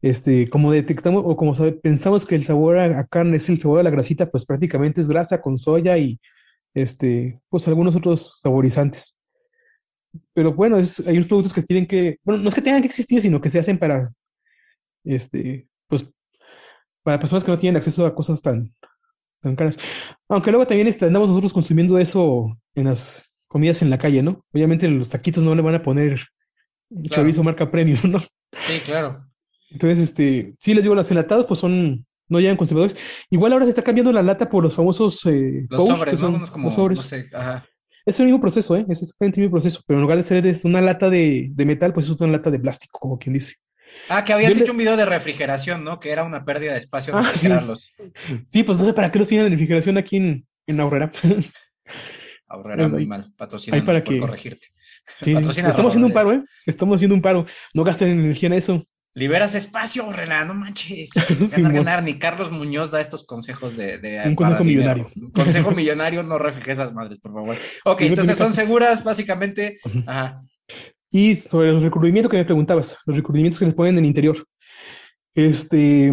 [0.02, 3.84] este, como detectamos o como pensamos que el sabor a, carne es el sabor a
[3.84, 6.20] la grasita, pues prácticamente es grasa con soya y
[6.74, 9.18] este, pues algunos otros saborizantes.
[10.34, 13.22] Pero bueno, hay unos productos que tienen que, bueno, no es que tengan que existir,
[13.22, 14.14] sino que se hacen para,
[15.04, 16.08] este, pues,
[17.04, 18.70] para personas que no tienen acceso a cosas tan,
[19.46, 19.78] tan caras.
[20.30, 24.44] Aunque luego también este, andamos nosotros consumiendo eso en las comidas en la calle, ¿no?
[24.54, 26.20] Obviamente los taquitos no le van a poner
[26.90, 27.24] Claro.
[27.24, 28.20] chorizo marca premium, ¿no?
[28.20, 29.26] Sí, claro.
[29.72, 32.96] Entonces, este, sí les digo, los enlatados pues son, no llevan conservadores.
[33.30, 36.28] Igual ahora se está cambiando la lata por los famosos eh, Los sobres, que ¿no?
[36.28, 36.98] son Unos como, los sobres.
[37.00, 37.66] no sé, ajá.
[38.06, 38.86] Es el mismo proceso, ¿eh?
[38.88, 41.66] Es exactamente el mismo proceso, pero en lugar de ser este, una lata de, de
[41.66, 43.56] metal, pues es una lata de plástico, como quien dice.
[44.10, 46.00] Ah, que habías Yo le- hecho un video de refrigeración, ¿no?
[46.00, 47.94] Que era una pérdida de espacio Ah, refrigerarlos.
[48.48, 51.12] Sí, pues no sé para qué los tienen de refrigeración aquí en, en Aurrera.
[52.48, 54.68] Ahorrará Pues muy ahí- mal, patrocinando ahí para por que- corregirte.
[55.20, 55.34] Sí, sí.
[55.36, 56.44] Patrocina Estamos haciendo un paro, ¿eh?
[56.66, 57.46] Estamos haciendo un paro.
[57.76, 58.88] No gasten energía en eso.
[59.14, 61.12] Liberas espacio, Renan, no manches.
[61.56, 62.04] Ganar, ganar.
[62.04, 64.00] Ni Carlos Muñoz da estos consejos de.
[64.00, 65.06] de Un consejo dinero.
[65.06, 65.32] millonario.
[65.32, 67.56] Consejo millonario, no refleje esas madres, por favor.
[67.86, 69.78] Ok, entonces son seguras, básicamente.
[70.08, 70.42] Ajá.
[71.16, 74.36] Y sobre los recubrimientos que me preguntabas, los recubrimientos que les ponen en el interior.
[75.34, 76.12] Este,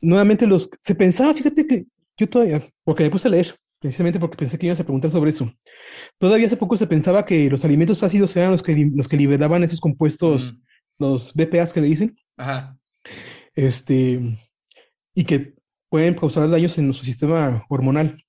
[0.00, 1.84] nuevamente los, se pensaba, fíjate que
[2.16, 5.30] yo todavía, porque me puse a leer, precisamente porque pensé que ibas a preguntar sobre
[5.30, 5.48] eso.
[6.18, 9.62] Todavía hace poco se pensaba que los alimentos ácidos eran los que, los que liberaban
[9.62, 10.58] esos compuestos, Mm,
[10.98, 12.76] los BPAs que le dicen, Ajá.
[13.54, 14.20] este,
[15.14, 15.54] y que
[15.88, 18.20] pueden causar daños en nuestro sistema hormonal.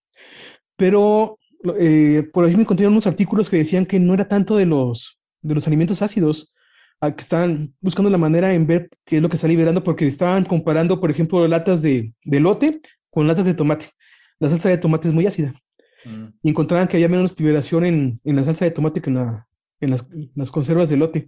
[0.76, 1.40] Pero
[1.80, 5.20] eh, por ahí me encontré unos artículos que decían que no era tanto de los,
[5.48, 6.52] de los alimentos ácidos,
[7.02, 10.08] a que estaban buscando la manera en ver qué es lo que está liberando, porque
[10.08, 13.88] estaban comparando, por ejemplo, latas de, de elote con latas de tomate.
[14.40, 15.54] La salsa de tomate es muy ácida
[16.08, 19.16] Mm, y encontraban que había menos liberación en, en la salsa de tomate que en,
[19.16, 19.48] la-
[19.80, 21.28] en las, en las conservas de elote.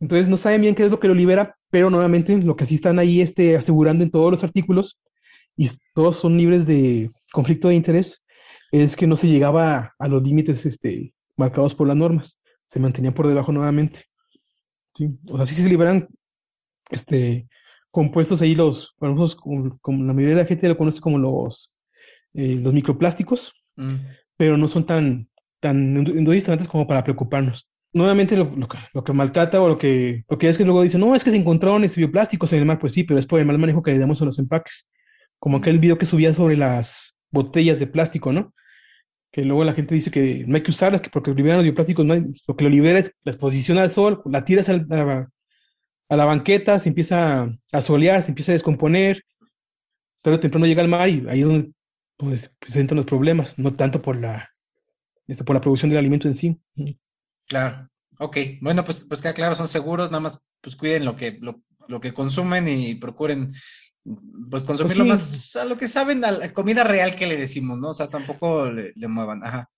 [0.00, 2.76] Entonces no saben bien qué es lo que lo libera, pero nuevamente lo que sí
[2.76, 5.00] están ahí este, asegurando en todos los artículos,
[5.56, 8.24] y todos son libres de conflicto de interés,
[8.70, 12.37] es que no se llegaba a, a los límites este, marcados por las normas,
[12.68, 14.04] se mantenían por debajo nuevamente.
[14.94, 15.08] ¿sí?
[15.28, 16.08] O sea, sí se liberan
[16.90, 17.48] este,
[17.90, 21.74] compuestos ahí los famosos, como, como la mayoría de la gente lo conoce como los,
[22.34, 23.94] eh, los microplásticos, mm.
[24.36, 25.28] pero no son tan,
[25.60, 26.04] tan
[26.70, 27.68] como para preocuparnos.
[27.92, 28.52] Nuevamente lo,
[28.94, 31.30] lo que maltrata o lo que, lo que es que luego dicen, no, es que
[31.30, 33.82] se encontraron este bioplásticos en el mar, pues sí, pero es por el mal manejo
[33.82, 34.88] que le damos a los empaques.
[35.38, 38.52] Como aquel video que subía sobre las botellas de plástico, ¿no?
[39.38, 42.04] Que luego la gente dice que no hay que usarlas, que porque liberan los bioplásticos,
[42.04, 44.72] no hay, lo que lo libera es la exposición al sol, la tiras a,
[46.08, 49.22] la, banqueta, se empieza a, solear, se empieza a descomponer,
[50.22, 53.72] tarde o temprano llega al mar y ahí es donde, se presentan los problemas, no
[53.74, 54.50] tanto por la,
[55.28, 56.60] este, por la producción del alimento en sí.
[57.46, 57.88] Claro.
[58.18, 58.38] Ok.
[58.60, 62.00] Bueno, pues, pues queda claro, son seguros, nada más pues cuiden lo que, lo, lo
[62.00, 63.54] que consumen y procuren
[64.50, 65.56] pues consumir lo Pues sí.
[65.56, 67.90] más a lo que saben, a la comida real que le decimos, ¿no?
[67.90, 69.44] O sea, tampoco le, le muevan.
[69.44, 69.68] Ajá.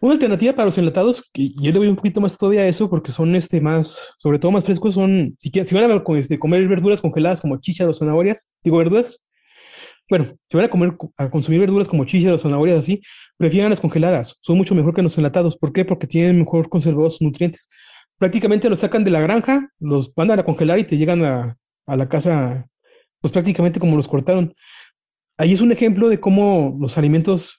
[0.00, 2.90] Una alternativa para los enlatados, que yo le voy un poquito más todavía a eso,
[2.90, 6.38] porque son este más, sobre todo más frescos, son, si, quieren, si van a este,
[6.38, 9.18] comer verduras congeladas como chícharos o zanahorias, digo verduras,
[10.08, 13.00] bueno, si van a comer, a consumir verduras como chícharos o zanahorias así,
[13.38, 15.56] prefieran las congeladas, son mucho mejor que los enlatados.
[15.56, 15.84] ¿Por qué?
[15.84, 17.68] Porque tienen mejor conservados sus nutrientes.
[18.18, 21.56] Prácticamente los sacan de la granja, los mandan a congelar y te llegan a,
[21.86, 22.66] a la casa,
[23.20, 24.54] pues prácticamente como los cortaron.
[25.38, 27.58] Ahí es un ejemplo de cómo los alimentos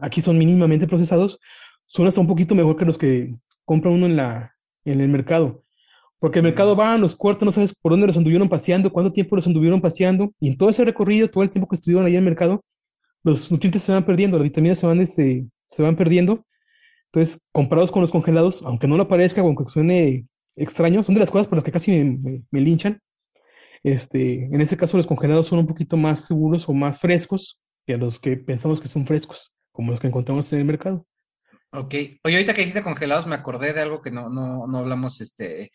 [0.00, 1.38] aquí son mínimamente procesados,
[1.86, 4.54] son hasta un poquito mejor que los que compra uno en, la,
[4.84, 5.64] en el mercado.
[6.18, 9.36] Porque el mercado va, los corta, no sabes por dónde los anduvieron paseando, cuánto tiempo
[9.36, 12.18] los anduvieron paseando, y en todo ese recorrido, todo el tiempo que estuvieron ahí en
[12.18, 12.62] el mercado,
[13.22, 16.44] los nutrientes se van perdiendo, las vitaminas se van, este, se van perdiendo.
[17.06, 21.30] Entonces, comparados con los congelados, aunque no lo parezca, aunque suene extraño, son de las
[21.30, 23.00] cosas por las que casi me, me, me linchan.
[23.82, 27.96] Este, en este caso, los congelados son un poquito más seguros o más frescos que
[27.96, 31.06] los que pensamos que son frescos, como los que encontramos en el mercado.
[31.72, 31.94] Ok.
[32.24, 35.20] Oye, ahorita que dijiste congelados, me acordé de algo que no, no, no hablamos.
[35.20, 35.70] Este,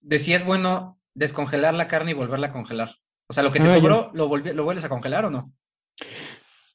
[0.00, 2.90] de si es bueno descongelar la carne y volverla a congelar.
[3.28, 5.52] O sea, lo que te Ah, sobró, ¿lo, volvi- ¿lo vuelves a congelar o no?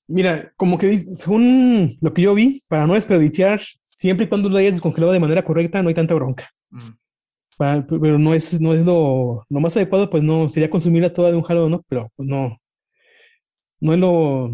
[0.07, 4.57] Mira, como que según lo que yo vi, para no desperdiciar, siempre y cuando lo
[4.57, 6.49] hayas descongelado de manera correcta, no hay tanta bronca.
[6.69, 6.89] Mm,
[7.87, 11.37] Pero no es, no es lo, lo más adecuado, pues no, sería consumirla toda de
[11.37, 11.83] un jalón, ¿no?
[11.87, 12.57] Pero pues no,
[13.79, 14.49] no es lo,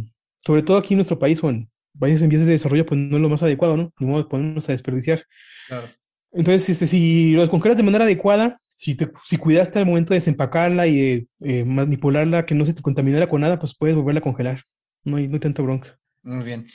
[0.45, 1.69] sobre todo aquí en nuestro país o en
[1.99, 3.91] países en vías de desarrollo, pues no es lo más adecuado, ¿no?
[3.99, 5.23] Ni modo de ponernos a desperdiciar.
[5.67, 5.87] claro.
[6.31, 10.17] Entonces, este, si lo descongelas de manera adecuada, si, te, si cuidaste al momento de
[10.17, 14.19] desempacarla y de eh, manipularla, que no se te contaminara con nada, pues puedes volverla
[14.19, 14.63] a congelar.
[15.03, 15.97] No hay, no hay tanta bronca.
[16.27, 16.67] Muy bien.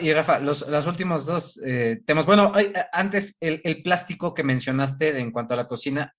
[0.00, 2.24] Y Rafa, los, los últimos dos eh, temas.
[2.24, 6.14] Bueno, ay, a- antes el, el plástico que mencionaste en cuanto a la cocina,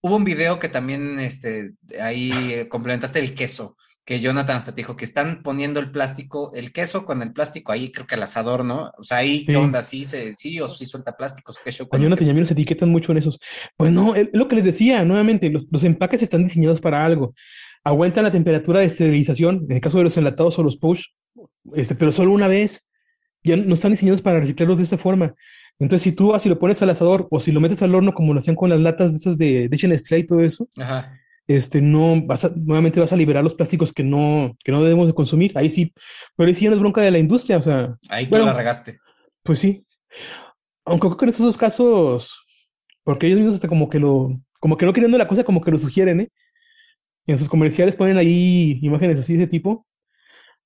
[0.00, 4.76] hubo un video que también este, ahí eh, complementaste el queso, que Jonathan hasta te
[4.82, 8.22] dijo que están poniendo el plástico, el queso con el plástico ahí, creo que al
[8.22, 8.92] asador, ¿no?
[8.96, 9.58] O sea, ahí, ¿qué Sí.
[9.58, 9.82] onda?
[9.82, 11.58] ¿Sí, se, sí o sí suelta plásticos?
[11.64, 12.34] ¿Qué show A Jonathan y a queso?
[12.34, 13.40] mí nos etiquetan mucho en esos.
[13.76, 17.34] Pues no, es lo que les decía, nuevamente, los, los empaques están diseñados para algo.
[17.82, 21.00] Aguantan la temperatura de esterilización, en el caso de los enlatados o los pouch,
[21.74, 22.86] este, pero solo una vez.
[23.42, 25.34] Ya no están diseñados para reciclarlos de esta forma.
[25.78, 28.12] Entonces, si tú vas y lo pones al asador o si lo metes al horno
[28.12, 31.18] como lo hacían con las latas de esas de, de Nestlé y todo eso, Ajá.
[31.46, 35.06] este, no vas a, nuevamente vas a liberar los plásticos que no, que no debemos
[35.06, 35.52] de consumir.
[35.56, 35.90] Ahí sí,
[36.36, 38.44] pero ahí sí ya no es bronca de la industria, o sea, Ahí tú Bueno.
[38.44, 38.98] la regaste.
[39.42, 39.86] pues sí.
[40.84, 42.44] Aunque creo que en estos dos casos,
[43.04, 44.28] porque ellos mismos hasta como que lo,
[44.60, 46.28] como que no queriendo la cosa, como que lo sugieren, ¿eh?
[47.26, 49.86] En sus comerciales ponen ahí imágenes así de ese tipo.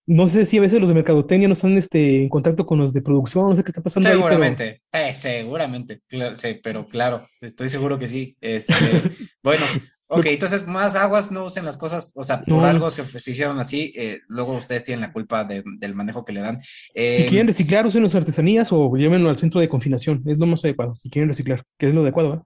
[0.06, 2.92] No sé si a veces los de mercadotecnia no están este, en contacto con los
[2.92, 6.86] de producción, no sé qué está pasando ahí, pero Seguramente, eh, seguramente, cla- sí, pero
[6.86, 8.36] claro, estoy seguro que sí.
[8.40, 8.72] Este,
[9.42, 9.64] bueno,
[10.08, 12.66] ok, entonces más aguas no usen las cosas, o sea, por No.
[12.66, 16.40] algo se, hicieron así, eh, luego ustedes tienen la culpa de- del manejo que le
[16.40, 16.62] dan.
[16.62, 20.22] si Eh, quieren reciclar, usen las artesanías o llévenlo al centro de confinación.
[20.26, 20.96] Es lo más adecuado.
[21.02, 22.40] Si quieren reciclar, que es lo adecuado, ¿eh?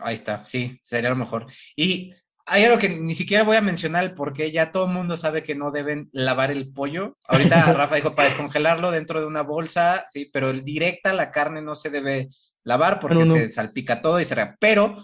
[0.00, 1.46] Ahí está, sí, sería lo mejor.
[1.74, 2.12] Y
[2.48, 5.16] hay algo que ni siquiera voy a mencionar el por qué, ya todo el mundo
[5.16, 7.16] sabe que no deben lavar el pollo.
[7.28, 11.62] Ahorita Rafa dijo para descongelarlo dentro de una bolsa, sí, pero el directa la carne
[11.62, 12.28] no se debe
[12.64, 13.34] lavar porque no, no.
[13.34, 14.96] se salpica todo y se Pero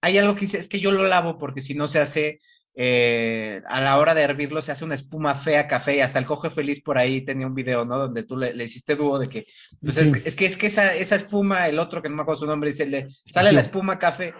[0.00, 2.40] hay algo que dice, es que yo lo lavo porque si no se hace,
[2.74, 6.24] eh, a la hora de hervirlo se hace una espuma fea, café, y hasta el
[6.24, 7.98] cojo feliz por ahí tenía un video, ¿no?
[7.98, 9.46] Donde tú le, le hiciste dúo de que,
[9.80, 10.14] pues es, Sí.
[10.14, 12.46] que- es que es que esa, esa espuma, el otro que no me acuerdo su
[12.46, 13.54] nombre, dice, le sale Sí.
[13.54, 14.34] la espuma café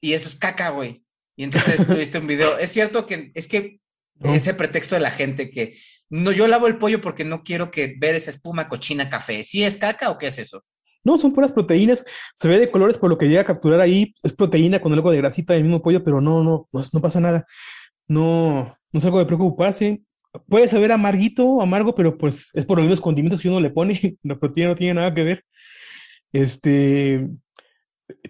[0.00, 1.03] y eso es caca, güey.
[1.36, 2.58] Y entonces tuviste un video.
[2.58, 3.80] Es cierto que es que
[4.20, 4.34] No.
[4.34, 5.76] ese pretexto de la gente que
[6.10, 9.42] no, yo lavo el pollo porque no quiero que ver esa espuma cochina café.
[9.42, 10.64] ¿Sí es caca o qué es eso?
[11.02, 12.04] No, son puras proteínas.
[12.34, 14.14] Se ve de colores por lo que llega a capturar ahí.
[14.22, 17.20] Es proteína con algo de grasita del mismo pollo, pero no, no, no, no pasa
[17.20, 17.46] nada.
[18.08, 20.02] No, no es algo de preocuparse.
[20.48, 24.16] Puede saber amarguito, amargo, pero pues es por los mismos condimentos que uno le pone.
[24.22, 25.44] La proteína no tiene nada que ver.
[26.32, 27.26] Este,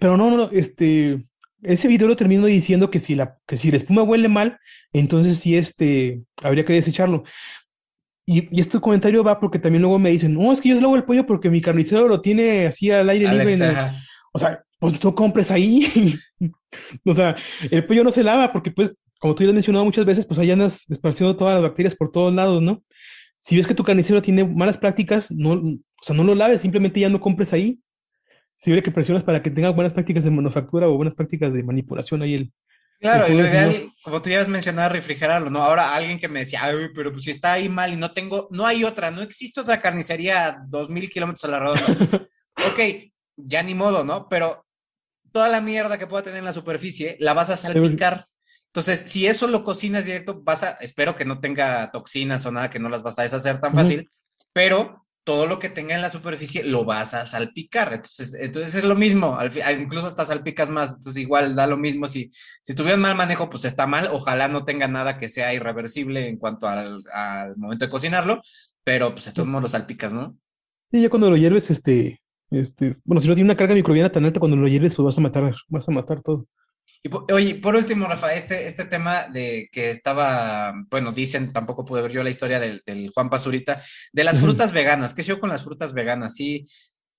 [0.00, 1.24] pero no, no, no, este,
[1.64, 4.58] ese video lo termino diciendo que si la, que si la espuma huele mal,
[4.92, 7.24] entonces sí, este, habría que desecharlo.
[8.26, 10.96] Y, y este comentario va porque también luego me dicen, no, es que yo lavo
[10.96, 13.54] el pollo porque mi carnicero lo tiene así al aire libre.
[13.54, 13.70] en el-".
[13.70, 13.94] ajá.
[14.34, 16.18] O sea, pues tú compres ahí.
[17.06, 17.36] o sea,
[17.70, 20.40] el pollo no se lava porque, pues, como tú ya has mencionado muchas veces, pues
[20.40, 22.82] ahí andas esparciendo todas las bacterias por todos lados, ¿no?
[23.38, 26.98] Si ves que tu carnicero tiene malas prácticas, no, o sea, no lo laves, simplemente
[27.00, 27.78] ya no compres ahí.
[28.56, 31.62] Si ve que presionas para que tenga buenas prácticas de manufactura o buenas prácticas de
[31.62, 32.52] manipulación ahí el,
[33.00, 33.92] Claro, el y lo ideal, señor.
[34.02, 35.62] como tú ya has mencionado, refrigerarlo, ¿no?
[35.62, 38.48] Ahora alguien que me decía, Ay, pero pues si está ahí mal y no tengo,
[38.50, 41.84] no hay otra, no existe otra carnicería a dos mil kilómetros a la redonda.
[42.56, 42.80] ok,
[43.36, 44.28] ya ni modo, ¿no?
[44.28, 44.64] Pero
[45.32, 48.24] toda la mierda que pueda tener en la superficie la vas a salpicar.
[48.68, 52.70] Entonces, si eso lo cocinas directo, vas a, espero que no tenga toxinas o nada,
[52.70, 53.82] que no las vas a deshacer tan Ujú.
[53.82, 54.10] fácil,
[54.52, 57.94] pero todo lo que tenga en la superficie lo vas a salpicar.
[57.94, 59.38] Entonces, entonces es lo mismo,
[59.78, 62.30] incluso hasta salpicas más, entonces igual da lo mismo si,
[62.62, 66.36] si tuvieron mal manejo, pues está mal, ojalá no tenga nada que sea irreversible en
[66.36, 68.42] cuanto al, al momento de cocinarlo,
[68.84, 70.36] pero pues de todos modos lo salpicas, ¿no?
[70.86, 72.20] Sí, ya cuando lo hierves, este,
[72.50, 75.18] este, bueno, si no tiene una carga microbiana tan alta, cuando lo hierves, pues vas
[75.18, 76.46] a matar, vas a matar todo.
[77.02, 82.02] Y oye, por último, Rafa, este, este tema de que estaba, bueno, dicen, tampoco pude
[82.02, 83.82] ver yo la historia del, del Juan Pazurita,
[84.12, 85.12] de las frutas veganas.
[85.14, 86.34] ¿Qué yo con las frutas veganas?
[86.34, 86.66] Sí,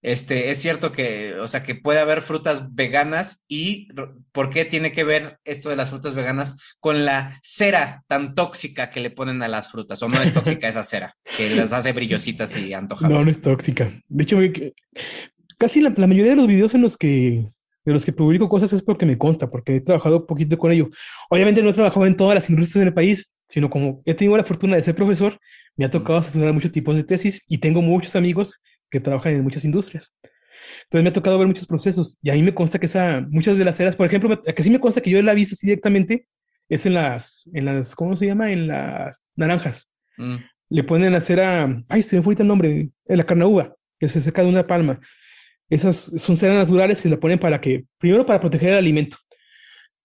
[0.01, 3.87] este, es cierto que, o sea, que puede haber frutas veganas y
[4.31, 8.91] ¿por qué tiene que ver esto de las frutas veganas con la cera tan tóxica
[8.91, 10.01] que le ponen a las frutas?
[10.03, 13.25] ¿O no es tóxica esa cera que las hace brillositas y No, antojadas?
[13.25, 13.91] no es tóxica.
[14.07, 14.37] De hecho,
[15.57, 17.43] casi la, la mayoría de los videos en los que
[17.85, 20.71] de los que publico cosas es porque me consta, porque he trabajado un poquito con
[20.71, 20.89] ello.
[21.29, 24.43] Obviamente no he trabajado en todas las industrias del país, sino como he tenido la
[24.43, 25.39] fortuna de ser profesor,
[25.77, 29.43] me ha tocado asesorar muchos tipos de tesis y tengo muchos amigos que trabajan en
[29.43, 30.13] muchas industrias.
[30.85, 33.57] Entonces me ha tocado ver muchos procesos y a mí me consta que esa, muchas
[33.57, 35.67] de las ceras, por ejemplo, que sí me consta que yo la he visto así
[35.67, 36.27] directamente,
[36.69, 38.51] es en las, en las, ¿cómo se llama?
[38.51, 39.91] En las naranjas.
[40.17, 40.37] Mm.
[40.69, 44.21] Le ponen la cera, ay, se me fue el nombre, en la carnaúba, que se
[44.21, 44.99] seca de una palma.
[45.69, 49.17] Esas son ceras naturales que se la ponen para que, primero para proteger el alimento.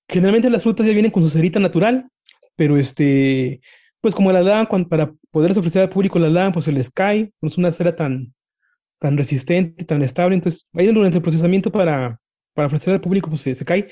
[0.09, 2.05] Generalmente las frutas ya vienen con su cerita natural,
[2.57, 3.61] pero este,
[4.01, 7.33] pues como la dan, para poderles ofrecer al público la dan, pues se les cae,
[7.41, 8.35] no es una cera tan,
[8.99, 12.21] tan resistente, tan estable, entonces ahí durante el procesamiento para,
[12.55, 13.89] para ofrecer al público, pues se, se, cae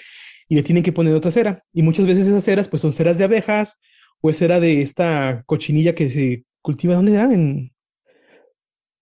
[0.48, 1.62] y le tienen que poner otra cera.
[1.72, 3.78] Y muchas veces esas ceras, pues son ceras de abejas
[4.20, 7.28] o es cera de esta cochinilla que se cultiva, ¿dónde era?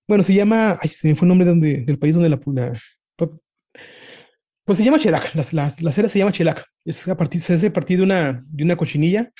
[0.09, 2.39] Bueno, se llama, ay, se me fue el nombre de donde, del país donde la,
[4.67, 7.73] pues se llama chelac, la, la, cera se llama chelac, es a se hace a
[7.73, 9.31] partir de una, de una cochinilla,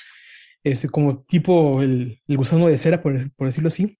[0.63, 3.97] es como tipo el, gusano de cera, por, decirlo así,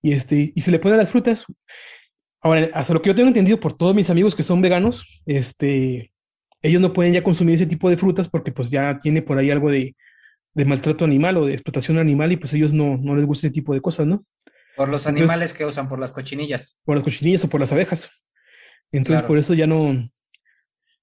[0.00, 1.44] y, este, y se le ponen las frutas.
[2.40, 6.12] Ahora, hasta lo que yo tengo entendido por todos mis amigos que son veganos, este,
[6.62, 9.50] ellos no pueden ya consumir ese tipo de frutas porque pues ya tiene por ahí
[9.50, 9.96] algo de,
[10.54, 13.54] de maltrato animal o de explotación animal y pues ellos no, no les gusta ese
[13.54, 14.24] tipo de cosas, ¿no?
[14.78, 16.80] Por los animales que usan, por las cochinillas.
[16.84, 18.10] Por las cochinillas o por las abejas.
[18.92, 19.92] Entonces, por eso ya no,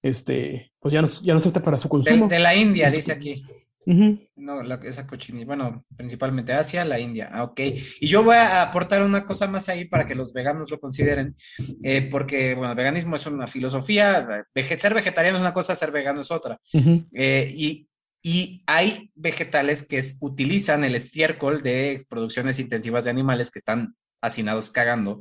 [0.02, 2.30] este, pues ya no, ya no acepta para su consumo.
[2.30, 3.44] De, la India, dice aquí.
[3.86, 7.30] No, esa cochinilla, bueno, principalmente Asia, la India.
[7.34, 7.60] Ah, ok.
[8.00, 11.36] Y yo voy a aportar una cosa más ahí para que los veganos lo consideren,
[11.84, 16.22] eh, porque, bueno, el veganismo es una filosofía, ser vegetariano es una cosa, ser vegano
[16.22, 16.60] es otra.
[17.12, 17.88] Eh, y
[18.28, 24.72] y hay vegetales que utilizan el estiércol de producciones intensivas de animales que están hacinados
[24.72, 25.20] cagando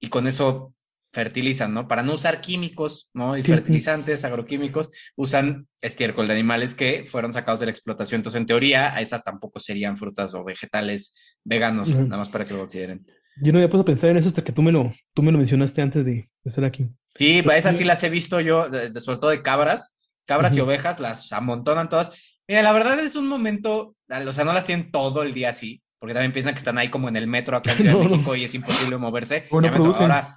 [0.00, 0.74] y con eso
[1.12, 1.86] fertilizan, ¿no?
[1.86, 3.36] Para no usar químicos, ¿no?
[3.36, 8.18] Y fertilizantes agroquímicos, usan estiércol de animales que fueron sacados de la explotación.
[8.18, 11.14] Entonces, en teoría, esas tampoco serían frutas o vegetales
[11.44, 12.98] veganos, nada más para que lo consideren.
[13.36, 15.30] Yo no había puesto a pensar en eso hasta que tú me lo, tú me
[15.30, 16.90] lo mencionaste antes de, estar aquí.
[17.16, 19.94] Sí, esas sí las he visto yo, de, sobre todo de cabras,
[20.26, 22.10] cabras y ovejas, las amontonan todas
[22.52, 25.82] Mira, la verdad es un momento, o sea, no las tienen todo el día así,
[25.98, 28.36] porque también piensan que están ahí como en el metro acá en Ciudad de México
[28.36, 29.46] y es imposible moverse.
[29.50, 30.36] Bueno, ahora,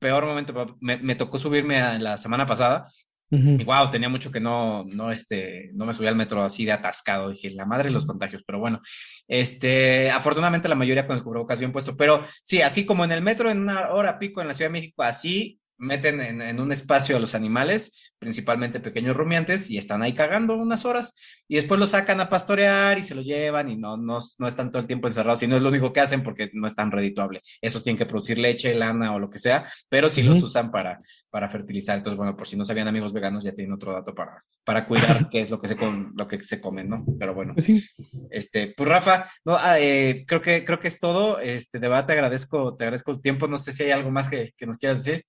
[0.00, 2.88] peor momento, me, tocó subirme la semana pasada
[3.30, 6.72] y wow, tenía mucho que no, no, este, no me subía al metro así de
[6.72, 7.30] atascado.
[7.30, 8.80] Dije, la madre de los contagios, pero bueno,
[9.28, 13.22] este, afortunadamente la mayoría con el cubrebocas bien puesto, pero sí, así como en el
[13.22, 17.16] metro en una hora pico en la Ciudad de México, así meten en, un espacio
[17.16, 21.14] a los animales, principalmente pequeños rumiantes, y están ahí cagando unas horas,
[21.48, 24.70] y después los sacan a pastorear y se los llevan y no, no, no están
[24.70, 26.90] todo el tiempo encerrados, y no es lo único que hacen porque no es tan
[26.90, 27.42] redituable.
[27.60, 31.00] Esos tienen que producir leche, lana o lo que sea, pero sí los usan para,
[31.30, 31.96] para fertilizar.
[31.96, 35.28] Entonces, bueno, por si no sabían amigos veganos, ya tienen otro dato para, para cuidar
[35.30, 37.04] qué es lo que se, con, lo que se comen, ¿no?
[37.18, 37.54] Pero bueno.
[37.54, 37.84] Pues sí.
[38.30, 41.38] Este, pues Rafa, no, ah, eh, creo, que, creo que es todo.
[41.38, 43.48] Este debate, agradezco, te agradezco el tiempo.
[43.48, 45.24] No sé si hay algo más que, que nos quieras decir.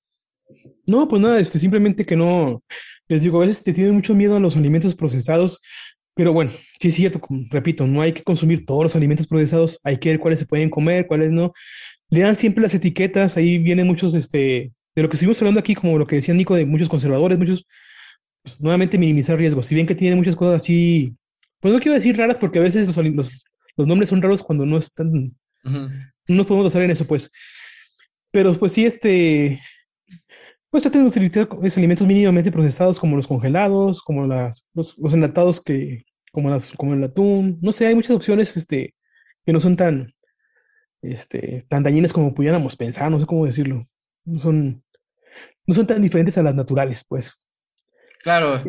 [0.85, 2.61] No, pues nada, este, simplemente que no,
[3.07, 5.61] les digo, a veces te tienen mucho miedo a los alimentos procesados,
[6.15, 7.19] pero bueno, sí es cierto,
[7.49, 10.69] repito, no hay que consumir todos los alimentos procesados, hay que ver cuáles se pueden
[10.69, 11.53] comer, cuáles no.
[12.09, 15.97] Lean siempre las etiquetas, ahí vienen muchos, este, de lo que estuvimos hablando aquí, como
[15.97, 17.65] lo que decía Nico, de muchos conservadores, muchos,
[18.43, 19.65] pues, nuevamente minimizar riesgos.
[19.65, 21.15] Si bien que tienen muchas cosas así,
[21.59, 24.65] pues no quiero decir raras porque a veces los, los, los nombres son raros cuando
[24.65, 25.89] no están, no
[26.27, 27.31] nos podemos basar en eso, pues.
[28.31, 29.59] Pero pues sí, este,
[30.73, 31.47] pues traten de utilizar
[31.77, 37.03] alimentos mínimamente procesados como los congelados, como las, los, enlatados que, como, las, como el
[37.03, 37.59] atún.
[37.61, 38.95] No sé, hay muchas opciones este,
[39.45, 40.07] que no son tan,
[41.03, 43.87] este, tan dañinas como pudiéramos pensar, no sé cómo decirlo.
[44.25, 44.83] No son,
[45.67, 47.35] no son tan diferentes a las naturales, pues.
[48.23, 48.59] Claro.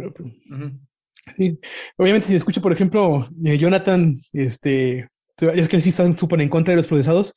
[1.39, 1.59] sí.
[1.97, 5.09] Obviamente, si escucho, por ejemplo, eh, Jonathan, este,
[5.40, 7.32] es que sí están súper en contra de los procesados,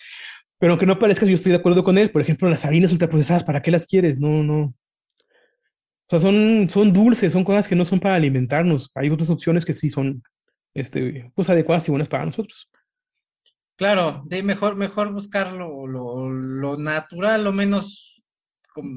[0.60, 2.10] pero aunque no parezca, yo estoy de acuerdo con él.
[2.10, 4.20] Por ejemplo, las harinas ultraprocesadas, ¿para qué las quieres?
[4.20, 4.62] No, no.
[4.64, 8.90] O sea, son, son dulces, son cosas que no son para alimentarnos.
[8.96, 10.24] Hay otras opciones que sí son
[10.74, 12.70] este, pues, adecuadas y buenas para nosotros.
[13.76, 18.24] Claro, de mejor, mejor buscar lo, lo, natural, lo menos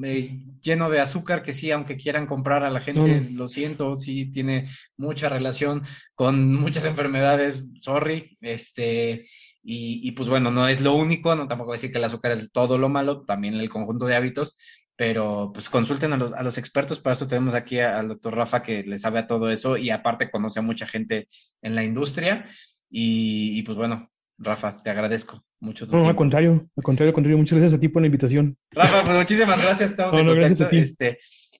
[0.03, 4.31] eh, lleno de azúcar, que sí, aunque quieran comprar a la gente, lo siento, sí
[4.31, 4.67] tiene
[4.97, 5.83] mucha relación
[6.15, 9.27] con muchas enfermedades, sorry, este,
[9.63, 12.31] y, pues bueno, no es lo único, no tampoco voy a decir que el azúcar
[12.31, 14.57] es todo lo malo, también el conjunto de hábitos,
[14.95, 18.63] pero pues consulten a los, a los expertos, para eso tenemos aquí al doctor Rafa
[18.63, 21.27] que le sabe a todo eso y aparte conoce a mucha gente
[21.61, 22.47] en la industria
[22.89, 25.85] y, pues bueno, Rafa, te agradezco mucho.
[25.85, 28.57] no, al contrario, al contrario, al contrario, muchas gracias a ti por la invitación.
[28.71, 30.75] Rafa, pues muchísimas gracias, estamos en contacto.
[30.75, 31.19] Este,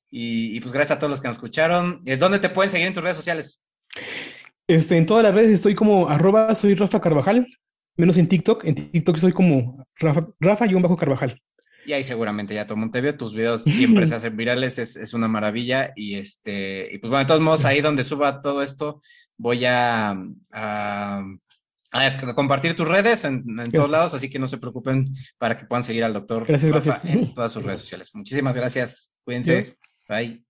[0.09, 2.01] Y, pues gracias a todos los que nos escucharon.
[2.05, 3.61] Eh, ¿Dónde te pueden seguir en tus redes sociales?
[4.67, 7.47] Este, en todas las redes estoy como arroba soy Rafa Carvajal,
[7.97, 8.65] menos en TikTok.
[8.65, 11.41] En TikTok soy como Rafa, Rafa y un bajo Carvajal.
[11.85, 15.27] Y ahí seguramente ya todo vio, tus videos siempre se hacen virales, es, es, una
[15.27, 15.93] maravilla.
[15.95, 19.01] Y este, y pues bueno, de todos modos, ahí donde suba todo esto,
[19.37, 20.11] voy a,
[20.51, 21.23] a,
[21.91, 25.65] a compartir tus redes en, en todos lados, así que no se preocupen para que
[25.65, 27.05] puedan seguir al doctor gracias, gracias.
[27.05, 28.11] en todas sus redes sociales.
[28.13, 29.17] Muchísimas gracias.
[29.23, 29.75] Cuídense.
[30.07, 30.43] Bye.